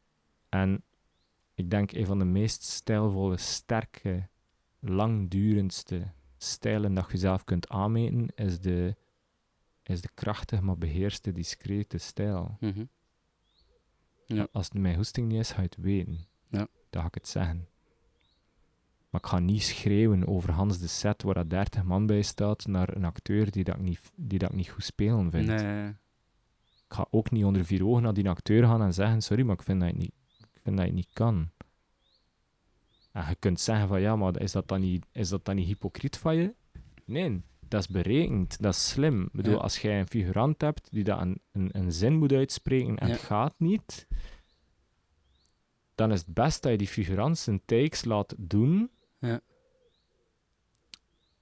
En 0.49 0.83
ik 1.55 1.71
denk 1.71 1.93
een 1.93 2.07
van 2.07 2.19
de 2.19 2.25
meest 2.25 2.63
stijlvolle, 2.63 3.37
sterke, 3.37 4.29
langdurendste 4.81 6.03
stijlen 6.39 6.95
dat 6.95 7.11
je 7.11 7.19
zelf 7.19 7.45
kunt 7.45 7.69
aanmeten, 7.69 8.27
is 8.35 8.61
de, 8.61 8.97
is 9.89 10.01
de 10.01 10.11
krachtige, 10.15 10.63
maar 10.63 10.79
beheerste, 10.79 11.33
discrete 11.33 11.99
stijl. 11.99 12.57
Mhm. 12.61 12.85
Ja. 14.27 14.49
Als 14.53 14.65
het 14.65 14.75
mijn 14.75 14.97
hoesting 14.97 15.29
niet 15.29 15.41
is, 15.41 15.51
ga 15.51 15.61
je 15.61 15.67
het 15.67 15.77
weten. 15.77 16.27
Ja. 16.49 16.67
Dan 16.91 17.01
ga 17.03 17.09
ik 17.09 17.15
het 17.15 17.29
zeggen. 17.29 17.69
Maar 19.11 19.21
ik 19.21 19.29
ga 19.29 19.39
niet 19.39 19.63
schreeuwen 19.63 20.27
over 20.27 20.51
Hans 20.51 20.79
de 20.79 20.87
set 20.87 21.23
waar 21.23 21.35
dat 21.35 21.51
30 21.51 21.83
man 21.83 22.07
bij 22.07 22.23
staat 22.23 22.67
naar 22.67 22.97
een 22.97 23.05
acteur 23.05 23.51
die 23.51 23.65
dat 23.65 23.75
ik 23.75 23.81
niet, 23.81 24.13
die 24.15 24.39
dat 24.39 24.51
ik 24.51 24.57
niet 24.57 24.69
goed 24.69 24.85
spelen 24.85 25.31
vind. 25.31 25.47
Nee. 25.47 25.89
Ik 25.89 27.01
ga 27.01 27.07
ook 27.11 27.31
niet 27.31 27.45
onder 27.45 27.65
vier 27.65 27.87
ogen 27.87 28.03
naar 28.03 28.15
die 28.15 28.29
acteur 28.29 28.65
gaan 28.67 28.83
en 28.83 28.95
zeggen: 28.95 29.23
Sorry, 29.23 29.43
maar 29.45 29.55
ik 29.55 29.63
vind 29.63 29.81
dat 29.81 29.89
je 29.89 29.95
het 29.95 30.05
niet, 30.05 30.15
ik 30.53 30.61
vind 30.63 30.77
dat 30.77 30.87
je 30.87 30.93
niet 30.93 31.11
kan. 31.13 31.51
En 33.13 33.29
je 33.29 33.35
kunt 33.35 33.61
zeggen: 33.61 33.89
van 33.89 34.01
ja, 34.01 34.17
maar 34.17 34.41
is 34.41 34.53
dat 34.53 34.69
dan 34.69 34.81
niet, 34.81 35.07
is 35.13 35.29
dat 35.29 35.45
dan 35.45 35.57
niet 35.57 35.67
hypocriet 35.67 36.17
van 36.17 36.37
je? 36.37 36.55
Nee, 37.05 37.43
dat 37.75 37.83
is 37.83 37.89
berekend, 37.89 38.63
dat 38.63 38.75
is 38.75 38.89
slim. 38.89 39.23
Ik 39.23 39.33
bedoel, 39.33 39.55
Ja. 39.55 39.61
als 39.61 39.79
jij 39.79 39.99
een 40.01 40.07
figurant 40.09 40.61
hebt 40.61 40.89
die 40.93 41.05
dat 41.05 41.21
een, 41.21 41.41
een, 41.53 41.69
een 41.73 41.93
zin 41.93 42.17
moet 42.19 42.33
uitspreken 42.33 42.99
en 42.99 43.07
Ja. 43.07 43.13
het 43.13 43.23
gaat 43.23 43.55
niet, 43.59 44.07
dan 45.95 46.13
is 46.13 46.19
het 46.19 46.35
best 46.35 46.63
dat 46.63 46.73
je 46.73 46.79
die 46.79 46.87
figurant 46.89 47.39
zijn 47.39 47.61
takes 47.65 48.05
laat 48.05 48.35
doen. 48.39 48.91
Ja. 49.19 49.41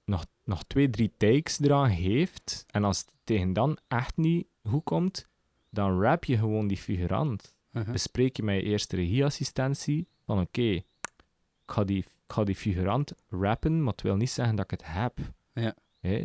nog, 0.04 0.26
nog 0.44 0.62
twee, 0.64 0.90
drie 0.90 1.12
takes 1.16 1.60
eraan 1.60 1.90
geeft, 1.96 2.64
en 2.70 2.84
als 2.84 2.98
het 2.98 3.12
tegen 3.24 3.52
dan 3.52 3.78
echt 3.88 4.16
niet 4.16 4.46
goed 4.62 4.84
komt, 4.84 5.28
dan 5.70 6.00
rap 6.00 6.24
je 6.24 6.36
gewoon 6.38 6.66
die 6.66 6.76
figurant. 6.76 7.54
Uh-huh. 7.72 7.92
Bespreek 7.92 8.36
je 8.36 8.42
met 8.42 8.54
je 8.54 8.62
eerste 8.62 8.96
regieassistentie 8.96 10.06
van 10.24 10.40
oké, 10.40 10.60
ik, 10.62 10.84
ga 11.66 11.84
die, 11.84 11.98
ik 11.98 12.08
ga 12.26 12.44
die 12.44 12.54
figurant 12.54 13.12
rappen, 13.28 13.82
maar 13.82 13.92
het 13.92 14.02
wil 14.02 14.16
niet 14.16 14.30
zeggen 14.30 14.56
dat 14.56 14.64
ik 14.64 14.70
het 14.70 14.92
heb. 14.92 15.18
Ja. 15.52 15.74
Hè? 16.02 16.24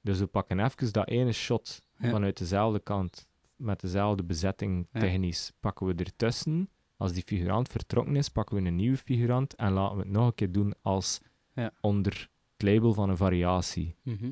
Dus 0.00 0.18
we 0.18 0.26
pakken 0.26 0.60
even 0.64 0.92
dat 0.92 1.08
ene 1.08 1.32
shot 1.32 1.82
Ja. 1.98 2.10
vanuit 2.10 2.38
dezelfde 2.38 2.80
kant, 2.80 3.28
met 3.56 3.80
dezelfde 3.80 4.22
bezetting 4.24 4.86
Ja. 4.92 5.00
technisch, 5.00 5.52
pakken 5.60 5.86
we 5.86 5.94
ertussen. 5.94 6.68
Als 6.96 7.12
die 7.12 7.22
figurant 7.26 7.68
vertrokken 7.68 8.16
is, 8.16 8.28
pakken 8.28 8.56
we 8.62 8.68
een 8.68 8.76
nieuwe 8.76 8.96
figurant 8.96 9.54
en 9.54 9.72
laten 9.72 9.96
we 9.96 10.02
het 10.02 10.12
nog 10.12 10.26
een 10.26 10.34
keer 10.34 10.52
doen 10.52 10.74
als 10.82 11.20
Ja. 11.54 11.72
onder 11.80 12.30
het 12.52 12.62
label 12.68 12.92
van 12.94 13.08
een 13.10 13.16
variatie. 13.16 13.96
Mhm. 14.02 14.30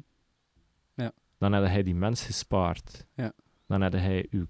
Dan 1.39 1.53
had 1.53 1.67
hij 1.67 1.83
die 1.83 1.95
mens 1.95 2.25
gespaard. 2.25 3.07
Ja. 3.15 3.33
Dan 3.67 3.83
had 3.83 3.93
hij 3.93 4.27
uw 4.31 4.47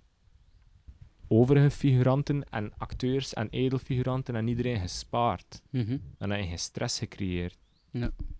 overige 1.28 1.70
figuranten 1.70 2.44
en 2.50 2.72
acteurs 2.78 3.34
en 3.34 3.48
edelfiguranten 3.50 4.36
en 4.36 4.48
iedereen 4.48 4.80
gespaard. 4.80 5.62
Mhm. 5.70 5.98
Dan 6.18 6.30
heb 6.30 6.40
je 6.40 6.46
geen 6.46 6.58
stress 6.58 6.98
gecreëerd. 6.98 7.58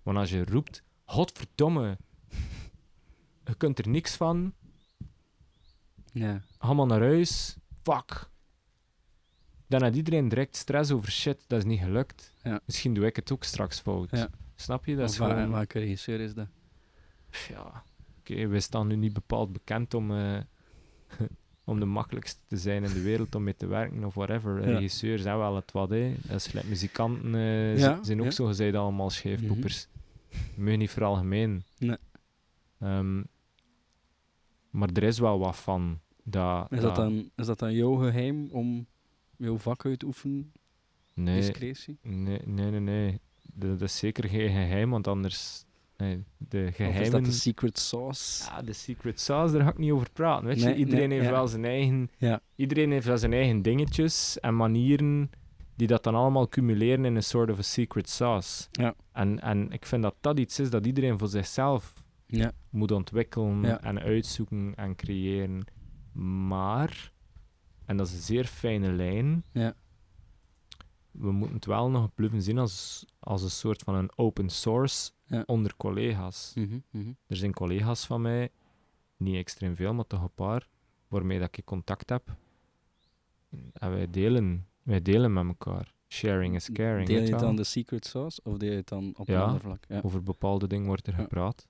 Want 0.03 0.17
als 0.19 0.31
je 0.31 0.45
roept, 0.45 0.83
godverdomme, 1.13 1.97
je 3.45 3.55
kunt 3.57 3.79
er 3.79 3.89
niks 3.89 4.17
van, 4.17 4.55
Ja. 6.13 6.41
ga 6.59 6.73
maar 6.73 6.87
naar 6.87 7.01
huis, 7.01 7.57
fuck. 7.83 8.31
Dan 9.67 9.83
had 9.83 9.97
iedereen 9.97 10.29
direct 10.29 10.57
stress 10.57 10.91
over 10.91 11.11
shit, 11.11 11.45
dat 11.47 11.59
is 11.59 11.65
niet 11.65 11.81
gelukt. 11.81 12.33
Ja. 12.43 12.61
Misschien 12.67 12.95
doe 12.95 13.07
ik 13.07 13.17
het 13.17 13.33
ook 13.33 13.45
straks 13.45 13.81
fout. 13.81 14.11
Ja. 14.11 14.29
Snap 14.55 14.85
je? 14.87 14.97
Dat 14.97 15.11
is 15.11 15.17
gewoon... 15.17 15.51
welke 15.51 15.79
regisseur 15.79 16.21
is 16.21 16.35
dat? 16.35 16.49
Ja, 17.49 17.85
oké, 18.19 18.47
we 18.47 18.61
staan 18.61 18.87
nu 18.87 18.97
niet 18.97 19.13
bepaald 19.13 19.53
bekend 19.53 19.95
om, 19.95 20.17
eh, 20.17 20.41
om 21.65 21.81
de 21.81 21.87
makkelijkste 21.87 22.41
te 22.47 22.57
zijn 22.57 22.85
in 22.85 22.93
de 22.93 23.03
wereld 23.03 23.35
om 23.35 23.43
mee 23.43 23.57
te 23.57 23.67
werken 23.67 24.05
of 24.05 24.15
whatever. 24.15 24.61
Ja. 24.61 24.75
Regisseurs 24.75 25.23
zijn 25.23 25.39
wel 25.39 25.57
het 25.57 25.73
wat, 25.73 25.91
hè. 25.91 26.15
Dat 26.23 26.37
is 26.37 26.53
muzikanten 26.53 27.35
eh, 27.35 27.99
zijn 28.03 28.23
ook 28.23 28.33
zo 28.33 28.47
gezegd 28.47 28.75
allemaal 28.75 29.11
scheefpoepers. 29.11 29.89
Je 30.57 30.63
niet 30.63 30.91
voor 30.91 31.05
algemeen. 31.05 31.65
Nee. 31.79 31.97
Ehm, 32.79 33.23
maar 34.71 34.89
er 34.93 35.03
is 35.03 35.19
wel 35.19 35.39
wat 35.39 35.57
van. 35.57 36.01
Dat, 36.25 36.67
Is 36.71 36.81
dat, 36.81 36.97
dan, 36.97 37.31
is 37.37 37.47
dat 37.47 37.59
dan 37.59 37.75
jouw 37.75 37.95
geheim 37.95 38.49
om 38.51 38.87
jouw 39.37 39.59
vak 39.59 39.85
uit 39.85 39.99
te 39.99 40.07
oefenen? 40.07 40.53
Nee, 41.15 41.41
Discretie? 41.41 41.99
nee, 42.03 42.41
nee, 42.45 42.71
nee. 42.71 42.81
nee. 42.81 43.21
Dat, 43.55 43.79
dat 43.79 43.89
is 43.89 43.99
zeker 43.99 44.29
geen 44.29 44.49
geheim, 44.49 44.91
want 44.91 45.07
anders... 45.07 45.65
Nee, 45.97 46.25
de 46.39 46.59
Of 46.63 46.69
is 46.69 46.77
geheimen... 46.77 47.11
dat 47.11 47.25
de 47.25 47.33
secret 47.33 47.79
sauce? 47.79 48.45
Ja, 48.45 48.63
de 48.63 48.73
secret 48.73 49.21
sauce, 49.21 49.53
daar 49.53 49.63
ga 49.63 49.71
ik 49.71 49.79
niet 49.79 49.91
over 49.91 50.11
praten. 50.13 50.47
Weet 50.47 50.63
je? 50.63 50.75
Iedereen 50.75 51.09
nee, 51.09 51.19
heeft 51.19 51.31
ja. 51.31 51.37
wel 51.37 51.49
zijn 51.49 51.65
eigen... 51.65 52.11
Ja. 52.19 52.41
Iedereen 52.57 52.91
heeft 52.91 53.07
wel 53.07 53.19
zijn 53.19 53.33
eigen 53.33 53.63
dingetjes 53.63 54.41
en 54.41 54.57
manieren 54.57 55.31
die 55.77 55.87
dat 55.87 56.03
dan 56.05 56.15
allemaal 56.15 56.49
cumuleren 56.49 57.05
in 57.05 57.15
een 57.17 57.23
soort 57.23 57.51
of 57.51 57.59
a 57.59 57.63
secret 57.63 58.09
sauce. 58.09 58.69
Ja. 58.71 58.95
En, 59.13 59.41
en 59.41 59.71
ik 59.71 59.87
vind 59.87 60.03
dat 60.03 60.15
dat 60.21 60.39
iets 60.39 60.59
is 60.59 60.71
dat 60.71 60.87
iedereen 60.87 61.19
voor 61.19 61.29
zichzelf 61.29 62.05
Ja. 62.27 62.53
moet 62.71 62.91
ontwikkelen 62.91 63.63
Ja. 63.63 63.81
en 63.83 63.99
uitzoeken 64.01 64.75
en 64.77 64.95
creëren. 64.97 65.65
Maar, 66.47 67.13
en 67.87 67.97
dat 67.97 68.07
is 68.07 68.13
een 68.13 68.21
zeer 68.21 68.45
fijne 68.45 68.93
lijn, 68.93 69.45
Ja. 69.53 69.75
we 71.11 71.33
moeten 71.33 71.57
het 71.57 71.65
wel 71.67 71.91
nog 71.91 72.15
blijven 72.15 72.43
zien 72.43 72.59
als, 72.59 73.05
als 73.19 73.43
een 73.43 73.51
soort 73.51 73.83
van 73.83 73.95
een 73.95 74.11
open 74.17 74.49
source 74.49 75.11
onder 75.47 75.77
collega's. 75.77 76.53
Mhm, 76.55 76.79
mhm. 76.91 77.13
Er 77.27 77.37
zijn 77.37 77.53
collega's 77.53 78.07
van 78.07 78.21
mij, 78.23 78.51
niet 79.17 79.37
extreem 79.37 79.77
veel, 79.77 79.95
maar 79.95 80.07
toch 80.07 80.23
een 80.23 80.35
paar, 80.35 80.69
waarmee 81.09 81.39
dat 81.39 81.57
ik 81.57 81.65
contact 81.65 82.09
heb. 82.09 82.37
En 83.73 83.91
wij 83.91 84.11
delen, 84.11 84.67
wij 84.83 85.03
delen 85.03 85.33
met 85.33 85.47
elkaar. 85.47 85.93
Sharing 86.09 86.55
is 86.55 86.71
caring. 86.73 87.07
Deel 87.07 87.23
je 87.23 87.31
het 87.31 87.41
dan 87.41 87.57
de 87.57 87.65
secret 87.65 88.07
sauce 88.07 88.41
of 88.45 88.57
deel 88.57 88.71
je 88.71 88.77
het 88.77 88.89
dan 88.89 89.15
op 89.17 89.27
Ja. 89.29 89.35
een 89.37 89.43
ander 89.47 89.61
vlak? 89.61 89.85
Ja. 89.89 90.01
Over 90.03 90.23
bepaalde 90.23 90.67
dingen 90.67 90.87
wordt 90.87 91.07
er 91.07 91.13
gepraat. 91.13 91.69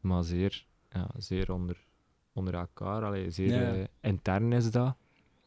Maar 0.00 0.24
zeer, 0.24 0.66
ja, 0.90 1.10
zeer 1.18 1.52
onder, 1.52 1.84
onder 2.32 2.54
elkaar. 2.54 3.04
Allee, 3.04 3.30
zeer 3.30 3.74
eh, 3.78 3.84
intern 4.00 4.52
is 4.52 4.70
dat. 4.70 4.96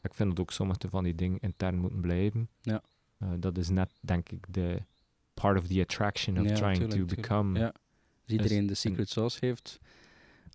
Ik 0.02 0.14
vind 0.14 0.30
dat 0.30 0.40
ook 0.40 0.52
sommige 0.52 0.88
van 0.90 1.04
die 1.04 1.16
dingen 1.16 1.40
intern 1.40 1.78
moeten 1.78 2.00
blijven. 2.02 2.50
Ja. 2.62 2.82
Eh, 3.18 3.30
dat 3.40 3.58
is 3.58 3.70
net, 3.70 3.92
denk 4.02 4.30
ik, 4.30 4.46
de 4.54 4.82
part 5.34 5.58
of 5.58 5.68
the 5.68 5.82
attraction 5.82 6.40
of 6.40 6.44
Ja, 6.48 6.54
trying 6.56 6.74
tuurlijk, 6.78 6.92
to 7.00 7.06
tuurlijk. 7.06 7.22
become. 7.28 7.60
Ja. 7.60 7.66
Als 7.66 8.32
iedereen 8.36 8.66
de 8.68 8.74
secret 8.74 9.10
sauce 9.10 9.38
heeft, 9.46 9.80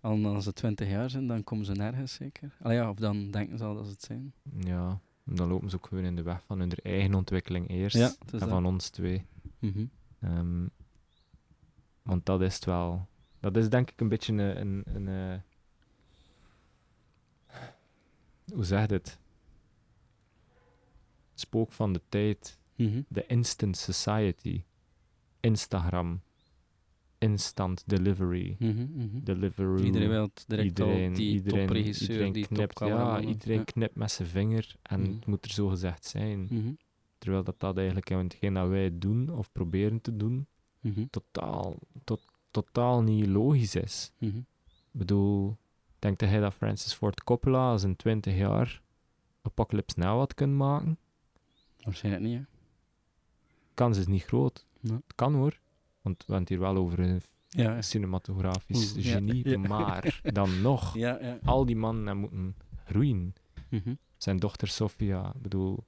al 0.01 0.25
als 0.25 0.43
ze 0.43 0.53
twintig 0.53 0.87
jaar 0.89 1.09
zijn, 1.09 1.27
dan 1.27 1.43
komen 1.43 1.65
ze 1.65 1.71
nergens 1.71 2.13
zeker. 2.13 2.55
Allee, 2.61 2.77
ja, 2.77 2.89
of 2.89 2.97
dan 2.97 3.31
denken 3.31 3.57
ze 3.57 3.63
al 3.63 3.75
dat 3.75 3.85
ze 3.85 3.91
het 3.91 4.01
zijn. 4.03 4.33
Ja, 4.59 4.99
dan 5.23 5.47
lopen 5.47 5.69
ze 5.69 5.75
ook 5.75 5.87
gewoon 5.87 6.03
in 6.03 6.15
de 6.15 6.21
weg 6.21 6.43
van 6.45 6.59
hun 6.59 6.71
eigen 6.71 7.13
ontwikkeling 7.13 7.69
eerst. 7.69 7.95
Ja, 7.95 8.07
en 8.07 8.39
dat. 8.39 8.49
van 8.49 8.65
ons 8.65 8.89
twee. 8.89 9.25
Mhm. 9.59 9.85
Ehm, 10.19 10.65
want 12.01 12.25
dat 12.25 12.41
is 12.41 12.55
het 12.55 12.65
wel. 12.65 13.07
Dat 13.39 13.57
is 13.57 13.69
denk 13.69 13.91
ik 13.91 13.99
een 14.01 14.09
beetje 14.09 14.33
een. 14.33 14.59
een, 14.59 14.83
een 14.85 15.07
eh, 15.07 15.39
hoe 18.53 18.63
zeg 18.63 18.87
je 18.87 18.93
het? 18.93 19.17
Het 21.31 21.41
spook 21.41 21.71
van 21.71 21.93
de 21.93 22.01
tijd. 22.09 22.57
Mhm. 22.75 23.01
De 23.07 23.25
instant 23.25 23.77
society. 23.77 24.63
Instagram. 25.39 26.21
Instant 27.23 27.83
delivery. 27.85 28.55
Deliveroo. 29.23 29.77
Iedereen 29.83 30.09
wil 30.09 30.21
het 30.21 30.43
direct 30.47 30.67
iedereen, 30.67 31.09
al, 31.09 31.15
die 31.17 31.31
iedereen, 31.33 31.65
topregisseur, 31.67 32.09
iedereen 32.09 32.33
die 32.33 32.47
knipt, 32.47 32.79
ja, 32.79 33.21
iedereen 33.21 33.57
Ja. 33.57 33.63
knipt 33.63 33.95
met 33.95 34.11
zijn 34.11 34.27
vinger 34.27 34.75
en 34.81 35.01
Mhm. 35.01 35.11
het 35.11 35.25
moet 35.25 35.45
er 35.45 35.51
zo 35.51 35.67
gezegd 35.67 36.05
zijn. 36.05 36.39
Mhm, 36.51 36.73
Terwijl 37.17 37.43
dat, 37.43 37.59
dat 37.59 37.77
eigenlijk 37.77 38.09
in 38.09 38.17
hetgeen 38.17 38.53
dat 38.53 38.67
wij 38.67 38.97
doen 38.97 39.29
of 39.29 39.51
proberen 39.51 40.01
te 40.01 40.17
doen, 40.17 40.47
mhm, 40.79 41.05
totaal, 41.09 41.75
tot, 42.03 42.25
totaal 42.51 43.01
niet 43.01 43.27
logisch 43.27 43.75
is. 43.75 44.11
mhm. 44.17 44.37
Ik 44.37 44.99
bedoel, 44.99 45.57
denk 45.99 46.19
dat 46.19 46.29
hij 46.29 46.39
dat 46.39 46.53
Francis 46.53 46.93
Ford 46.93 47.23
Coppola 47.23 47.69
als 47.71 47.83
in 47.83 47.95
20 47.95 48.35
jaar 48.35 48.81
Apocalypse 49.41 49.99
Now 49.99 50.17
had 50.17 50.33
kunnen 50.33 50.57
maken? 50.57 50.97
Waarschijnlijk 51.83 52.23
niet, 52.25 52.37
hè. 52.37 52.43
Kans 53.73 53.97
is 53.97 54.07
niet 54.07 54.23
groot. 54.23 54.65
Ja. 54.79 54.93
Het 54.93 55.15
kan 55.15 55.33
hoor. 55.33 55.59
Want 56.03 56.17
we 56.17 56.23
hebben 56.33 56.39
het 56.39 56.49
hier 56.49 56.59
wel 56.59 56.75
over 56.75 56.99
een 56.99 57.21
Ja, 57.49 57.81
cinematografisch 57.81 58.93
Oeh, 58.95 59.05
genie. 59.05 59.49
ja. 59.49 59.57
Maar 59.57 60.19
dan 60.23 60.61
nog, 60.61 60.95
al 61.43 61.65
die 61.65 61.75
mannen 61.75 62.17
moeten 62.17 62.55
groeien. 62.85 63.33
Mhm. 63.69 63.93
Zijn 64.17 64.37
dochter 64.37 64.67
Sofia, 64.67 65.31
ik 65.35 65.41
bedoel, 65.41 65.83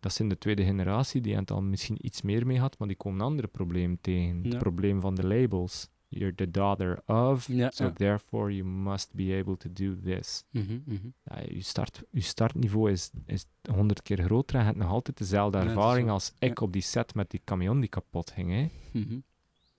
dat 0.00 0.12
zijn 0.12 0.28
de 0.28 0.38
tweede 0.38 0.64
generatie, 0.64 1.20
die 1.20 1.36
het 1.36 1.50
al 1.50 1.62
misschien 1.62 2.06
iets 2.06 2.22
meer 2.22 2.46
mee 2.46 2.56
gehad, 2.56 2.78
maar 2.78 2.88
die 2.88 2.96
komen 2.96 3.20
een 3.20 3.26
andere 3.26 3.48
probleem 3.48 3.98
tegen. 4.00 4.44
Het 4.44 4.58
probleem 4.58 5.00
van 5.00 5.14
de 5.14 5.26
labels. 5.26 5.88
You're 6.08 6.34
the 6.34 6.50
daughter 6.50 7.02
of, 7.06 7.48
so 7.68 7.92
therefore 7.92 8.54
you 8.54 8.68
must 8.68 9.14
be 9.14 9.38
able 9.40 9.56
to 9.56 9.72
do 9.72 9.96
this. 10.04 10.44
Mhm, 10.50 10.78
mhm. 10.84 11.08
Ja, 11.24 11.40
je, 11.48 11.62
start, 11.62 12.02
je 12.10 12.20
startniveau 12.20 12.90
is, 12.90 13.10
is 13.26 13.46
honderd 13.70 14.02
keer 14.02 14.22
groter 14.22 14.54
en 14.56 14.60
je 14.60 14.66
hebt 14.66 14.78
nog 14.78 14.90
altijd 14.90 15.18
dezelfde 15.18 15.58
ervaring 15.58 16.10
als 16.10 16.32
ik 16.38 16.60
op 16.60 16.72
die 16.72 16.82
set 16.82 17.14
met 17.14 17.30
die 17.30 17.40
camion 17.44 17.80
die 17.80 17.88
kapot 17.88 18.30
ging. 18.30 18.50
Hè. 18.50 18.68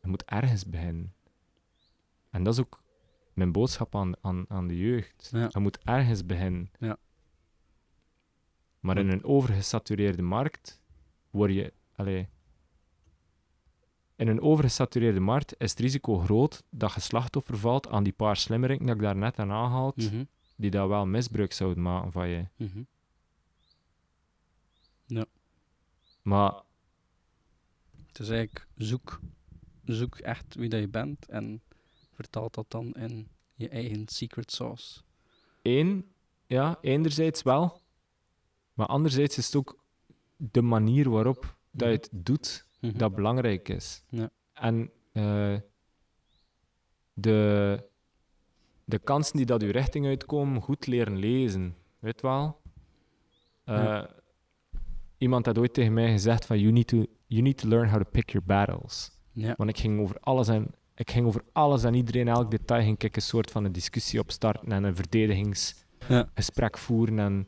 Je 0.04 0.10
moet 0.10 0.24
ergens 0.26 0.66
beginnen. 0.70 1.14
En 2.30 2.44
dat 2.44 2.54
is 2.54 2.60
ook 2.60 2.84
mijn 3.34 3.52
boodschap 3.52 3.96
aan, 3.96 4.14
aan, 4.22 4.46
aan 4.50 4.68
de 4.68 4.78
jeugd. 4.78 5.30
Ja. 5.32 5.50
Je 5.52 5.60
moet 5.60 5.78
ergens 5.84 6.26
beginnen. 6.26 6.72
Ja. 6.80 6.98
Maar 8.80 8.98
in 8.98 9.10
een 9.10 9.24
overgesatureerde 9.24 10.22
markt 10.22 10.82
word 11.30 11.54
je... 11.54 11.74
Allee, 11.96 12.28
in 14.16 14.28
een 14.28 14.42
overgesatureerde 14.42 15.20
markt 15.20 15.56
is 15.58 15.70
het 15.72 15.80
risico 15.80 16.18
groot 16.18 16.64
dat 16.70 16.94
je 16.94 17.00
slachtoffer 17.00 17.58
valt 17.58 17.88
aan 17.88 18.04
die 18.04 18.14
paar 18.14 18.38
slimmeriken 18.38 18.86
dat 18.86 18.96
ik 18.96 19.02
daar 19.02 19.16
net 19.16 19.40
aan 19.40 19.52
aanhaald, 19.52 19.96
Mhm, 19.96 20.24
die 20.56 20.72
daar 20.72 20.88
wel 20.88 21.06
misbruik 21.06 21.54
zouden 21.54 21.84
maken 21.84 22.12
van 22.12 22.28
je. 22.30 22.46
mhm. 22.58 22.84
Maar 26.22 26.62
Het 28.08 28.20
is 28.20 28.30
eigenlijk 28.30 28.68
zoek, 28.76 29.20
zoek 29.86 30.18
echt 30.18 30.56
wie 30.56 30.70
dat 30.70 30.80
je 30.80 30.88
bent 30.88 31.26
en 31.30 31.62
vertaal 32.12 32.50
dat 32.52 32.66
dan 32.68 32.94
in 32.94 33.28
je 33.56 33.70
eigen 33.70 34.08
secret 34.08 34.52
sauce. 34.52 35.02
één, 35.62 36.06
ja, 36.46 36.78
enerzijds 36.82 37.42
wel, 37.42 37.82
maar 38.74 38.88
anderzijds 38.88 39.38
is 39.38 39.46
het 39.46 39.56
ook 39.56 39.80
de 40.38 40.62
manier 40.62 41.10
waarop 41.10 41.56
dat 41.72 41.88
je 41.88 41.94
het 41.96 42.10
doet 42.12 42.66
Mhm. 42.80 42.98
dat 42.98 43.16
belangrijk 43.16 43.70
is. 43.70 44.04
Ja. 44.10 44.30
En 44.54 44.92
eh, 45.12 45.56
de, 47.14 47.84
de 48.84 49.00
kansen 49.00 49.38
die 49.38 49.46
dat 49.46 49.62
uw 49.62 49.72
richting 49.72 50.06
uitkomen, 50.06 50.62
goed 50.62 50.88
leren 50.88 51.18
lezen. 51.18 51.76
Weet 52.00 52.22
wel? 52.22 52.62
Eh, 53.64 53.76
Ja. 53.76 54.10
Iemand 55.18 55.46
had 55.46 55.58
ooit 55.58 55.74
tegen 55.74 55.94
mij 55.94 56.12
gezegd 56.12 56.46
van 56.46 56.60
you 56.60 56.72
need, 56.72 56.88
to, 56.88 57.06
you 57.28 57.42
need 57.42 57.58
to 57.58 57.68
learn 57.68 57.90
how 57.90 58.02
to 58.04 58.10
pick 58.10 58.30
your 58.30 58.46
battles. 58.48 59.12
Ja. 59.34 59.54
Want 59.58 59.70
ik 59.70 59.78
ging 59.80 60.00
over 60.00 60.16
alles 60.20 60.48
en 60.48 60.68
ik 60.96 61.12
ging 61.12 61.26
over 61.26 61.44
alles 61.52 61.84
en 61.84 61.94
iedereen, 61.94 62.28
elk 62.28 62.52
detail, 62.52 62.82
ging 62.84 63.02
ik 63.02 63.16
een 63.16 63.22
soort 63.22 63.52
van 63.52 63.64
een 63.64 63.72
discussie 63.72 64.20
opstarten 64.20 64.72
en 64.72 64.84
een 64.84 64.96
verdedigingsgesprek 64.96 66.76
Ja. 66.76 66.82
voeren 66.82 67.20
en 67.20 67.48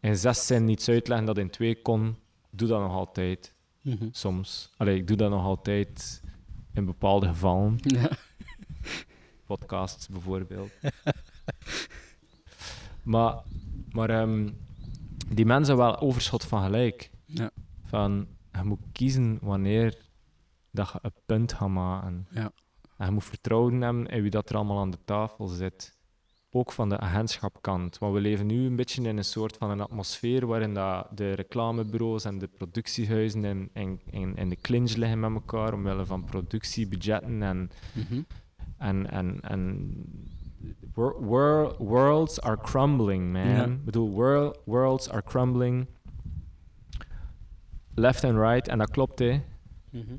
in 0.00 0.16
zes 0.16 0.46
zinnen 0.46 0.68
iets 0.70 0.88
uitleggen 0.88 1.26
dat 1.26 1.38
in 1.38 1.50
twee 1.50 1.82
kon. 1.82 2.16
Doe 2.50 2.68
dat 2.68 2.80
nog 2.80 2.92
altijd, 2.92 3.54
Mhm. 3.82 4.08
soms. 4.10 4.70
Allee, 4.76 4.96
ik 4.96 5.06
doe 5.06 5.16
dat 5.16 5.30
nog 5.30 5.44
altijd 5.44 6.22
in 6.74 6.84
bepaalde 6.84 7.26
gevallen. 7.26 7.78
Ja. 7.82 8.10
podcasts 9.46 10.08
bijvoorbeeld. 10.08 10.70
maar 13.02 13.34
maar 13.90 14.10
ehm, 14.10 14.48
die 15.28 15.46
mensen 15.46 15.76
wel 15.76 15.98
overschot 16.00 16.44
van 16.44 16.62
gelijk. 16.62 17.10
Ja. 17.24 17.50
Van, 17.84 18.26
je 18.52 18.62
moet 18.64 18.80
kiezen 18.92 19.38
wanneer 19.42 19.96
dat 20.70 20.90
je 20.92 20.98
een 21.02 21.12
punt 21.26 21.52
gaat 21.52 21.68
maken. 21.68 22.26
Ja. 22.30 22.52
En 22.96 23.06
je 23.06 23.12
moet 23.12 23.24
vertrouwen 23.24 23.80
hebben 23.80 24.06
in 24.06 24.22
wie 24.22 24.30
dat 24.30 24.50
er 24.50 24.56
allemaal 24.56 24.78
aan 24.78 24.90
de 24.90 24.98
tafel 25.04 25.46
zit. 25.46 25.98
Ook 26.52 26.72
van 26.72 26.88
de 26.88 26.98
agentschapkant. 26.98 27.98
Want 27.98 28.14
we 28.14 28.20
leven 28.20 28.46
nu 28.46 28.66
een 28.66 28.76
beetje 28.76 29.02
in 29.02 29.16
een 29.16 29.24
soort 29.24 29.56
van 29.56 29.70
een 29.70 29.80
atmosfeer 29.80 30.46
waarin 30.46 30.74
dat 30.74 31.06
de 31.14 31.32
reclamebureaus 31.32 32.24
en 32.24 32.38
de 32.38 32.46
productiehuizen 32.48 33.44
in, 33.44 33.70
in, 33.72 34.00
in, 34.10 34.36
in 34.36 34.48
de 34.48 34.56
clinch 34.56 34.94
liggen 34.94 35.20
met 35.20 35.32
elkaar 35.32 35.72
omwille 35.74 36.06
van 36.06 36.24
productiebudgetten 36.24 37.42
en 37.42 37.70
Mhm. 37.94 38.22
en, 38.76 39.10
en, 39.10 39.38
en 39.40 39.94
wor- 40.94 41.24
wor- 41.24 41.74
worlds 41.78 42.40
are 42.40 42.58
crumbling, 42.62 43.32
man. 43.32 43.48
Ja. 43.48 43.64
Ik 43.64 43.84
bedoel, 43.84 44.10
wor- 44.10 44.56
worlds 44.64 45.10
are 45.10 45.22
crumbling. 45.22 45.86
Left 47.94 48.24
and 48.24 48.36
right, 48.38 48.68
en 48.68 48.78
dat 48.78 48.90
klopt, 48.90 49.18
hè. 49.18 49.42
Mhm. 49.90 50.14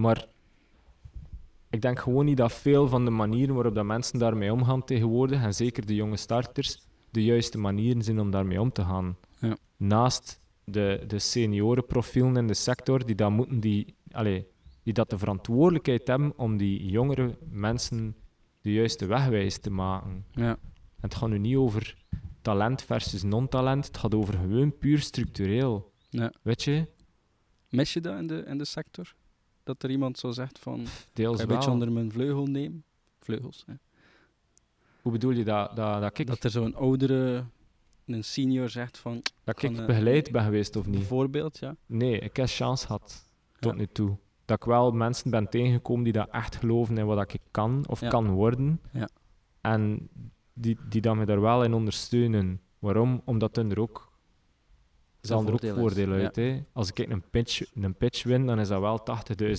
Maar 0.00 0.26
ik 1.70 1.80
denk 1.80 1.98
gewoon 1.98 2.24
niet 2.24 2.36
dat 2.36 2.52
veel 2.52 2.88
van 2.88 3.04
de 3.04 3.10
manieren 3.10 3.54
waarop 3.54 3.74
dat 3.74 3.84
mensen 3.84 4.18
daarmee 4.18 4.52
omgaan 4.52 4.84
tegenwoordig, 4.84 5.42
en 5.42 5.54
zeker 5.54 5.86
de 5.86 5.94
jonge 5.94 6.16
starters, 6.16 6.86
de 7.10 7.24
juiste 7.24 7.58
manieren 7.58 8.02
zijn 8.02 8.20
om 8.20 8.30
daarmee 8.30 8.60
om 8.60 8.72
te 8.72 8.84
gaan. 8.84 9.16
Ja. 9.40 9.56
Naast 9.76 10.40
de, 10.64 11.04
de 11.06 11.18
seniorenprofielen 11.18 12.36
in 12.36 12.46
de 12.46 12.54
sector, 12.54 13.06
die 13.06 13.14
dat 13.14 13.30
moeten 13.30 13.60
die, 13.60 13.94
allee, 14.10 14.46
die 14.82 14.92
dat 14.92 15.10
de 15.10 15.18
verantwoordelijkheid 15.18 16.06
hebben 16.06 16.32
om 16.36 16.56
die 16.56 16.90
jongere 16.90 17.38
mensen 17.50 18.16
de 18.60 18.72
juiste 18.72 19.06
wegwijs 19.06 19.58
te 19.58 19.70
maken. 19.70 20.24
Ja. 20.30 20.50
En 20.50 20.58
het 21.00 21.14
gaat 21.14 21.28
nu 21.28 21.38
niet 21.38 21.56
over 21.56 21.96
talent 22.42 22.82
versus 22.82 23.22
non-talent, 23.22 23.86
het 23.86 23.98
gaat 23.98 24.14
over 24.14 24.34
gewoon 24.34 24.78
puur 24.78 24.98
structureel. 24.98 25.92
Ja. 26.10 26.32
Weet 26.42 26.62
je, 26.62 26.86
Mis 27.68 27.92
je 27.92 28.00
dat 28.00 28.18
in 28.18 28.26
de, 28.26 28.44
in 28.46 28.58
de 28.58 28.64
sector? 28.64 29.14
Dat 29.68 29.82
er 29.82 29.90
iemand 29.90 30.18
zo 30.18 30.30
zegt 30.30 30.58
van, 30.58 30.86
deels 31.12 31.40
een 31.40 31.46
beetje 31.46 31.70
onder 31.70 31.92
mijn 31.92 32.12
vleugel 32.12 32.46
nemen? 32.46 32.84
Vleugels, 33.18 33.62
hè. 33.66 33.72
Hoe 35.02 35.12
bedoel 35.12 35.30
je 35.30 35.44
dat, 35.44 35.76
dat, 35.76 36.00
dat 36.00 36.18
ik, 36.18 36.26
Dat 36.26 36.44
er 36.44 36.50
zo'n 36.50 36.74
oudere, 36.74 37.44
een 38.06 38.24
senior 38.24 38.68
zegt 38.68 38.98
van, 38.98 39.22
dat 39.44 39.60
van, 39.60 39.70
ik 39.74 39.86
begeleid 39.86 40.32
ben 40.32 40.42
geweest 40.44 40.76
of 40.76 40.86
niet? 40.86 40.98
bijvoorbeeld, 40.98 41.58
ja. 41.58 41.76
Nee, 41.86 42.18
ik 42.18 42.36
heb 42.36 42.46
chance 42.48 42.86
gehad 42.86 43.28
tot 43.58 43.72
Ja. 43.72 43.78
nu 43.78 43.86
toe. 43.86 44.16
Dat 44.44 44.56
ik 44.56 44.64
wel 44.64 44.90
mensen 44.90 45.30
ben 45.30 45.48
tegengekomen 45.48 46.04
die 46.04 46.12
dat 46.12 46.28
echt 46.30 46.56
geloven 46.56 46.98
in 46.98 47.06
wat 47.06 47.32
ik 47.32 47.40
kan 47.50 47.84
of 47.88 48.00
Ja. 48.00 48.08
kan 48.08 48.30
worden. 48.30 48.80
Ja. 48.92 49.08
En 49.60 50.08
die, 50.52 50.78
die 50.88 51.00
dat 51.00 51.16
me 51.16 51.24
daar 51.26 51.40
wel 51.40 51.64
in 51.64 51.74
ondersteunen. 51.74 52.60
Waarom? 52.78 53.22
Omdat 53.24 53.56
hun 53.56 53.70
er 53.70 53.80
ook, 53.80 54.07
zal 55.20 55.46
er 55.46 55.52
ook 55.52 55.66
voordeel 55.78 56.12
uit. 56.12 56.36
Hè? 56.36 56.62
Als 56.72 56.90
ik 56.92 56.98
een 57.10 57.22
pitch, 57.30 57.74
een 57.74 57.94
pitch 57.94 58.22
win, 58.22 58.46
dan 58.46 58.60
is 58.60 58.68
dat 58.68 58.80
wel 58.80 59.02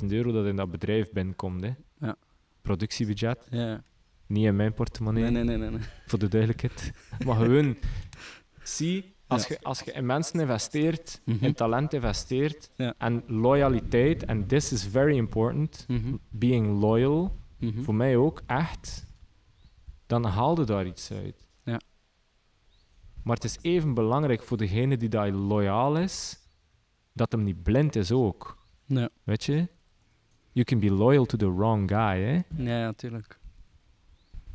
80.000 0.01 0.05
euro 0.11 0.31
dat 0.31 0.45
in 0.45 0.55
dat 0.55 0.71
bedrijf 0.71 1.11
binnenkomt. 1.11 1.61
Hè? 1.63 1.71
Ja. 1.99 2.15
Productiebudget, 2.61 3.47
Ja. 3.49 3.83
niet 4.27 4.45
in 4.45 4.55
mijn 4.55 4.73
portemonnee 4.73 5.23
Nee, 5.23 5.31
nee, 5.31 5.43
nee, 5.43 5.57
nee. 5.57 5.69
nee. 5.69 5.79
voor 6.07 6.19
de 6.19 6.27
duidelijkheid. 6.27 6.91
Maar 7.25 7.35
gewoon, 7.35 7.77
zie, 8.63 9.13
als, 9.27 9.47
Ja. 9.47 9.55
je, 9.59 9.65
als 9.65 9.79
je 9.79 9.91
in 9.91 10.05
mensen 10.05 10.39
investeert, 10.39 11.21
Mhm. 11.25 11.45
in 11.45 11.53
talent 11.53 11.93
investeert, 11.93 12.71
Ja. 12.75 12.93
en 12.97 13.23
loyaliteit, 13.27 14.25
en 14.25 14.47
this 14.47 14.71
is 14.71 14.83
very 14.87 15.15
important, 15.17 15.85
Mhm. 15.87 16.15
being 16.29 16.79
loyal, 16.79 17.37
Mhm. 17.57 17.81
voor 17.83 17.95
mij 17.95 18.17
ook 18.17 18.41
echt, 18.45 19.05
dan 20.07 20.23
haalde 20.25 20.63
daar 20.65 20.85
iets 20.85 21.11
uit. 21.11 21.47
Maar 23.29 23.37
het 23.37 23.47
is 23.47 23.57
even 23.61 23.93
belangrijk 23.93 24.43
voor 24.43 24.57
degene 24.57 24.97
die 24.97 25.09
daar 25.09 25.31
loyaal 25.31 25.97
is, 25.97 26.39
dat 27.13 27.31
hem 27.31 27.43
niet 27.43 27.63
blind 27.63 27.95
is 27.95 28.11
ook. 28.11 28.57
Weet 29.23 29.43
je? 29.43 29.67
You 30.51 30.65
can 30.65 30.79
be 30.79 30.91
loyal 30.91 31.25
to 31.25 31.37
the 31.37 31.53
wrong 31.55 31.89
guy, 31.89 32.21
hè? 32.21 32.63
Ja, 32.63 32.79
ja, 32.79 32.93
tuurlijk. 32.93 33.39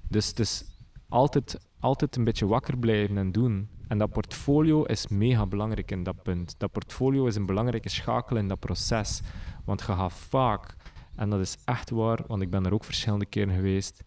Dus, 0.08 0.34
dus 0.34 0.64
altijd, 1.08 1.58
altijd 1.80 2.16
een 2.16 2.24
beetje 2.24 2.46
wakker 2.46 2.78
blijven 2.78 3.18
en 3.18 3.32
doen. 3.32 3.68
En 3.88 3.98
dat 3.98 4.10
portfolio 4.10 4.84
is 4.84 5.08
mega 5.08 5.46
belangrijk 5.46 5.90
in 5.90 6.02
dat 6.02 6.22
punt. 6.22 6.54
Dat 6.58 6.72
portfolio 6.72 7.26
is 7.26 7.36
een 7.36 7.46
belangrijke 7.46 7.88
schakel 7.88 8.36
in 8.36 8.48
dat 8.48 8.58
proces. 8.58 9.20
Want 9.64 9.80
je 9.80 9.86
gaat 9.86 10.12
vaak, 10.12 10.76
en 11.16 11.30
dat 11.30 11.40
is 11.40 11.56
echt 11.64 11.90
waar, 11.90 12.24
want 12.26 12.42
ik 12.42 12.50
ben 12.50 12.66
er 12.66 12.72
ook 12.72 12.84
verschillende 12.84 13.26
keren 13.26 13.54
geweest. 13.54 14.04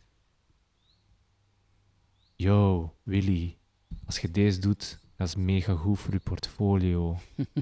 Yo, 2.36 2.94
Willy, 3.04 3.57
als 4.08 4.20
je 4.20 4.32
deze 4.32 4.60
doet, 4.60 5.00
dat 5.16 5.28
is 5.28 5.36
mega 5.36 5.74
goed 5.76 6.00
voor 6.00 6.14
je 6.14 6.20
portfolio. 6.20 7.18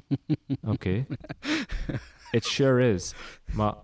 Oké. 0.73 1.05
It 2.31 2.43
sure 2.45 2.93
is. 2.93 3.13
Maar 3.53 3.75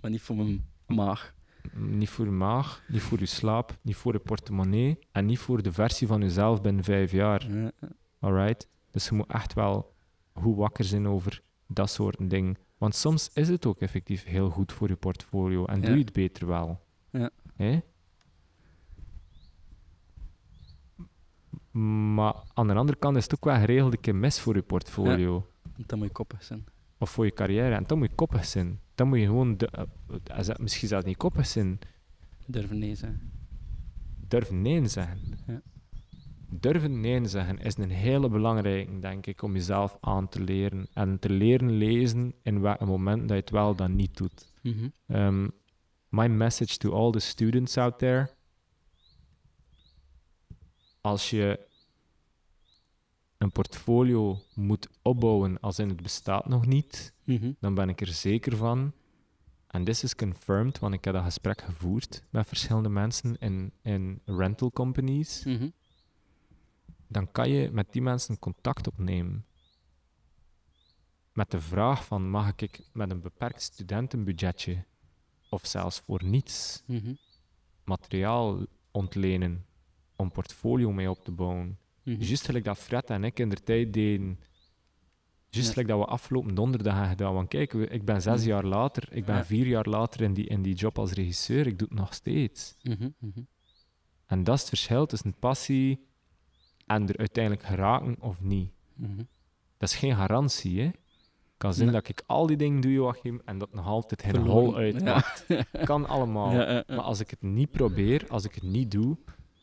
Maar 0.00 0.10
niet 0.10 0.20
voor 0.22 0.36
mijn 0.36 0.66
maag. 0.86 1.34
niet 1.74 2.08
voor 2.10 2.24
je 2.24 2.30
maag, 2.30 2.82
niet 2.88 3.00
voor 3.02 3.18
je 3.18 3.26
slaap, 3.26 3.78
niet 3.82 3.96
voor 3.96 4.12
je 4.12 4.18
portemonnee 4.18 4.98
en 5.12 5.26
niet 5.26 5.38
voor 5.38 5.62
de 5.62 5.72
versie 5.72 6.06
van 6.06 6.20
jezelf 6.20 6.60
binnen 6.60 6.84
vijf 6.84 7.12
jaar. 7.12 7.52
Ja. 7.52 7.72
Alright? 8.18 8.68
Dus 8.90 9.08
je 9.08 9.14
moet 9.14 9.30
echt 9.32 9.52
wel 9.54 9.94
goed 10.34 10.56
wakker 10.56 10.84
zijn 10.84 11.08
over 11.08 11.42
dat 11.66 11.90
soort 11.90 12.30
dingen. 12.30 12.56
Want 12.78 12.94
soms 12.94 13.30
is 13.34 13.48
het 13.48 13.66
ook 13.66 13.80
effectief 13.80 14.24
heel 14.24 14.50
goed 14.50 14.72
voor 14.72 14.88
je 14.88 14.96
portfolio 14.96 15.64
en 15.64 15.80
Ja. 15.80 15.86
doe 15.86 15.96
je 15.96 16.04
het 16.04 16.12
beter 16.12 16.46
wel. 16.46 16.80
Ja. 17.10 17.30
Maar 21.76 22.34
aan 22.54 22.66
de 22.66 22.74
andere 22.74 22.98
kant 22.98 23.16
is 23.16 23.22
het 23.22 23.34
ook 23.34 23.44
wel 23.44 23.58
geregeld 23.58 23.92
een 23.92 24.00
keer 24.00 24.14
mis 24.14 24.40
voor 24.40 24.54
je 24.54 24.62
portfolio. 24.62 25.46
Dat 25.76 25.98
moet 25.98 26.06
je 26.06 26.12
koppig 26.12 26.44
zijn. 26.44 26.64
Of 26.98 27.10
voor 27.10 27.24
je 27.24 27.32
carrière. 27.32 27.74
En 27.74 27.84
dan 27.86 27.98
moet 27.98 28.08
je 28.08 28.14
koppig 28.14 28.44
zijn. 28.44 28.80
Dan 28.94 29.08
moet 29.08 29.18
je 29.18 29.24
gewoon, 29.24 29.56
de, 29.56 29.86
eh, 30.24 30.56
misschien 30.56 30.88
zelfs 30.88 31.04
niet 31.04 31.16
koppig 31.16 31.46
zijn, 31.46 31.78
Durven 32.46 32.78
nee 32.78 32.94
zijn. 32.94 33.30
durven 34.28 34.62
nee 34.62 34.86
zeggen. 34.86 35.18
Ja. 35.46 35.60
Durven 36.48 37.00
nee 37.00 37.26
zeggen 37.26 37.58
is 37.58 37.76
een 37.76 37.90
hele 37.90 38.28
belangrijke, 38.28 38.98
denk 38.98 39.26
ik, 39.26 39.42
om 39.42 39.52
jezelf 39.52 39.96
aan 40.00 40.28
te 40.28 40.40
leren. 40.40 40.88
En 40.92 41.18
te 41.18 41.30
leren 41.30 41.70
lezen 41.70 42.34
in 42.42 42.60
welk 42.60 42.80
moment 42.80 43.20
dat 43.20 43.30
je 43.30 43.34
het 43.34 43.50
wel 43.50 43.74
dan 43.74 43.96
niet 43.96 44.16
doet. 44.16 44.52
Mhm. 44.62 44.88
Um, 45.06 45.50
my 46.08 46.26
message 46.26 46.76
to 46.76 46.92
all 46.92 47.10
the 47.10 47.18
students 47.18 47.76
out 47.76 47.98
there. 47.98 48.30
Als 51.00 51.30
je 51.30 51.65
een 53.38 53.50
portfolio 53.52 54.38
moet 54.54 54.88
opbouwen 55.02 55.60
als 55.60 55.78
in 55.78 55.88
het 55.88 56.02
bestaat 56.02 56.48
nog 56.48 56.66
niet, 56.66 57.12
Mhm. 57.24 57.52
dan 57.60 57.74
ben 57.74 57.88
ik 57.88 58.00
er 58.00 58.06
zeker 58.06 58.56
van. 58.56 58.92
En 59.66 59.84
this 59.84 60.02
is 60.02 60.14
confirmed, 60.14 60.78
want 60.78 60.94
ik 60.94 61.04
heb 61.04 61.14
dat 61.14 61.24
gesprek 61.24 61.60
gevoerd 61.60 62.22
met 62.30 62.46
verschillende 62.46 62.88
mensen 62.88 63.38
in, 63.38 63.72
in 63.82 64.20
rental 64.24 64.70
companies. 64.72 65.44
Mhm. 65.44 65.68
Dan 67.08 67.30
kan 67.32 67.48
je 67.50 67.70
met 67.70 67.92
die 67.92 68.02
mensen 68.02 68.38
contact 68.38 68.86
opnemen. 68.86 69.44
Met 71.32 71.50
de 71.50 71.60
vraag 71.60 72.04
van, 72.04 72.30
mag 72.30 72.52
ik 72.56 72.88
met 72.92 73.10
een 73.10 73.20
beperkt 73.20 73.62
studentenbudgetje, 73.62 74.84
of 75.50 75.66
zelfs 75.66 76.00
voor 76.00 76.24
niets, 76.24 76.82
Mhm. 76.86 77.14
materiaal 77.84 78.66
ontlenen 78.90 79.66
om 80.16 80.32
portfolio 80.32 80.92
mee 80.92 81.10
op 81.10 81.24
te 81.24 81.30
bouwen? 81.32 81.78
Mhm. 82.06 82.22
Juist 82.22 82.44
gelijk 82.44 82.64
dat 82.64 82.78
Fred 82.78 83.10
en 83.10 83.24
ik 83.24 83.38
in 83.38 83.48
de 83.48 83.62
tijd 83.62 83.92
deden. 83.92 84.40
Juist 85.48 85.68
gelijk 85.70 85.88
dat 85.88 85.98
we 85.98 86.04
afgelopen 86.04 86.54
donderdag 86.54 86.92
hebben 86.92 87.10
gedaan. 87.10 87.34
Want 87.34 87.48
kijk, 87.48 87.72
ik 87.74 88.04
ben 88.04 88.22
zes 88.22 88.40
Mhm. 88.40 88.48
jaar 88.48 88.64
later, 88.64 89.08
ik 89.12 89.24
ben 89.24 89.46
vier 89.46 89.66
jaar 89.66 89.86
later 89.88 90.20
in 90.20 90.34
die, 90.34 90.46
in 90.46 90.62
die 90.62 90.74
job 90.74 90.98
als 90.98 91.12
regisseur. 91.12 91.66
Ik 91.66 91.78
doe 91.78 91.88
het 91.88 91.98
nog 91.98 92.14
steeds. 92.14 92.74
Mhm. 92.82 93.08
Mhm. 93.18 93.40
En 94.26 94.44
dat 94.44 94.54
is 94.54 94.60
het 94.60 94.68
verschil 94.68 95.06
tussen 95.06 95.34
passie 95.38 96.06
en 96.86 97.08
er 97.08 97.16
uiteindelijk 97.16 97.64
geraken 97.66 98.16
of 98.20 98.40
niet. 98.40 98.70
Dat 99.78 99.88
is 99.90 99.94
geen 99.96 100.16
garantie, 100.16 100.80
hè. 100.80 100.84
Het 100.86 101.64
kan 101.64 101.74
zijn 101.74 101.92
dat 101.92 102.08
ik 102.08 102.22
al 102.26 102.46
die 102.46 102.56
dingen 102.56 102.80
doe, 102.80 102.92
Joachim, 102.92 103.40
en 103.44 103.58
dat 103.58 103.72
nog 103.74 103.86
altijd 103.86 104.22
geen 104.22 104.36
hol 104.46 104.76
uitmaakt. 104.76 105.46
Kan 105.84 106.06
allemaal. 106.06 106.52
Ja. 106.52 106.84
Maar 106.86 107.00
als 107.00 107.20
ik 107.20 107.30
het 107.30 107.42
niet 107.42 107.70
probeer, 107.70 108.24
als 108.28 108.44
ik 108.44 108.54
het 108.54 108.62
niet 108.64 108.90
doe, 108.90 109.16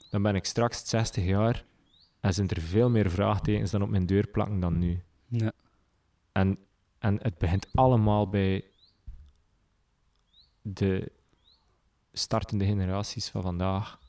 dan 0.10 0.22
ben 0.22 0.36
ik 0.36 0.46
straks 0.46 0.90
60 0.90 1.24
jaar 1.26 1.66
en 2.24 2.34
zijn 2.34 2.50
er 2.50 2.62
veel 2.62 2.90
meer 2.90 3.12
vraagtekens 3.12 3.72
dan 3.72 3.82
op 3.82 3.90
mijn 3.90 4.06
deur 4.06 4.28
plakken 4.28 4.60
dan 4.60 4.80
nu. 4.80 5.04
Ja. 5.28 5.52
En, 6.32 6.58
en 7.00 7.18
het 7.22 7.38
begint 7.38 7.68
allemaal 7.74 8.30
bij 8.30 8.66
de 10.62 11.12
startende 12.14 12.66
generaties 12.66 13.30
van 13.30 13.42
vandaag 13.42 14.00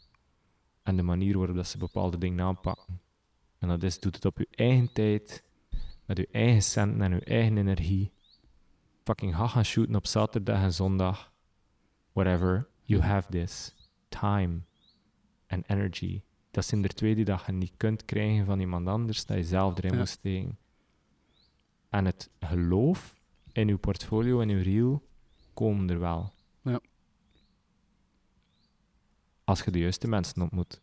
en 0.83 0.97
de 0.97 1.03
manier 1.03 1.39
waarop 1.39 1.57
dat 1.57 1.67
ze 1.67 1.79
bepaalde 1.79 2.19
dingen 2.19 2.45
aanpakken. 2.45 3.01
En 3.59 3.69
dat 3.69 3.83
is, 3.83 4.01
doet 4.01 4.15
het 4.15 4.25
op 4.25 4.39
je 4.39 4.49
eigen 4.51 4.93
tijd, 4.93 5.45
met 6.05 6.17
je 6.17 6.29
eigen 6.33 6.63
centen 6.63 7.03
en 7.03 7.13
je 7.13 7.25
eigen 7.25 7.59
energie. 7.59 8.13
Fucking 9.03 9.37
ga 9.37 9.47
gaan 9.47 9.65
shooten 9.65 9.95
op 9.95 10.07
zaterdag 10.07 10.63
en 10.63 10.73
zondag. 10.73 11.33
Whatever. 12.13 12.69
You 12.83 13.03
have 13.03 13.31
this. 13.31 13.75
Time. 14.09 14.61
En 15.47 15.65
energy. 15.67 16.23
Dat 16.55 16.65
zijn 16.65 16.83
er 16.83 16.95
twee 16.95 17.15
die 17.15 17.25
dat 17.25 17.43
je 17.47 17.53
niet 17.53 17.73
kunt 17.77 18.05
krijgen 18.05 18.47
van 18.47 18.61
iemand 18.61 18.87
anders, 18.89 19.27
dat 19.27 19.37
je 19.37 19.45
zelf 19.45 19.79
erin 19.79 19.93
Ja. 19.93 19.99
moet 19.99 20.09
steken. 20.09 20.59
En 21.89 22.05
het 22.05 22.31
geloof 22.41 23.15
in 23.53 23.69
je 23.69 23.77
portfolio 23.77 24.41
en 24.41 24.49
je 24.49 24.63
reel 24.63 25.03
komen 25.55 25.91
er 25.91 25.99
wel. 26.01 26.33
Ja. 26.63 26.81
Als 29.45 29.63
je 29.63 29.71
de 29.71 29.79
juiste 29.79 30.09
mensen 30.09 30.43
ontmoet. 30.43 30.81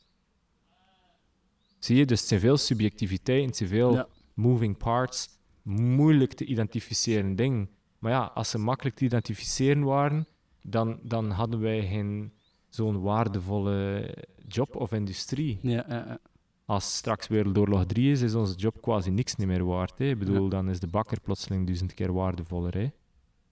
Zie 1.79 1.97
je, 1.97 2.05
dus 2.05 2.19
het 2.19 2.27
zijn 2.27 2.39
veel 2.39 2.57
subjectiviteit, 2.57 3.45
het 3.45 3.57
zijn 3.57 3.69
veel 3.69 3.93
Ja. 3.93 4.07
moving 4.33 4.77
parts, 4.77 5.29
moeilijk 5.63 6.33
te 6.33 6.45
identificeren 6.45 7.35
dingen. 7.35 7.69
Maar 7.99 8.11
ja, 8.11 8.23
als 8.23 8.49
ze 8.49 8.57
makkelijk 8.57 8.95
te 8.95 9.05
identificeren 9.05 9.83
waren, 9.83 10.27
dan, 10.61 10.99
dan 11.03 11.29
hadden 11.29 11.59
wij 11.59 11.87
geen 11.87 12.33
zo'n 12.71 13.01
waardevolle 13.01 14.13
job 14.47 14.75
of 14.75 14.91
industrie. 14.91 15.59
Ja, 15.61 15.85
ja, 15.87 15.95
ja. 16.07 16.19
Als 16.65 16.95
straks 16.95 17.27
Wereldoorlog 17.27 17.85
3 17.85 18.11
is, 18.11 18.21
is 18.21 18.33
onze 18.35 18.55
job 18.55 18.81
quasi 18.81 19.09
niks 19.09 19.35
niet 19.35 19.47
meer 19.47 19.63
waard. 19.65 19.97
Hè. 19.97 20.05
Ik 20.05 20.19
bedoel, 20.19 20.49
dan 20.49 20.69
is 20.69 20.79
de 20.79 20.87
bakker 20.87 21.19
plotseling 21.21 21.65
duizend 21.65 21.93
keer 21.93 22.13
waardevoller. 22.13 22.73
Hè. 22.73 22.79
Je 22.81 22.91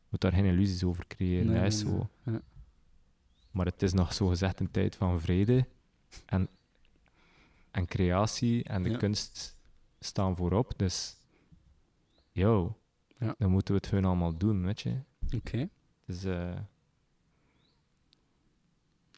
moet 0.10 0.22
daar 0.22 0.34
geen 0.34 0.46
illusies 0.46 0.84
over 0.84 1.08
creëren. 1.08 1.52
Nee, 1.52 1.66
is 1.66 1.80
zo. 1.80 2.10
Maar 3.52 3.66
het 3.66 3.82
is 3.82 3.94
nog 3.94 4.14
zo 4.14 4.28
gezegd 4.28 4.60
een 4.60 4.72
tijd 4.72 4.96
van 4.96 5.20
vrede 5.22 5.66
en, 6.26 6.48
en 7.72 7.86
creatie 7.86 8.64
en 8.64 8.84
de 8.84 8.98
kunst 8.98 9.58
staan 10.00 10.36
voorop. 10.36 10.74
Dus, 10.78 11.16
yo, 12.32 12.78
Ja. 13.20 13.36
dan 13.38 13.52
moeten 13.52 13.74
we 13.74 13.80
het 13.80 13.90
gewoon 13.90 14.06
allemaal 14.06 14.38
doen, 14.38 14.66
weet 14.66 14.82
je. 14.82 14.96
Oké, 15.36 15.70
Dus, 16.06 16.24
eh, 16.24 16.56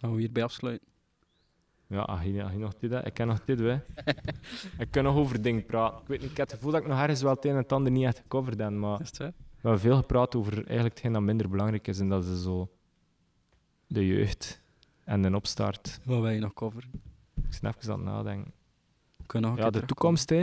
gaan 0.01 0.13
we 0.13 0.19
hierbij 0.19 0.43
afsluiten. 0.43 0.87
ja, 1.87 2.01
als 2.01 2.23
je 2.23 2.57
nog 2.57 2.73
dit 2.79 2.91
ik 3.05 3.13
ken 3.13 3.27
nog 3.27 3.45
dit, 3.45 3.59
hè. 3.59 3.73
ik 4.83 4.91
kan 4.91 5.03
nog 5.03 5.15
over 5.15 5.41
dingen 5.41 5.65
praten. 5.65 6.01
Ik 6.01 6.07
weet 6.07 6.21
niet, 6.21 6.31
ik 6.31 6.37
heb 6.37 6.47
het 6.47 6.55
gevoel 6.55 6.71
dat 6.71 6.81
ik 6.81 6.87
nog 6.87 6.99
ergens 6.99 7.21
wel 7.21 7.33
het 7.33 7.45
een 7.45 7.51
en 7.51 7.57
het 7.57 7.71
ander 7.71 7.91
niet 7.91 8.05
echt 8.05 8.17
gecoverd 8.17 8.59
heb, 8.59 8.69
maar 8.71 9.01
Is 9.01 9.07
het 9.07 9.17
waar? 9.17 9.33
we 9.37 9.55
hebben 9.61 9.79
veel 9.79 9.95
gepraat 9.95 10.35
over 10.35 10.53
eigenlijk 10.53 10.89
hetgeen 10.89 11.13
dat 11.13 11.21
minder 11.21 11.49
belangrijk 11.49 11.87
is 11.87 11.99
en 11.99 12.09
dat 12.09 12.25
is 12.25 12.43
zo 12.43 12.71
de 13.87 14.07
jeugd 14.07 14.61
en 15.03 15.21
de 15.21 15.35
opstart. 15.35 15.99
Wat 16.03 16.19
wil 16.21 16.29
je 16.29 16.39
nog 16.39 16.53
coveren? 16.53 16.89
Ik 17.35 17.59
ben 17.61 17.73
even 17.77 17.93
aan 17.93 17.99
het 17.99 18.07
nadenken. 18.07 18.53
Nog 19.33 19.57
Ja, 19.57 19.69
de 19.69 19.85
toekomst, 19.85 20.29
hè. 20.29 20.41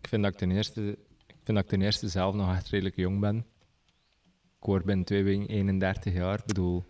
Ik 0.00 0.08
vind 0.08 0.22
dat 0.22 0.32
ik 0.32 0.38
ten 0.38 0.50
eerste, 0.50 0.82
ik 1.26 1.36
vind 1.42 1.56
dat 1.56 1.58
ik 1.58 1.68
ten 1.68 1.82
eerste 1.82 2.08
zelf 2.08 2.34
nog 2.34 2.54
echt 2.54 2.68
redelijk 2.68 2.96
jong 2.96 3.20
ben. 3.20 3.36
Ik 4.58 4.70
word 4.70 4.84
binnen 4.84 5.04
twee 5.04 5.22
weken 5.22 5.46
31 5.48 6.12
jaar. 6.12 6.38
Ik 6.38 6.44
bedoel, 6.44 6.84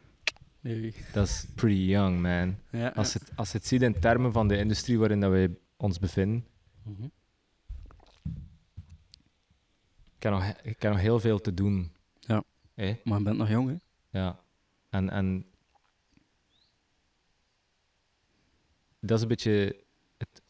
Nee. 0.65 0.95
dat 1.13 1.27
is 1.29 1.47
pretty 1.55 1.81
young, 1.81 2.21
man. 2.23 2.57
Ja, 2.71 2.89
Als 2.89 3.13
je 3.13 3.19
het, 3.19 3.33
als 3.37 3.53
het 3.53 3.67
ziet 3.67 3.83
in 3.83 4.01
termen 4.01 4.33
van 4.33 4.49
de 4.49 4.57
industrie 4.57 4.99
waarin 4.99 5.21
dat 5.21 5.31
wij 5.31 5.57
ons 5.77 5.99
bevinden, 5.99 6.47
Mhm. 6.83 7.05
ik 10.17 10.23
heb 10.23 10.33
nog, 10.33 10.45
ik 10.63 10.83
heb 10.83 10.93
nog 10.93 11.01
heel 11.01 11.21
veel 11.21 11.41
te 11.41 11.55
doen. 11.55 11.93
Ja. 12.21 12.45
Maar 12.75 13.19
je 13.19 13.23
bent 13.25 13.37
nog 13.37 13.49
jong, 13.49 13.69
hè? 13.69 13.77
Ja. 14.19 14.41
En, 14.91 15.11
en 15.11 15.47
dat 19.01 19.17
is 19.17 19.23
een 19.23 19.29
beetje 19.29 19.85
het, 20.17 20.43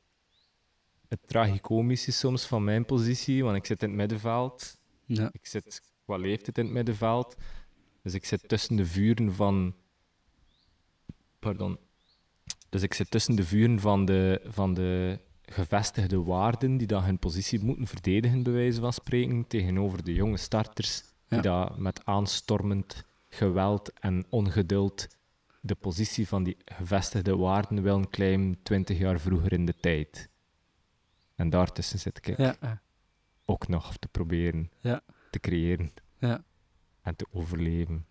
het 1.08 1.20
tragicomische 1.26 2.12
soms 2.12 2.46
van 2.46 2.64
mijn 2.64 2.84
positie, 2.84 3.44
want 3.44 3.56
ik 3.56 3.66
zit 3.66 3.82
in 3.82 3.88
het 3.88 3.96
middenveld. 3.96 4.78
Ja. 5.06 5.28
Ik 5.32 5.46
zit 5.46 5.82
qua 6.04 6.16
leeftijd 6.16 6.58
in 6.58 6.64
het 6.64 6.74
middenveld. 6.74 7.36
Dus 8.02 8.14
ik 8.14 8.24
zit 8.24 8.48
tussen 8.48 8.76
de 8.76 8.86
vuren 8.86 9.34
van. 9.34 9.74
Pardon. 11.44 11.78
Dus 12.68 12.82
ik 12.82 12.94
zit 12.94 13.10
tussen 13.10 13.36
de 13.36 13.44
vuren 13.44 13.80
van 13.80 14.04
de, 14.04 14.40
van 14.44 14.74
de 14.74 15.18
gevestigde 15.42 16.22
waarden 16.22 16.76
die 16.76 16.86
dat 16.86 17.02
hun 17.04 17.18
positie 17.18 17.64
moeten 17.64 17.86
verdedigen, 17.86 18.42
bij 18.42 18.52
wijze 18.52 18.80
van 18.80 18.92
spreken, 18.92 19.46
tegenover 19.46 20.04
de 20.04 20.14
jonge 20.14 20.36
starters 20.36 21.02
die 21.28 21.42
Ja. 21.42 21.42
dat 21.42 21.78
met 21.78 22.04
aanstormend 22.04 23.04
geweld 23.28 23.92
en 23.92 24.24
ongeduld 24.28 25.06
de 25.60 25.74
positie 25.74 26.28
van 26.28 26.42
die 26.42 26.56
gevestigde 26.64 27.36
waarden 27.36 27.82
willen 27.82 28.10
claimen 28.10 28.62
20 28.62 28.98
jaar 28.98 29.20
vroeger 29.20 29.52
in 29.52 29.64
de 29.66 29.74
tijd. 29.80 30.28
En 31.34 31.50
daartussen 31.50 31.98
zit 31.98 32.18
ik 32.26 32.36
Ja, 32.36 32.82
ook 33.44 33.68
nog 33.68 33.96
te 33.96 34.08
proberen 34.08 34.70
Ja. 34.80 35.00
te 35.30 35.38
creëren 35.40 35.92
ja. 36.18 36.44
en 37.02 37.16
te 37.16 37.26
overleven. 37.30 38.06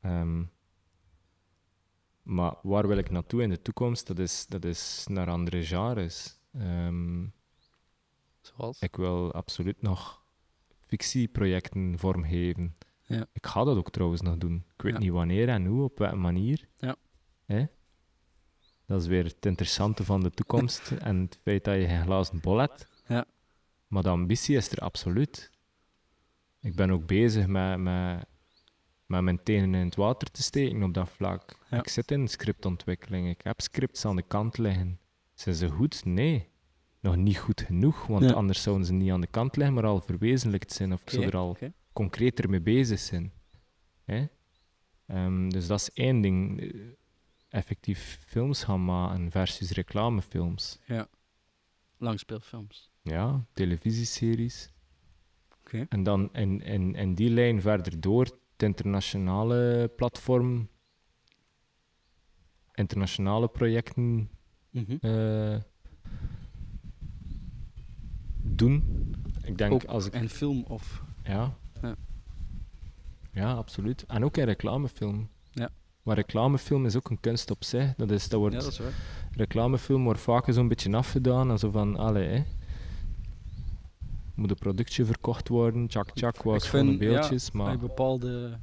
Ehm, 0.00 0.42
maar 2.24 2.54
waar 2.62 2.88
wil 2.88 2.96
ik 2.96 3.10
naartoe 3.10 3.42
in 3.42 3.48
de 3.48 3.62
toekomst? 3.62 4.06
Dat 4.06 4.18
is, 4.18 4.46
dat 4.46 4.64
is 4.64 5.06
naar 5.08 5.30
andere 5.30 5.64
genres. 5.64 6.38
Ehm, 6.52 7.26
Zoals? 8.40 8.80
ik 8.80 8.96
wil 8.96 9.32
absoluut 9.32 9.82
nog 9.82 10.22
fictieprojecten 10.86 11.98
vormgeven. 11.98 12.76
Ja. 13.06 13.26
Ik 13.32 13.46
ga 13.46 13.64
dat 13.64 13.76
ook 13.76 13.90
trouwens 13.90 14.20
nog 14.20 14.36
doen. 14.36 14.64
Ik 14.76 14.82
weet 14.82 14.92
Ja. 14.92 14.98
niet 14.98 15.10
wanneer 15.10 15.48
en 15.48 15.66
hoe, 15.66 15.82
op 15.82 15.98
welke 15.98 16.16
manier. 16.16 16.68
Ja. 16.76 16.96
Dat 18.86 19.00
is 19.00 19.06
weer 19.06 19.24
het 19.24 19.46
interessante 19.46 20.04
van 20.04 20.20
de 20.20 20.30
toekomst 20.30 20.90
en 21.08 21.20
het 21.20 21.38
feit 21.42 21.64
dat 21.64 21.74
je 21.74 21.86
geen 21.86 22.02
glazen 22.02 22.40
bol 22.40 22.56
hebt. 22.58 22.88
Ja. 23.06 23.24
Maar 23.86 24.02
de 24.02 24.08
ambitie 24.08 24.56
is 24.56 24.70
er 24.70 24.78
absoluut. 24.78 25.50
Ik 26.60 26.74
ben 26.76 26.90
ook 26.90 27.06
bezig 27.06 27.46
met, 27.46 27.78
met, 27.78 28.26
met 29.06 29.22
mijn 29.22 29.42
tenen 29.42 29.74
in 29.80 29.86
het 29.86 29.96
water 29.96 30.30
te 30.30 30.42
steken 30.42 30.82
op 30.82 30.94
dat 30.94 31.08
vlak. 31.08 31.58
Ja. 31.70 31.78
Ik 31.78 31.88
zit 31.88 32.10
in 32.10 32.28
scriptontwikkeling. 32.28 33.28
Ik 33.28 33.40
heb 33.42 33.60
scripts 33.60 34.04
aan 34.04 34.16
de 34.16 34.22
kant 34.22 34.58
liggen. 34.58 34.98
Zijn 35.34 35.54
ze 35.54 35.68
goed? 35.68 36.04
Nee. 36.04 36.48
Nog 37.00 37.16
niet 37.16 37.38
goed 37.38 37.60
genoeg, 37.60 38.06
want 38.06 38.24
Ja. 38.24 38.32
anders 38.32 38.62
zouden 38.62 38.86
ze 38.86 38.92
niet 38.92 39.10
aan 39.10 39.20
de 39.20 39.26
kant 39.26 39.56
liggen, 39.56 39.74
maar 39.74 39.84
al 39.86 40.00
verwezenlijkt 40.00 40.72
zijn 40.72 40.92
of 40.92 41.02
ik 41.02 41.10
zou 41.10 41.24
er 41.24 41.36
al 41.36 41.56
concreter 41.92 42.50
mee 42.50 42.60
bezig 42.60 42.98
zijn. 42.98 43.32
Hè? 44.04 44.26
Ehm, 45.06 45.48
dus 45.48 45.66
dat 45.66 45.80
is 45.80 45.90
één 45.92 46.20
ding. 46.20 46.72
Effectief 47.48 48.18
films 48.26 48.64
gaan 48.64 48.84
maken 48.84 49.30
versus 49.30 49.70
reclamefilms. 49.70 50.78
Ja. 50.86 51.08
Langspeelfilms. 51.98 52.90
Ja, 53.02 53.46
televisieseries. 53.52 54.72
Oké. 55.60 55.86
En 55.88 56.02
dan 56.02 56.28
in, 56.32 56.60
in, 56.62 56.94
in 56.94 57.14
die 57.14 57.30
lijn 57.30 57.60
verder 57.60 58.00
door 58.00 58.38
het 58.54 58.62
internationale 58.62 59.90
platform, 59.96 60.68
internationale 62.74 63.48
projecten 63.48 64.30
Mhm. 64.70 64.96
eh, 65.00 65.56
doen. 68.42 68.82
Ik 69.42 69.58
denk 69.58 69.72
Ook 69.72 69.84
als 69.84 70.06
ik 70.06 70.12
En 70.12 70.28
film 70.28 70.64
of... 70.68 71.02
Ja. 71.24 71.56
Ja. 71.82 71.94
Ja, 73.32 73.52
absoluut. 73.52 74.04
En 74.06 74.24
ook 74.24 74.36
in 74.36 74.44
reclamefilm. 74.44 75.28
Ja. 75.50 75.70
Maar 76.02 76.16
reclamefilm 76.16 76.86
is 76.86 76.96
ook 76.96 77.10
een 77.10 77.20
kunst 77.20 77.50
op 77.50 77.64
zich. 77.64 77.94
Dat, 77.94 78.10
is, 78.10 78.28
dat 78.28 78.40
wordt, 78.40 78.54
Ja, 78.54 78.60
dat 78.60 78.70
is 78.72 78.78
waar. 78.78 78.92
Reclamefilm 79.32 80.04
wordt 80.04 80.20
vaak 80.20 80.44
zo'n 80.52 80.68
beetje 80.68 80.96
afgedaan. 80.96 81.50
En 81.50 81.58
zo 81.58 81.70
van, 81.70 81.96
allee, 81.96 82.28
hè. 82.28 82.42
Moet 84.34 84.50
een 84.50 84.56
productje 84.56 85.04
verkocht 85.04 85.48
worden? 85.48 85.86
Tjak, 85.86 86.10
tjak, 86.10 86.42
was 86.42 86.64
Ik 86.64 86.70
gewoon 86.70 86.86
vind, 86.86 86.98
beeldjes. 86.98 87.28
ja, 87.28 87.32
Als 87.34 87.50
maar 87.50 87.70
je 87.72 87.78
bepaalde 87.78 88.58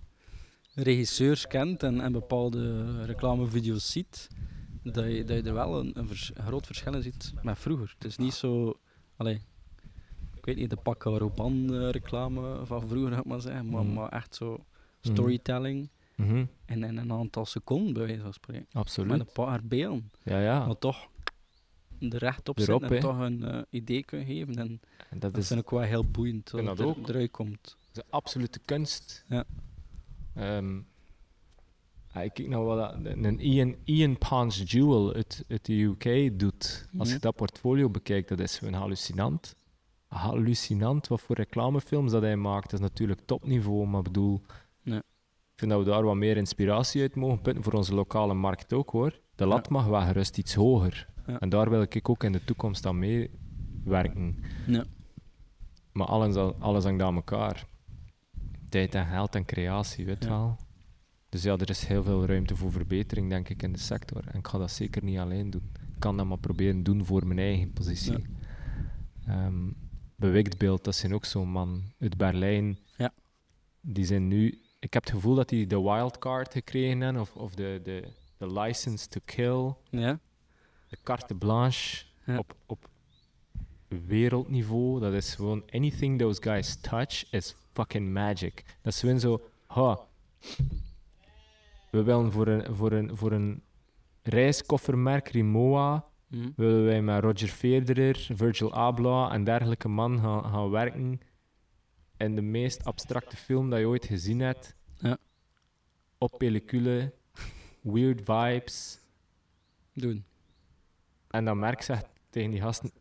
regisseurs 0.73 1.47
kent 1.47 1.83
en, 1.83 2.01
en 2.01 2.11
bepaalde 2.11 3.05
reclamevideo's 3.05 3.91
ziet, 3.91 4.27
dat 4.83 5.05
je, 5.05 5.23
dat 5.23 5.37
je 5.37 5.43
er 5.43 5.53
wel 5.53 5.79
een, 5.79 5.91
een, 5.99 6.07
vers- 6.07 6.31
groot 6.33 6.65
verschil 6.65 6.93
in 6.93 7.01
ziet 7.03 7.33
met 7.41 7.59
vroeger. 7.59 7.93
Het 7.97 8.05
is 8.07 8.17
niet 8.17 8.33
zo... 8.33 8.73
Allee, 9.17 9.41
ik 10.35 10.45
weet 10.45 10.55
niet, 10.55 10.69
de 10.69 10.75
Paco 10.75 11.17
Rabanne 11.17 11.89
reclame 11.89 12.65
van 12.65 12.87
vroeger, 12.87 13.17
ik 13.17 13.25
maar 13.25 13.41
zeggen, 13.41 13.69
maar, 13.69 13.83
Mhm. 13.83 13.93
maar 13.93 14.09
echt 14.09 14.35
zo 14.35 14.51
Mhm. 14.51 15.13
storytelling 15.13 15.89
Mhm, 16.15 16.45
en 16.65 16.83
in 16.83 16.97
een 16.97 17.11
aantal 17.11 17.45
seconden, 17.45 17.93
bij 17.93 18.05
wijze 18.05 18.21
van 18.21 18.33
spreken. 18.33 18.65
Met 18.67 18.75
absoluut. 18.83 19.19
een 19.19 19.31
paar 19.33 19.59
beelden, 19.63 20.11
Ja, 20.23 20.39
ja. 20.39 20.65
maar 20.65 20.77
toch 20.77 21.07
er 22.09 22.17
recht 22.17 22.49
op 22.49 22.57
Erop, 22.59 22.79
zitten 22.81 22.97
en 22.97 23.03
toch 23.03 23.19
een 23.19 23.43
eh, 23.43 23.61
idee 23.69 24.03
kunnen 24.03 24.25
geven. 24.27 24.55
En 24.55 24.81
En 25.09 25.19
dat 25.19 25.31
dat 25.33 25.41
is 25.41 25.47
vind 25.47 25.59
ik 25.61 25.69
wel 25.69 25.81
heel 25.81 26.05
boeiend, 26.05 26.49
vind 26.49 26.65
dat 26.65 26.77
het 26.77 26.87
ook. 26.87 27.07
er, 27.07 27.15
eruit 27.15 27.31
komt. 27.31 27.77
de 27.91 28.03
absolute 28.09 28.59
kunst. 28.65 29.25
Ja. 29.29 29.43
Ehm, 30.35 30.77
ik 30.77 32.33
kijk 32.33 32.47
nou 32.47 32.65
wat 32.65 32.77
dat- 32.77 33.13
een 33.15 33.39
Ian, 33.39 33.75
Ian 33.83 34.17
Pons 34.17 34.63
Jewel 34.71 35.13
uit, 35.13 35.45
uit 35.47 35.65
de 35.65 35.73
UK 35.81 36.39
doet. 36.39 36.87
Als 36.97 37.11
je 37.11 37.19
dat 37.19 37.35
portfolio 37.35 37.89
bekijkt, 37.89 38.29
dat 38.29 38.39
is 38.39 38.57
gewoon 38.57 38.73
hallucinant. 38.73 39.55
Hallucinant 40.07 41.07
wat 41.07 41.21
voor 41.21 41.35
reclamefilms 41.35 42.11
dat 42.11 42.21
hij 42.21 42.35
maakt. 42.35 42.69
Dat 42.69 42.79
is 42.79 42.85
natuurlijk 42.85 43.21
topniveau, 43.25 43.87
maar 43.87 43.99
ik 43.99 44.05
bedoel, 44.05 44.41
Ja. 44.83 44.97
Ik 45.53 45.67
vind 45.67 45.71
dat 45.71 45.85
we 45.85 45.91
daar 45.91 46.03
wat 46.03 46.15
meer 46.15 46.37
inspiratie 46.37 47.01
uit 47.01 47.15
mogen 47.15 47.41
putten 47.41 47.63
voor 47.63 47.73
onze 47.73 47.93
lokale 47.93 48.33
markt 48.33 48.73
ook 48.73 48.89
hoor. 48.89 49.19
De 49.35 49.45
lat 49.45 49.69
mag 49.69 49.85
wel 49.85 50.01
gerust 50.01 50.37
iets 50.37 50.53
hoger. 50.53 51.07
Ja. 51.31 51.39
En 51.39 51.49
daar 51.49 51.69
wil 51.69 51.81
ik 51.81 52.09
ook 52.09 52.23
in 52.23 52.31
de 52.31 52.43
toekomst 52.43 52.85
aan 52.85 52.99
meewerken. 52.99 54.43
Ja. 54.67 54.83
Maar 55.91 56.07
alles, 56.07 56.35
alles 56.59 56.83
hangt 56.83 57.01
aan 57.01 57.15
elkaar. 57.15 57.65
Tijd 58.69 58.95
en 58.95 59.05
geld 59.05 59.35
en 59.35 59.45
creatie, 59.45 60.05
weet 60.05 60.23
je 60.23 60.29
Ja. 60.29 60.37
wel. 60.37 60.57
Dus 61.29 61.43
ja, 61.43 61.57
er 61.57 61.69
is 61.69 61.85
heel 61.85 62.03
veel 62.03 62.25
ruimte 62.25 62.55
voor 62.55 62.71
verbetering, 62.71 63.29
denk 63.29 63.49
ik, 63.49 63.63
in 63.63 63.71
de 63.71 63.79
sector. 63.79 64.23
En 64.27 64.39
ik 64.39 64.47
ga 64.47 64.57
dat 64.57 64.71
zeker 64.71 65.03
niet 65.03 65.17
alleen 65.19 65.49
doen. 65.49 65.69
Ik 65.93 65.99
kan 65.99 66.17
dat 66.17 66.25
maar 66.25 66.37
proberen 66.37 66.83
doen 66.83 67.05
voor 67.05 67.27
mijn 67.27 67.39
eigen 67.39 67.71
positie. 67.73 68.25
Ehm, 69.27 69.69
Bewiktbeeld, 70.15 70.83
dat 70.83 70.95
zijn 70.95 71.13
ook 71.13 71.25
zo'n 71.25 71.49
man 71.49 71.83
uit 71.99 72.17
Berlijn. 72.17 72.77
Ja. 72.97 73.13
Die 73.81 74.05
zijn 74.05 74.27
nu... 74.27 74.61
Ik 74.79 74.93
heb 74.93 75.03
het 75.03 75.11
gevoel 75.13 75.35
dat 75.35 75.49
die 75.49 75.67
de 75.67 75.81
wildcard 75.81 76.51
gekregen 76.53 77.01
hebben, 77.01 77.21
of, 77.21 77.35
of 77.35 77.53
de, 77.55 77.79
de, 77.83 78.07
de 78.37 78.53
license 78.59 79.07
to 79.07 79.19
kill, 79.25 79.73
Ja. 80.01 80.19
De 80.91 80.97
carte 81.03 81.35
blanche 81.35 82.05
Ja. 82.25 82.37
op, 82.37 82.55
op 82.65 82.89
wereldniveau. 83.87 84.99
Dat 84.99 85.13
is 85.13 85.35
gewoon 85.35 85.63
anything 85.71 86.19
those 86.19 86.41
guys 86.41 86.75
touch 86.81 87.31
is 87.31 87.55
fucking 87.73 88.09
magic. 88.13 88.63
Dat 88.81 88.93
is 88.93 88.99
gewoon 88.99 89.19
zo, 89.19 89.41
ha, 89.67 89.99
we 91.91 92.03
willen 92.03 92.31
voor 92.31 92.47
een, 92.47 92.75
voor 92.75 92.91
een, 92.91 93.17
voor 93.17 93.31
een 93.31 93.63
reiskoffermerk 94.23 95.27
Rimowa, 95.29 96.05
Mhm. 96.27 96.49
willen 96.55 96.85
wij 96.85 97.01
met 97.01 97.23
Roger 97.23 97.47
Federer, 97.47 98.27
Virgil 98.33 98.73
Abloh 98.73 99.33
en 99.33 99.43
dergelijke 99.43 99.87
man 99.87 100.19
gaan, 100.19 100.43
gaan 100.43 100.69
werken 100.69 101.19
in 102.17 102.35
de 102.35 102.41
meest 102.41 102.83
abstracte 102.83 103.37
film 103.37 103.69
dat 103.69 103.79
je 103.79 103.85
ooit 103.87 104.05
gezien 104.05 104.39
hebt. 104.39 104.75
Ja. 104.97 105.17
Op 106.17 106.33
pellicule, 106.37 107.13
weird 107.81 108.21
vibes. 108.25 108.99
Doen. 109.93 110.23
En 111.31 111.45
dan 111.45 111.59
merk 111.59 111.81
je 111.81 111.97
tegen 112.29 112.51
die 112.51 112.61
gasten, 112.61 112.91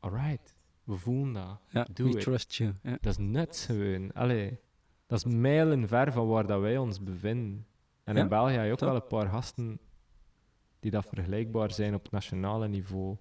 alright, 0.00 0.56
we 0.84 0.96
voelen 0.96 1.32
dat. 1.32 1.60
Ja, 1.68 1.86
Doe 1.92 2.08
we 2.10 2.16
it. 2.16 2.22
trust 2.22 2.54
you. 2.54 2.72
Ja. 2.82 2.98
Dat 3.00 3.12
is 3.12 3.16
nuts 3.18 3.66
gewoon. 3.66 4.12
Allee, 4.12 4.58
dat 5.06 5.18
is 5.24 5.34
mijlen 5.34 5.88
ver 5.88 6.12
van 6.12 6.26
waar 6.26 6.46
dat 6.46 6.60
wij 6.60 6.78
ons 6.78 7.02
bevinden. 7.02 7.66
En 8.04 8.14
Ja, 8.14 8.20
in 8.22 8.28
België 8.28 8.52
heb 8.52 8.64
je 8.66 8.72
ook 8.72 8.80
wel 8.80 8.94
een 8.94 9.06
paar 9.06 9.28
gasten 9.28 9.80
die 10.80 10.90
dat 10.90 11.06
vergelijkbaar 11.06 11.72
zijn 11.72 11.94
op 11.94 12.10
nationale 12.10 12.68
niveau. 12.68 13.16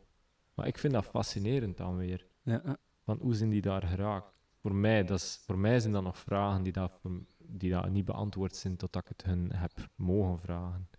Maar 0.53 0.68
ik 0.68 0.78
vind 0.78 0.93
dat 0.93 1.05
fascinerend 1.05 1.78
dan 1.78 1.97
weer. 1.97 2.28
Ja. 2.41 2.78
Van 3.03 3.18
hoe 3.22 3.34
zijn 3.36 3.49
die 3.49 3.61
daar 3.61 3.84
geraakt? 3.84 4.34
Voor 4.61 4.76
mij, 4.76 5.03
dat 5.03 5.20
is, 5.20 5.41
voor 5.45 5.57
mij 5.57 5.80
zijn 5.80 5.93
dat 5.93 6.03
nog 6.03 6.18
vragen 6.18 6.63
die, 6.63 6.74
dat, 6.74 6.99
die 7.38 7.72
dat 7.72 7.89
niet 7.89 8.05
beantwoord 8.05 8.55
zijn 8.55 8.78
totdat 8.78 9.01
ik 9.01 9.07
het 9.07 9.24
hun 9.24 9.51
heb 9.55 9.72
mogen 9.95 10.39
vragen. 10.39 10.89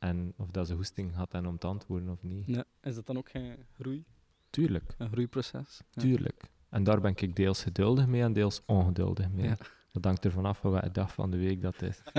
En 0.00 0.32
of 0.36 0.50
dat 0.50 0.66
ze 0.66 0.74
hoesting 0.74 1.14
had 1.14 1.34
en 1.34 1.46
om 1.46 1.58
te 1.58 1.66
antwoorden 1.66 2.08
of 2.08 2.22
niet. 2.22 2.46
Ja. 2.46 2.64
Is 2.82 2.94
dat 2.94 3.06
dan 3.06 3.16
ook 3.16 3.30
geen 3.30 3.56
groei? 3.72 4.04
Tuurlijk. 4.50 4.94
Een 4.98 5.08
groeiproces? 5.10 5.80
Ja. 5.90 6.02
Tuurlijk. 6.02 6.42
En 6.68 6.84
daar 6.84 7.00
ben 7.00 7.12
ik 7.16 7.36
deels 7.36 7.62
geduldig 7.62 8.06
mee 8.06 8.22
en 8.22 8.32
deels 8.32 8.62
ongeduldig 8.66 9.30
mee. 9.30 9.46
Ja. 9.46 9.56
Dat 9.92 10.04
hangt 10.04 10.24
er 10.24 10.30
vanaf 10.32 10.58
van 10.58 10.70
welke 10.70 10.90
dag 10.90 11.12
van 11.12 11.30
de 11.30 11.36
week 11.36 11.62
dat 11.62 11.82
is. 11.82 12.02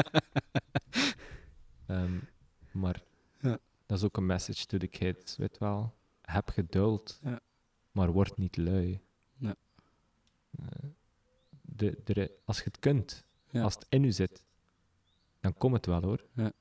Ehm, 1.86 2.17
maar 2.71 3.03
Ja. 3.39 3.57
dat 3.86 3.97
is 3.97 4.03
ook 4.03 4.17
een 4.17 4.25
message 4.25 4.65
to 4.65 4.77
the 4.77 4.88
kids, 4.88 5.38
weet 5.38 5.57
wel. 5.57 5.93
Heb 6.21 6.49
geduld, 6.49 7.19
Ja. 7.23 7.39
maar 7.91 8.11
word 8.11 8.38
niet 8.38 8.57
lui. 8.57 8.99
Ja. 9.38 9.55
Eh, 10.51 10.65
de, 11.61 11.97
de, 12.03 12.32
als 12.45 12.57
je 12.57 12.63
het 12.63 12.79
kunt, 12.79 13.25
als 13.53 13.73
het 13.73 13.86
in 13.89 14.03
u 14.03 14.11
zit, 14.11 14.43
dan 15.39 15.53
komt 15.53 15.73
het 15.75 15.86
wel 15.86 16.01
hoor. 16.01 16.25
Ja. 16.34 16.51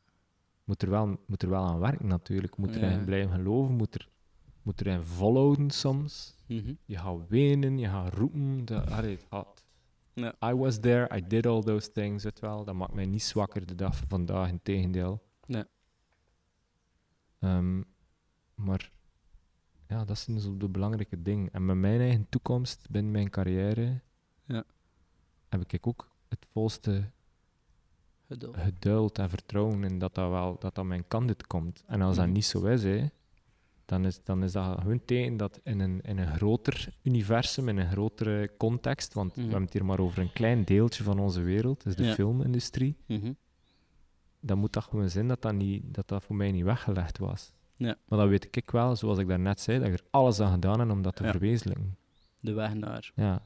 Moet, 0.70 0.82
er 0.82 0.90
wel, 0.90 1.16
moet 1.26 1.42
er 1.42 1.48
wel 1.48 1.64
aan 1.64 1.78
werken 1.78 2.06
natuurlijk. 2.06 2.56
Moet 2.56 2.74
Ja. 2.74 2.80
erin 2.80 3.04
blijven 3.04 3.32
geloven, 3.32 3.74
moet 3.74 3.94
er, 3.94 4.08
moet 4.62 4.80
erin 4.80 5.02
volhouden 5.02 5.70
soms. 5.70 6.34
Mhm. 6.46 6.74
Je 6.84 6.96
gaat 6.96 7.28
wenen, 7.28 7.78
je 7.78 7.88
gaat 7.88 8.14
roepen. 8.14 8.64
Dat, 8.64 8.90
allee, 8.90 9.10
het 9.16 9.26
gaat. 9.30 9.64
Ja. 10.14 10.34
I 10.50 10.54
was 10.54 10.80
there, 10.80 11.16
I 11.16 11.26
did 11.26 11.46
all 11.46 11.62
those 11.62 11.92
things, 11.92 12.24
weet 12.24 12.40
wel. 12.40 12.64
Dat 12.64 12.74
maakt 12.74 12.92
mij 12.92 13.06
niet 13.06 13.22
zwakker 13.22 13.66
de 13.66 13.74
dag 13.74 13.96
van 13.96 14.08
vandaag, 14.08 14.48
in 14.48 14.60
tegendeel. 14.62 15.22
Ehm, 17.38 17.82
maar 18.54 18.92
ja, 19.88 20.04
dat 20.04 20.18
zijn 20.18 20.40
zo 20.40 20.56
de 20.56 20.68
belangrijke 20.68 21.22
dingen. 21.22 21.52
En 21.52 21.64
met 21.64 21.76
mijn 21.76 22.00
eigen 22.00 22.26
toekomst, 22.28 22.90
binnen 22.90 23.12
mijn 23.12 23.30
carrière, 23.30 24.00
Ja. 24.44 24.64
heb 25.48 25.72
ik 25.72 25.86
ook 25.86 26.10
het 26.28 26.46
volste 26.52 27.10
Geduld. 28.30 28.56
geduld 28.56 29.18
en 29.18 29.28
vertrouwen 29.30 29.84
in 29.84 29.98
dat 29.98 30.14
dat 30.14 30.30
wel 30.30 30.56
dat 30.58 30.74
dat 30.74 30.84
mijn 30.84 31.04
kant 31.08 31.46
komt. 31.46 31.84
En 31.86 32.02
als 32.02 32.16
dat 32.16 32.24
Mhm. 32.24 32.34
niet 32.34 32.44
zo 32.44 32.64
is, 32.64 32.82
hè, 32.82 33.04
dan, 33.84 34.04
is 34.04 34.24
dan 34.24 34.42
is 34.42 34.52
dat 34.52 34.78
gewoon 34.80 35.04
teken 35.04 35.36
dat 35.36 35.60
in 35.64 35.80
een, 35.80 36.00
in 36.00 36.18
een 36.18 36.26
groter 36.36 36.96
universum, 37.02 37.68
in 37.68 37.76
een 37.78 37.90
grotere 37.90 38.50
context, 38.58 39.14
want 39.14 39.28
Mhm. 39.30 39.36
we 39.36 39.42
hebben 39.42 39.62
het 39.64 39.72
hier 39.72 39.84
maar 39.84 39.98
over 40.00 40.18
een 40.18 40.32
klein 40.32 40.64
deeltje 40.64 41.04
van 41.04 41.18
onze 41.18 41.40
wereld, 41.42 41.82
dus 41.82 41.96
de 41.96 42.04
Ja. 42.04 42.14
filmindustrie, 42.14 42.96
Mhm. 43.06 43.32
dan 44.40 44.58
moet 44.58 44.72
dat 44.72 44.84
gewoon 44.84 45.10
zijn 45.10 45.28
dat 45.28 45.42
dat, 45.42 45.54
niet, 45.54 45.94
dat 45.94 46.08
dat 46.08 46.24
voor 46.24 46.36
mij 46.36 46.52
niet 46.52 46.64
weggelegd 46.64 47.18
was. 47.18 47.52
Ja. 47.76 47.96
Maar 48.08 48.18
dat 48.18 48.28
weet 48.28 48.56
ik 48.56 48.70
wel, 48.70 48.96
zoals 48.96 49.18
ik 49.18 49.28
daarnet 49.28 49.60
zei, 49.60 49.78
dat 49.78 49.86
ik 49.88 49.94
er 49.94 50.04
alles 50.10 50.40
aan 50.40 50.52
gedaan 50.52 50.80
heb 50.80 50.90
om 50.90 51.02
dat 51.02 51.16
te 51.16 51.24
Ja. 51.24 51.30
verwezenlijken. 51.30 51.96
De 52.40 52.52
weg 52.52 52.74
naar. 52.74 53.12
Ja. 53.14 53.42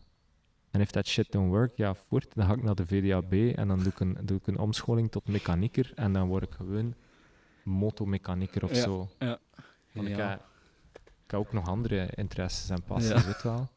En 0.74 0.80
if 0.80 0.90
that 0.90 1.06
shit 1.06 1.32
don't 1.32 1.48
work, 1.50 1.76
ja, 1.76 1.94
voort, 1.94 2.34
dan 2.34 2.46
ga 2.46 2.52
ik 2.54 2.62
naar 2.62 2.74
de 2.74 2.86
VDAB 2.86 3.32
en 3.32 3.68
dan 3.68 3.78
doe 3.78 3.92
ik 3.92 4.00
een, 4.00 4.16
doe 4.22 4.36
ik 4.38 4.46
een 4.46 4.58
omscholing 4.58 5.10
tot 5.10 5.28
mechanieker 5.28 5.92
en 5.94 6.12
dan 6.12 6.28
word 6.28 6.42
ik 6.42 6.52
gewoon 6.52 6.94
motomechanieker 7.62 8.64
of 8.64 8.74
Ja, 8.74 8.82
zo. 8.82 9.08
Ja. 9.18 9.38
Want 9.92 10.08
ik, 10.08 10.16
heb, 10.16 10.40
ik 11.24 11.30
heb 11.30 11.40
ook 11.40 11.52
nog 11.52 11.68
andere 11.68 12.10
interesses 12.14 12.70
en 12.70 12.82
passies, 12.82 13.24
weet 13.24 13.42
je 13.42 13.48
wel. 13.48 13.68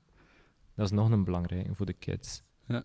Dat 0.75 0.85
is 0.85 0.91
nog 0.91 1.09
een 1.11 1.23
belangrijke 1.23 1.75
voor 1.75 1.85
de 1.85 1.93
kids. 1.93 2.41
Ja. 2.67 2.83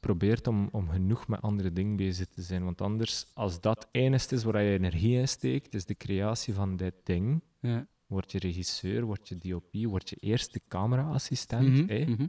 Probeer 0.00 0.40
om, 0.48 0.68
om 0.72 0.88
genoeg 0.88 1.28
met 1.28 1.40
andere 1.42 1.72
dingen 1.72 1.96
bezig 1.96 2.26
te 2.26 2.42
zijn, 2.42 2.64
want 2.64 2.80
anders, 2.80 3.26
als 3.34 3.60
dat 3.60 3.88
enigste 3.90 4.34
is 4.34 4.44
waar 4.44 4.62
je 4.62 4.72
energie 4.78 5.18
in 5.18 5.28
steekt, 5.28 5.74
is 5.74 5.84
de 5.86 5.94
creatie 5.96 6.54
van 6.54 6.76
dit 6.76 6.94
ding, 7.02 7.42
Ja. 7.60 7.86
word 8.06 8.32
je 8.32 8.38
regisseur, 8.38 9.04
word 9.04 9.28
je 9.28 9.36
DOP, 9.36 9.72
word 9.72 10.08
je 10.10 10.16
eerste 10.16 10.60
camera-assistent, 10.68 11.68
Mhm, 11.90 12.10
mhm. 12.10 12.26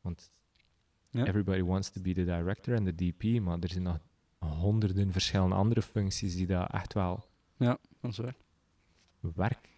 Want 0.00 0.30
Ja. 1.10 1.26
everybody 1.26 1.62
wants 1.62 1.90
to 1.90 2.00
be 2.00 2.12
the 2.14 2.24
director 2.24 2.74
en 2.74 2.84
de 2.84 2.94
DP, 2.94 3.40
maar 3.40 3.58
er 3.58 3.68
zijn 3.68 3.82
nog 3.82 3.98
honderden 4.38 5.12
verschillende 5.12 5.54
andere 5.54 5.82
functies 5.82 6.34
die 6.34 6.46
daar 6.46 6.66
echt 6.70 6.92
wel 6.92 7.28
Ja, 7.56 7.78
dat 8.00 8.10
is 8.10 8.18
waar. 8.18 8.36
werk 9.20 9.68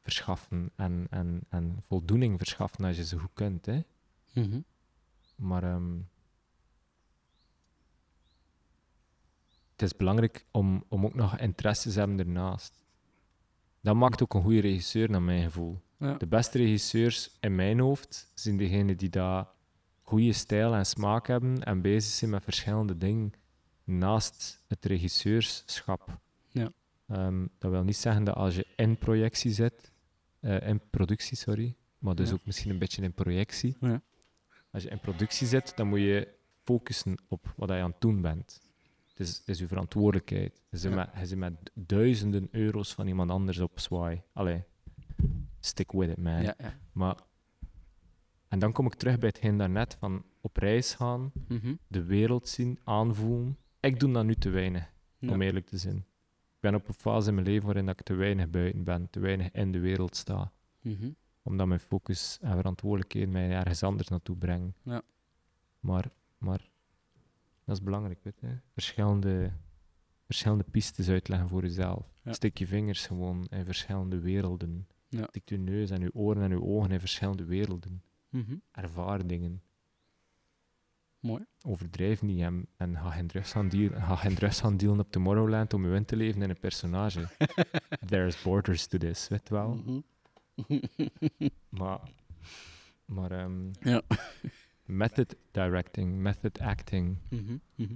verschaffen 0.00 0.70
en, 0.76 1.06
en, 1.10 1.40
en 1.48 1.82
voldoening 1.86 2.38
verschaffen 2.38 2.84
als 2.84 2.96
je 2.96 3.04
ze 3.04 3.18
goed 3.18 3.32
kunt. 3.34 3.66
Hè? 3.66 3.80
Mhm. 4.32 4.60
Maar 5.36 5.62
ehm, 5.62 5.98
het 9.72 9.82
is 9.82 9.96
belangrijk 9.96 10.46
om, 10.50 10.84
om 10.88 11.04
ook 11.04 11.14
nog 11.14 11.38
interesses 11.38 11.92
te 11.92 11.98
hebben 11.98 12.18
ernaast. 12.18 12.82
Dat 13.80 13.94
maakt 13.94 14.22
ook 14.22 14.34
een 14.34 14.42
goede 14.42 14.60
regisseur, 14.60 15.10
naar 15.10 15.22
mijn 15.22 15.42
gevoel. 15.42 15.80
Ja. 16.04 16.14
De 16.14 16.26
beste 16.26 16.58
regisseurs 16.58 17.36
in 17.40 17.54
mijn 17.54 17.78
hoofd 17.78 18.30
zijn 18.34 18.56
degenen 18.56 18.96
die 18.96 19.08
daar 19.10 19.46
goede 20.02 20.32
stijl 20.32 20.74
en 20.74 20.86
smaak 20.86 21.26
hebben 21.26 21.62
en 21.62 21.80
bezig 21.80 22.12
zijn 22.12 22.30
met 22.30 22.42
verschillende 22.44 22.98
dingen 22.98 23.32
naast 23.84 24.62
het 24.68 24.84
regisseurschap. 24.84 26.18
Ja. 26.48 26.72
Ehm, 27.08 27.46
dat 27.58 27.70
wil 27.70 27.82
niet 27.84 27.96
zeggen 27.96 28.24
dat 28.24 28.34
als 28.34 28.56
je 28.56 28.66
in 28.76 28.96
projectie 28.98 29.52
zit, 29.52 29.92
eh, 30.40 30.68
in 30.68 30.80
productie, 30.90 31.36
sorry, 31.36 31.74
maar 31.98 32.14
dus 32.14 32.28
Ja. 32.28 32.34
ook 32.34 32.46
misschien 32.46 32.70
een 32.70 32.78
beetje 32.78 33.02
in 33.02 33.12
projectie. 33.12 33.76
Ja. 33.80 34.02
Als 34.70 34.82
je 34.82 34.88
in 34.88 35.00
productie 35.00 35.46
zit, 35.46 35.76
dan 35.76 35.86
moet 35.88 36.00
je 36.00 36.28
focussen 36.62 37.16
op 37.28 37.52
wat 37.56 37.68
je 37.68 37.74
aan 37.74 37.90
het 37.90 38.00
doen 38.00 38.20
bent. 38.20 38.60
Het 39.08 39.20
is, 39.28 39.36
het 39.36 39.48
is 39.48 39.58
je 39.58 39.66
verantwoordelijkheid. 39.68 40.62
Je 40.70 40.76
zit, 40.76 40.94
met, 40.94 41.08
je 41.18 41.26
zit 41.26 41.38
met 41.38 41.70
duizenden 41.74 42.48
euro's 42.50 42.94
van 42.94 43.06
iemand 43.06 43.30
anders 43.30 43.58
op 43.58 43.80
zwaai. 43.80 44.22
Allee, 44.32 44.62
stick 45.60 45.92
with 45.92 46.08
it, 46.10 46.16
man. 46.18 46.42
Ja, 46.42 46.54
ja. 46.58 46.74
Maar, 46.92 47.16
en 48.48 48.58
dan 48.58 48.72
kom 48.72 48.86
ik 48.86 48.94
terug 48.94 49.18
bij 49.18 49.28
hetgeen 49.28 49.56
daarnet 49.56 49.94
van 49.98 50.24
op 50.40 50.56
reis 50.56 50.94
gaan, 50.94 51.32
Mhm. 51.48 51.74
de 51.86 52.02
wereld 52.04 52.48
zien, 52.48 52.78
aanvoelen. 52.84 53.58
Ik 53.80 54.00
doe 54.00 54.12
dat 54.12 54.24
nu 54.24 54.34
te 54.34 54.48
weinig, 54.50 54.92
Ja. 55.18 55.32
om 55.32 55.42
eerlijk 55.42 55.66
te 55.66 55.78
zijn. 55.78 55.96
Ik 55.96 56.70
ben 56.70 56.74
op 56.74 56.88
een 56.88 56.94
fase 56.94 57.28
in 57.28 57.34
mijn 57.34 57.46
leven 57.46 57.64
waarin 57.64 57.86
dat 57.86 57.98
ik 58.00 58.04
te 58.06 58.14
weinig 58.14 58.50
buiten 58.50 58.84
ben, 58.84 59.10
te 59.10 59.20
weinig 59.20 59.50
in 59.50 59.72
de 59.72 59.78
wereld 59.78 60.16
sta. 60.16 60.52
Mhm. 60.80 61.10
Omdat 61.42 61.66
mijn 61.66 61.80
focus 61.80 62.38
en 62.40 62.56
verantwoordelijkheden 62.56 63.30
mij 63.30 63.50
ergens 63.50 63.82
anders 63.82 64.08
naartoe 64.08 64.36
brengen. 64.36 64.74
Ja. 64.82 65.02
Maar, 65.80 66.10
maar 66.38 66.70
dat 67.64 67.76
is 67.76 67.82
belangrijk, 67.82 68.18
weet 68.22 68.40
je. 68.40 68.58
Verschillende, 68.72 69.52
verschillende 70.26 70.64
pistes 70.70 71.08
uitleggen 71.08 71.48
voor 71.48 71.62
jezelf. 71.62 72.06
Ja. 72.22 72.32
Steek 72.32 72.58
je 72.58 72.66
vingers 72.66 73.06
gewoon 73.06 73.44
in 73.50 73.64
verschillende 73.64 74.18
werelden. 74.18 74.86
Ja. 75.16 75.26
Steek 75.28 75.48
je 75.48 75.58
neus 75.58 75.90
en 75.90 76.00
je 76.00 76.14
oren 76.14 76.42
en 76.42 76.50
je 76.50 76.62
ogen 76.62 76.90
in 76.90 77.00
verschillende 77.00 77.44
werelden. 77.44 78.02
Mhm. 78.28 78.54
Ervaar 78.72 79.26
dingen. 79.26 79.62
Mooi. 81.20 81.44
Overdrijf 81.62 82.22
niet 82.22 82.40
en, 82.40 82.66
en 82.76 82.96
ga 82.96 83.10
geen 83.10 83.26
drugs 83.26 83.52
gaan 83.52 83.68
dealen, 83.68 84.02
ga 84.02 84.16
geen 84.16 84.34
drugs 84.34 84.60
gaan 84.60 84.76
dealen 84.76 85.00
op 85.00 85.10
Tomorrowland 85.10 85.74
om 85.74 85.86
je 85.88 85.94
in 85.94 86.04
te 86.04 86.16
leven 86.16 86.42
in 86.42 86.50
een 86.50 86.58
personage. 86.60 87.28
There's 88.08 88.42
borders 88.42 88.86
to 88.86 88.98
this, 88.98 89.28
weet 89.28 89.48
wel. 89.48 89.74
Mhm. 89.74 90.00
Maar, 91.68 92.00
maar 93.04 93.30
ehm, 93.30 93.70
Ja. 93.80 94.02
method 94.84 95.36
directing, 95.50 96.14
method 96.16 96.60
acting, 96.60 97.16
Mhm, 97.30 97.56
mhm. 97.74 97.94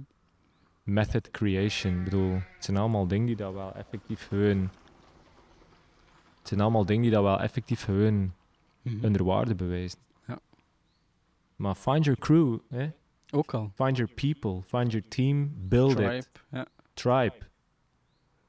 method 0.83 1.31
creation. 1.31 1.97
Ik 1.97 2.03
bedoel, 2.03 2.33
het 2.33 2.65
zijn 2.65 2.77
allemaal 2.77 3.07
dingen 3.07 3.25
die 3.27 3.35
dat 3.35 3.53
wel 3.53 3.73
effectief 3.75 4.27
gewoon... 4.27 4.69
Het 6.39 6.47
zijn 6.47 6.59
allemaal 6.59 6.85
dingen 6.85 7.01
die 7.01 7.11
dat 7.11 7.23
wel 7.23 7.39
effectief 7.39 7.83
gewoon 7.83 8.33
Mhm. 8.81 9.01
hun 9.01 9.23
waarde 9.23 9.55
bewijzen. 9.55 9.99
Ja. 10.27 10.39
Maar 11.55 11.75
find 11.75 12.03
your 12.05 12.19
crew, 12.19 12.57
hè? 12.69 12.89
Ook 13.31 13.53
al. 13.53 13.71
find 13.75 13.97
your 13.97 14.13
people, 14.13 14.61
find 14.61 14.91
your 14.91 15.07
team, 15.07 15.53
build 15.67 15.95
Tribe. 15.95 16.15
it, 16.15 16.29
Ja. 16.51 16.65
tribe. 16.93 17.37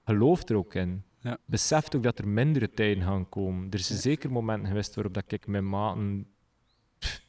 Geloof 0.05 0.49
er 0.49 0.57
ook 0.57 0.75
in. 0.75 1.03
Ja. 1.19 1.39
Besef 1.45 1.95
ook 1.95 2.03
dat 2.03 2.19
er 2.19 2.29
mindere 2.29 2.71
tijden 2.71 3.03
gaan 3.03 3.29
komen. 3.29 3.67
Er 3.71 3.79
is 3.79 3.89
Ja. 3.89 3.95
zeker 3.97 4.33
momenten 4.33 4.69
geweest 4.69 4.95
waarop 4.95 5.15
dat 5.15 5.33
ik 5.33 5.47
mijn 5.47 5.69
maten... 5.69 6.27
Pff, 6.99 7.27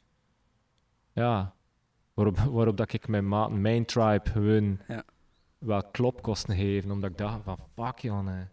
ja, 1.12 1.54
waarop, 2.14 2.36
waarop 2.38 2.76
dat 2.76 2.92
ik 2.92 3.08
mijn 3.08 3.28
maten, 3.28 3.60
mijn 3.60 3.84
tribe, 3.84 4.30
gewoon 4.30 4.78
Ja. 4.88 5.04
wel 5.58 5.82
klopkosten 5.90 6.56
geven, 6.56 6.90
omdat 6.90 7.10
ik 7.10 7.18
dacht 7.18 7.42
van, 7.44 7.58
fuck 7.74 7.98
jongen. 7.98 8.50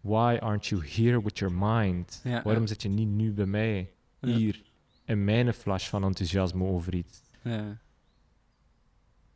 Why 0.00 0.36
aren't 0.40 0.66
you 0.66 0.86
here 0.86 1.22
with 1.22 1.38
your 1.38 1.54
mind? 1.54 2.20
Ja, 2.24 2.42
Waarom 2.42 2.62
ja. 2.62 2.68
zit 2.68 2.82
je 2.82 2.88
niet 2.88 3.08
nu 3.08 3.32
bij 3.32 3.46
mij, 3.46 3.92
hier, 4.20 4.62
in 5.04 5.24
mijn 5.24 5.54
flash 5.54 5.88
van 5.88 6.04
enthousiasme 6.04 6.64
over 6.64 6.94
iets? 6.94 7.20
Ja. 7.42 7.78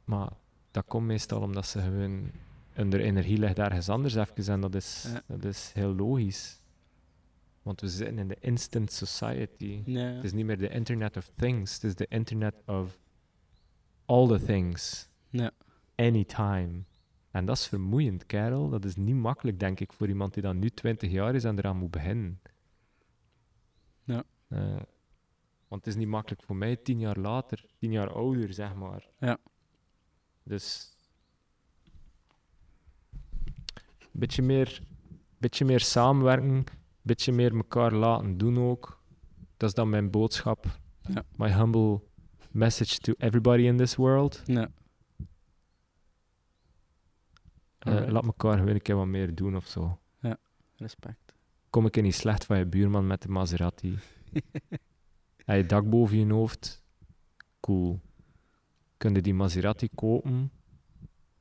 Maar 0.05 0.33
dat 0.71 0.85
komt 0.87 1.07
meestal 1.07 1.41
omdat 1.41 1.67
ze 1.67 1.81
gewoon 1.81 2.31
hun 2.73 2.93
energie 2.93 3.39
ligt 3.39 3.59
ergens 3.59 3.89
anders 3.89 4.15
even 4.15 4.53
en 4.53 4.61
dat 4.61 4.75
is, 4.75 5.07
dat 5.27 5.45
is 5.45 5.71
heel 5.75 5.95
logisch. 5.95 6.61
Want 7.63 7.81
we 7.81 7.89
zitten 7.89 8.19
in 8.19 8.29
de 8.29 8.37
instant 8.41 8.93
society. 8.93 9.83
Het 9.93 10.25
is 10.25 10.33
niet 10.33 10.45
meer 10.47 10.59
de 10.59 10.69
internet 10.69 11.17
of 11.17 11.31
things, 11.37 11.75
het 11.75 11.85
is 11.85 11.95
de 11.95 12.07
internet 12.09 12.55
of 12.67 12.99
all 14.07 14.29
the 14.29 14.45
things, 14.45 15.09
Ja. 15.29 15.51
anytime. 15.95 16.71
En 17.35 17.45
dat 17.45 17.57
is 17.57 17.67
vermoeiend, 17.67 18.27
kerel. 18.27 18.69
Dat 18.69 18.85
is 18.85 18.97
niet 18.97 19.15
makkelijk, 19.15 19.61
denk 19.61 19.81
ik, 19.81 19.93
voor 19.93 20.09
iemand 20.09 20.35
die 20.35 20.43
dan 20.43 20.59
nu 20.59 20.71
20 20.71 21.11
jaar 21.11 21.35
is 21.35 21.45
en 21.45 21.59
eraan 21.59 21.77
moet 21.77 21.91
beginnen. 21.91 22.41
Ja. 24.05 24.25
Eh, 24.49 24.83
want 25.69 25.85
het 25.85 25.87
is 25.87 25.97
niet 25.97 26.09
makkelijk 26.09 26.43
voor 26.43 26.57
mij, 26.57 26.77
tien 26.77 26.99
jaar 26.99 27.19
later, 27.19 27.65
tien 27.79 27.93
jaar 27.93 28.13
ouder, 28.13 28.53
zeg 28.53 28.75
maar. 28.75 29.09
Ja. 29.19 29.39
Dus. 30.43 30.97
Beetje 34.11 34.43
meer, 34.43 34.81
beetje 35.39 35.65
meer 35.65 35.81
samenwerken, 35.81 36.65
beetje 37.03 37.33
meer 37.33 37.55
elkaar 37.55 37.93
laten 37.93 38.39
doen 38.39 38.59
ook. 38.59 39.03
Dat 39.57 39.69
is 39.69 39.75
dan 39.75 39.89
mijn 39.89 40.11
boodschap. 40.11 40.79
Ja. 41.01 41.25
My 41.37 41.53
humble 41.53 42.01
message 42.51 42.99
to 42.99 43.13
everybody 43.19 43.63
in 43.63 43.77
this 43.77 43.97
world. 43.97 44.43
Ja. 44.45 44.71
Eh, 47.85 48.07
laat 48.09 48.25
elkaar 48.25 48.59
gewoon 48.59 48.69
een 48.75 48.83
keer 48.83 48.97
wat 48.97 49.07
meer 49.07 49.35
doen 49.35 49.57
of 49.57 49.67
zo. 49.67 49.99
Respect. 50.77 51.35
Kom 51.71 51.87
ik 51.87 52.03
niet 52.03 52.15
slecht 52.15 52.45
van 52.45 52.59
je 52.59 52.67
buurman 52.67 53.07
met 53.07 53.23
de 53.23 53.29
Maserati. 53.29 53.99
Heb 55.45 55.57
je 55.57 55.67
dak 55.67 55.91
boven 55.91 56.19
je 56.19 56.33
hoofd? 56.33 56.83
Cool. 57.61 58.01
Kun 58.97 59.15
je 59.15 59.21
die 59.21 59.35
Maserati 59.35 59.89
kopen, 59.95 60.51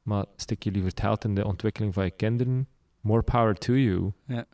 maar 0.01 0.25
stik 0.35 0.63
je 0.63 0.71
liever 0.71 0.89
het 0.89 0.99
geld 0.99 1.23
in 1.23 1.35
de 1.35 1.45
ontwikkeling 1.45 1.93
van 1.93 2.03
je 2.05 2.11
kinderen? 2.11 2.67
More 3.01 3.21
power 3.21 3.55
to 3.55 3.73
you. 3.73 4.11
Ja. 4.27 4.45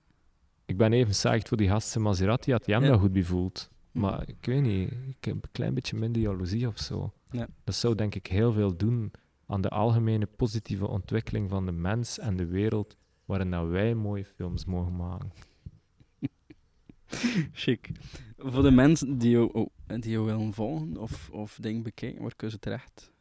Ik 0.66 0.78
ben 0.78 0.94
even 0.94 1.16
zaagd 1.16 1.48
voor 1.48 1.58
die 1.58 1.70
gasten 1.70 2.02
Maserati, 2.02 2.52
had 2.52 2.66
die 2.66 2.74
hem 2.74 2.84
Ja. 2.84 2.90
dat 2.90 3.00
goed 3.00 3.14
bevoeld. 3.14 3.70
Maar 3.92 4.28
ik 4.28 4.46
weet 4.46 4.62
niet, 4.62 4.92
ik 4.92 5.26
heb 5.26 5.34
een 5.36 5.52
klein 5.52 5.74
beetje 5.74 5.98
minder 5.98 6.22
jaloezie 6.22 6.68
of 6.68 6.78
zo. 6.78 7.14
Ja. 7.32 7.48
Dat 7.64 7.76
zou 7.76 7.96
denk 7.96 8.16
ik 8.16 8.28
heel 8.28 8.52
veel 8.54 8.78
doen 8.78 9.12
aan 9.50 9.62
de 9.62 9.70
algemene 9.70 10.26
positieve 10.26 10.88
ontwikkeling 10.88 11.50
van 11.50 11.66
de 11.66 11.72
mens 11.72 12.20
en 12.20 12.38
de 12.38 12.46
wereld, 12.46 12.98
waarin 13.26 13.52
dat 13.52 13.68
wij 13.68 13.96
mooie 13.96 14.26
films 14.26 14.66
mogen 14.66 14.96
maken. 14.96 15.32
Chic. 17.54 17.92
Voor 18.38 18.64
de 18.64 18.72
mensen 18.72 19.18
die 19.18 19.30
jou, 19.30 19.50
oh, 19.54 19.70
die 19.88 20.12
jou 20.12 20.26
willen 20.26 20.54
volgen 20.54 20.98
of, 20.98 21.30
of 21.30 21.58
dingen 21.62 21.84
bekijken, 21.84 22.22
waar 22.22 22.36
kunnen 22.36 22.56
ze 22.56 22.62
terecht? 22.62 23.12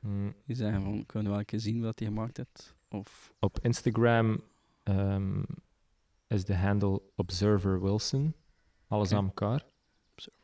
Mm, 0.00 0.34
Die 0.46 0.56
zeggen 0.56 0.82
van, 0.82 1.06
kunnen 1.06 1.24
we 1.24 1.30
wel 1.30 1.38
een 1.38 1.44
keer 1.44 1.60
zien 1.60 1.82
wat 1.82 1.98
hij 1.98 2.08
gemaakt 2.08 2.36
hebt? 2.36 2.74
Of, 2.88 3.32
Op 3.40 3.58
Instagram 3.60 4.40
ehm, 4.82 5.42
is 6.26 6.44
de 6.44 6.56
handle 6.56 7.02
Observer 7.16 7.82
Wilson. 7.82 8.34
Alles 8.86 9.12
aan 9.12 9.24
elkaar. 9.24 9.64
Observer. 10.12 10.40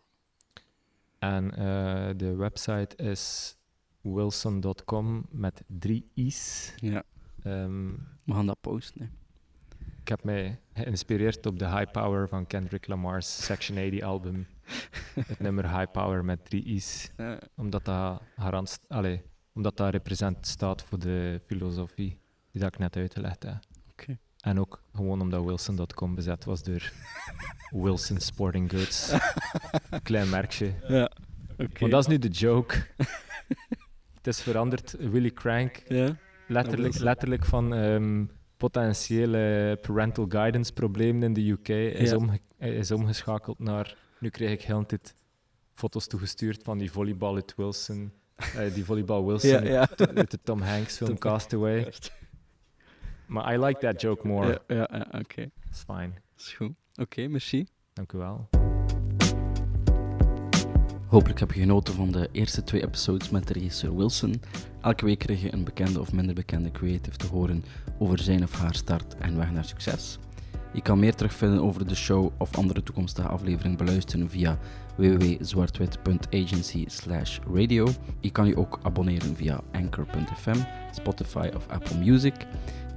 En 1.18 1.50
eh, 1.50 2.10
de 2.16 2.34
website 2.36 2.96
is 2.96 3.56
wilson.com 4.00 5.26
met 5.30 5.62
drie 5.66 6.10
i's. 6.14 6.72
ja, 6.76 7.02
Ehm, 7.42 7.88
we 8.24 8.32
gaan 8.32 8.46
dat 8.46 8.60
posten. 8.60 9.00
Hè. 9.00 9.06
ik 10.00 10.08
heb 10.08 10.24
mij 10.24 10.60
geïnspireerd 10.74 11.46
op 11.46 11.58
de 11.58 11.68
High 11.68 11.90
Power 11.90 12.28
van 12.28 12.46
Kendrick 12.46 12.86
Lamar's 12.86 13.44
Section 13.44 13.76
80 13.76 14.02
album. 14.02 14.46
Het 15.14 15.40
nummer 15.46 15.78
High 15.78 15.90
Power 15.90 16.24
met 16.24 16.44
drie 16.44 16.64
i's. 16.64 17.10
Ja. 17.16 17.38
Omdat 17.56 17.84
dat, 17.84 18.22
garant, 18.36 18.78
allee, 18.88 19.22
omdat 19.52 19.76
dat 19.76 19.90
represent 19.92 20.46
staat 20.46 20.82
voor 20.82 20.98
de 20.98 21.40
filosofie 21.46 22.18
die 22.50 22.60
dat 22.60 22.72
ik 22.72 22.78
net 22.78 22.96
uitgelegd 22.96 23.42
heb. 23.42 23.58
Oké. 23.90 24.18
En 24.40 24.60
ook 24.60 24.82
gewoon 24.94 25.20
omdat 25.20 25.44
Wilson.com 25.44 26.14
bezet 26.14 26.44
was 26.44 26.62
door 26.62 26.92
Wilson 27.82 28.20
Sporting 28.20 28.70
Goods. 28.70 29.12
Klein 30.02 30.30
merkje. 30.30 30.74
Ja, 30.88 31.10
oké. 31.58 31.80
Maar 31.80 31.90
dat 31.90 32.00
is 32.00 32.06
nu 32.06 32.18
de 32.18 32.28
joke. 32.28 32.86
Het 34.22 34.26
is 34.26 34.40
veranderd. 34.42 34.96
Willy 34.98 35.30
Crank, 35.30 35.82
Ja, 35.88 36.16
letterlijk, 36.46 36.98
letterlijk 36.98 37.44
van 37.44 37.74
ehm, 37.74 38.24
potentiële 38.56 39.78
parental 39.80 40.26
guidance 40.28 40.72
problemen 40.72 41.22
in 41.22 41.32
de 41.32 41.50
UK, 41.50 41.68
is, 41.68 42.10
Ja. 42.10 42.16
omge- 42.16 42.38
is 42.58 42.90
omgeschakeld 42.90 43.58
naar... 43.58 43.96
Nu 44.18 44.28
krijg 44.28 44.50
ik 44.52 44.62
heel 44.62 44.86
tijd 44.86 45.14
foto's 45.74 46.06
toegestuurd 46.06 46.62
van 46.62 46.78
die 46.78 46.92
volleybal 46.92 47.34
uit 47.34 47.54
Wilson. 47.56 48.12
eh, 48.36 48.74
die 48.74 48.84
volleybal 48.84 49.26
Wilson 49.26 49.50
ja, 49.50 49.62
ja. 49.62 49.78
uit- 49.96 50.14
uit 50.16 50.30
de 50.30 50.38
Tom 50.42 50.60
Hanks 50.60 50.96
film 50.96 51.08
Tom- 51.08 51.18
Castaway. 51.18 51.92
Maar 53.26 53.54
I 53.54 53.58
like 53.64 53.78
that 53.80 54.00
joke 54.00 54.26
more. 54.26 54.62
Ja, 54.66 55.06
oké. 55.10 55.50
It's 55.68 55.84
fine. 55.86 56.10
Is 56.36 56.52
goed. 56.52 56.72
Oké, 56.94 57.28
merci. 57.28 57.66
Dank 57.92 58.12
u 58.12 58.18
wel. 58.18 58.48
Hopelijk 61.10 61.40
heb 61.40 61.52
je 61.52 61.60
genoten 61.60 61.94
van 61.94 62.10
de 62.10 62.28
eerste 62.32 62.64
twee 62.64 62.82
episodes 62.82 63.30
met 63.30 63.46
de 63.46 63.52
regisseur 63.52 63.96
Wilson. 63.96 64.42
Elke 64.80 65.04
week 65.04 65.18
krijg 65.18 65.42
je 65.42 65.52
een 65.52 65.64
bekende 65.64 66.00
of 66.00 66.12
minder 66.12 66.34
bekende 66.34 66.70
creative 66.70 67.16
te 67.16 67.26
horen 67.26 67.64
over 67.98 68.18
zijn 68.18 68.42
of 68.42 68.52
haar 68.52 68.74
start 68.74 69.16
en 69.18 69.36
weg 69.36 69.50
naar 69.50 69.64
succes. 69.64 70.18
Je 70.72 70.82
kan 70.82 70.98
meer 70.98 71.14
terugvinden 71.14 71.62
over 71.62 71.86
de 71.86 71.94
show 71.94 72.30
of 72.38 72.56
andere 72.56 72.82
toekomstige 72.82 73.28
afleveringen 73.28 73.76
beluisteren 73.76 74.30
via 74.30 74.58
www.zwartwit.agency 74.96 76.86
radio. 77.54 77.88
Je 78.20 78.30
kan 78.30 78.46
je 78.46 78.56
ook 78.56 78.78
abonneren 78.82 79.36
via 79.36 79.60
anchor.fm, 79.72 80.58
Spotify 80.90 81.50
of 81.56 81.68
Apple 81.68 81.98
Music. 81.98 82.34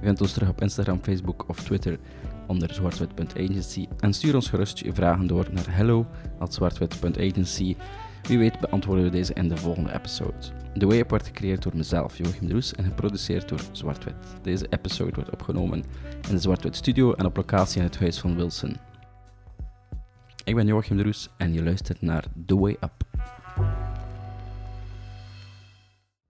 vindt 0.00 0.20
ons 0.20 0.32
terug 0.32 0.48
op 0.48 0.60
Instagram, 0.60 0.98
Facebook 1.02 1.48
of 1.48 1.62
Twitter 1.62 1.98
onder 2.46 2.74
zwartwit.agency 2.74 3.86
en 3.98 4.12
stuur 4.12 4.34
ons 4.34 4.48
gerust 4.48 4.78
je 4.78 4.92
vragen 4.92 5.26
door 5.26 5.46
naar 5.50 5.76
hello@zwartwit.agency. 5.76 7.76
Wie 8.28 8.38
weet 8.38 8.60
beantwoorden 8.60 9.04
we 9.04 9.10
deze 9.10 9.32
in 9.32 9.48
de 9.48 9.56
volgende 9.56 9.94
episode. 9.94 10.34
De 10.74 10.86
Way 10.86 10.98
Up 10.98 11.10
werd 11.10 11.26
gecreëerd 11.26 11.62
door 11.62 11.76
mezelf, 11.76 12.16
Joachim 12.16 12.46
de 12.46 12.52
Roes, 12.52 12.74
en 12.74 12.84
geproduceerd 12.84 13.48
door 13.48 13.60
Zwartwit. 13.72 14.14
Deze 14.42 14.66
episode 14.70 15.14
wordt 15.14 15.30
opgenomen 15.30 15.84
in 16.28 16.30
de 16.30 16.38
Zwartwit 16.38 16.76
Studio 16.76 17.12
en 17.12 17.26
op 17.26 17.36
locatie 17.36 17.78
in 17.78 17.86
het 17.86 17.98
huis 17.98 18.18
van 18.18 18.36
Wilson. 18.36 18.76
Ik 20.44 20.54
ben 20.54 20.66
Joachim 20.66 20.96
de 20.96 21.02
Roes 21.02 21.28
en 21.36 21.52
je 21.52 21.62
luistert 21.62 22.02
naar 22.02 22.24
The 22.46 22.58
Way 22.58 22.76
Up. 22.80 23.04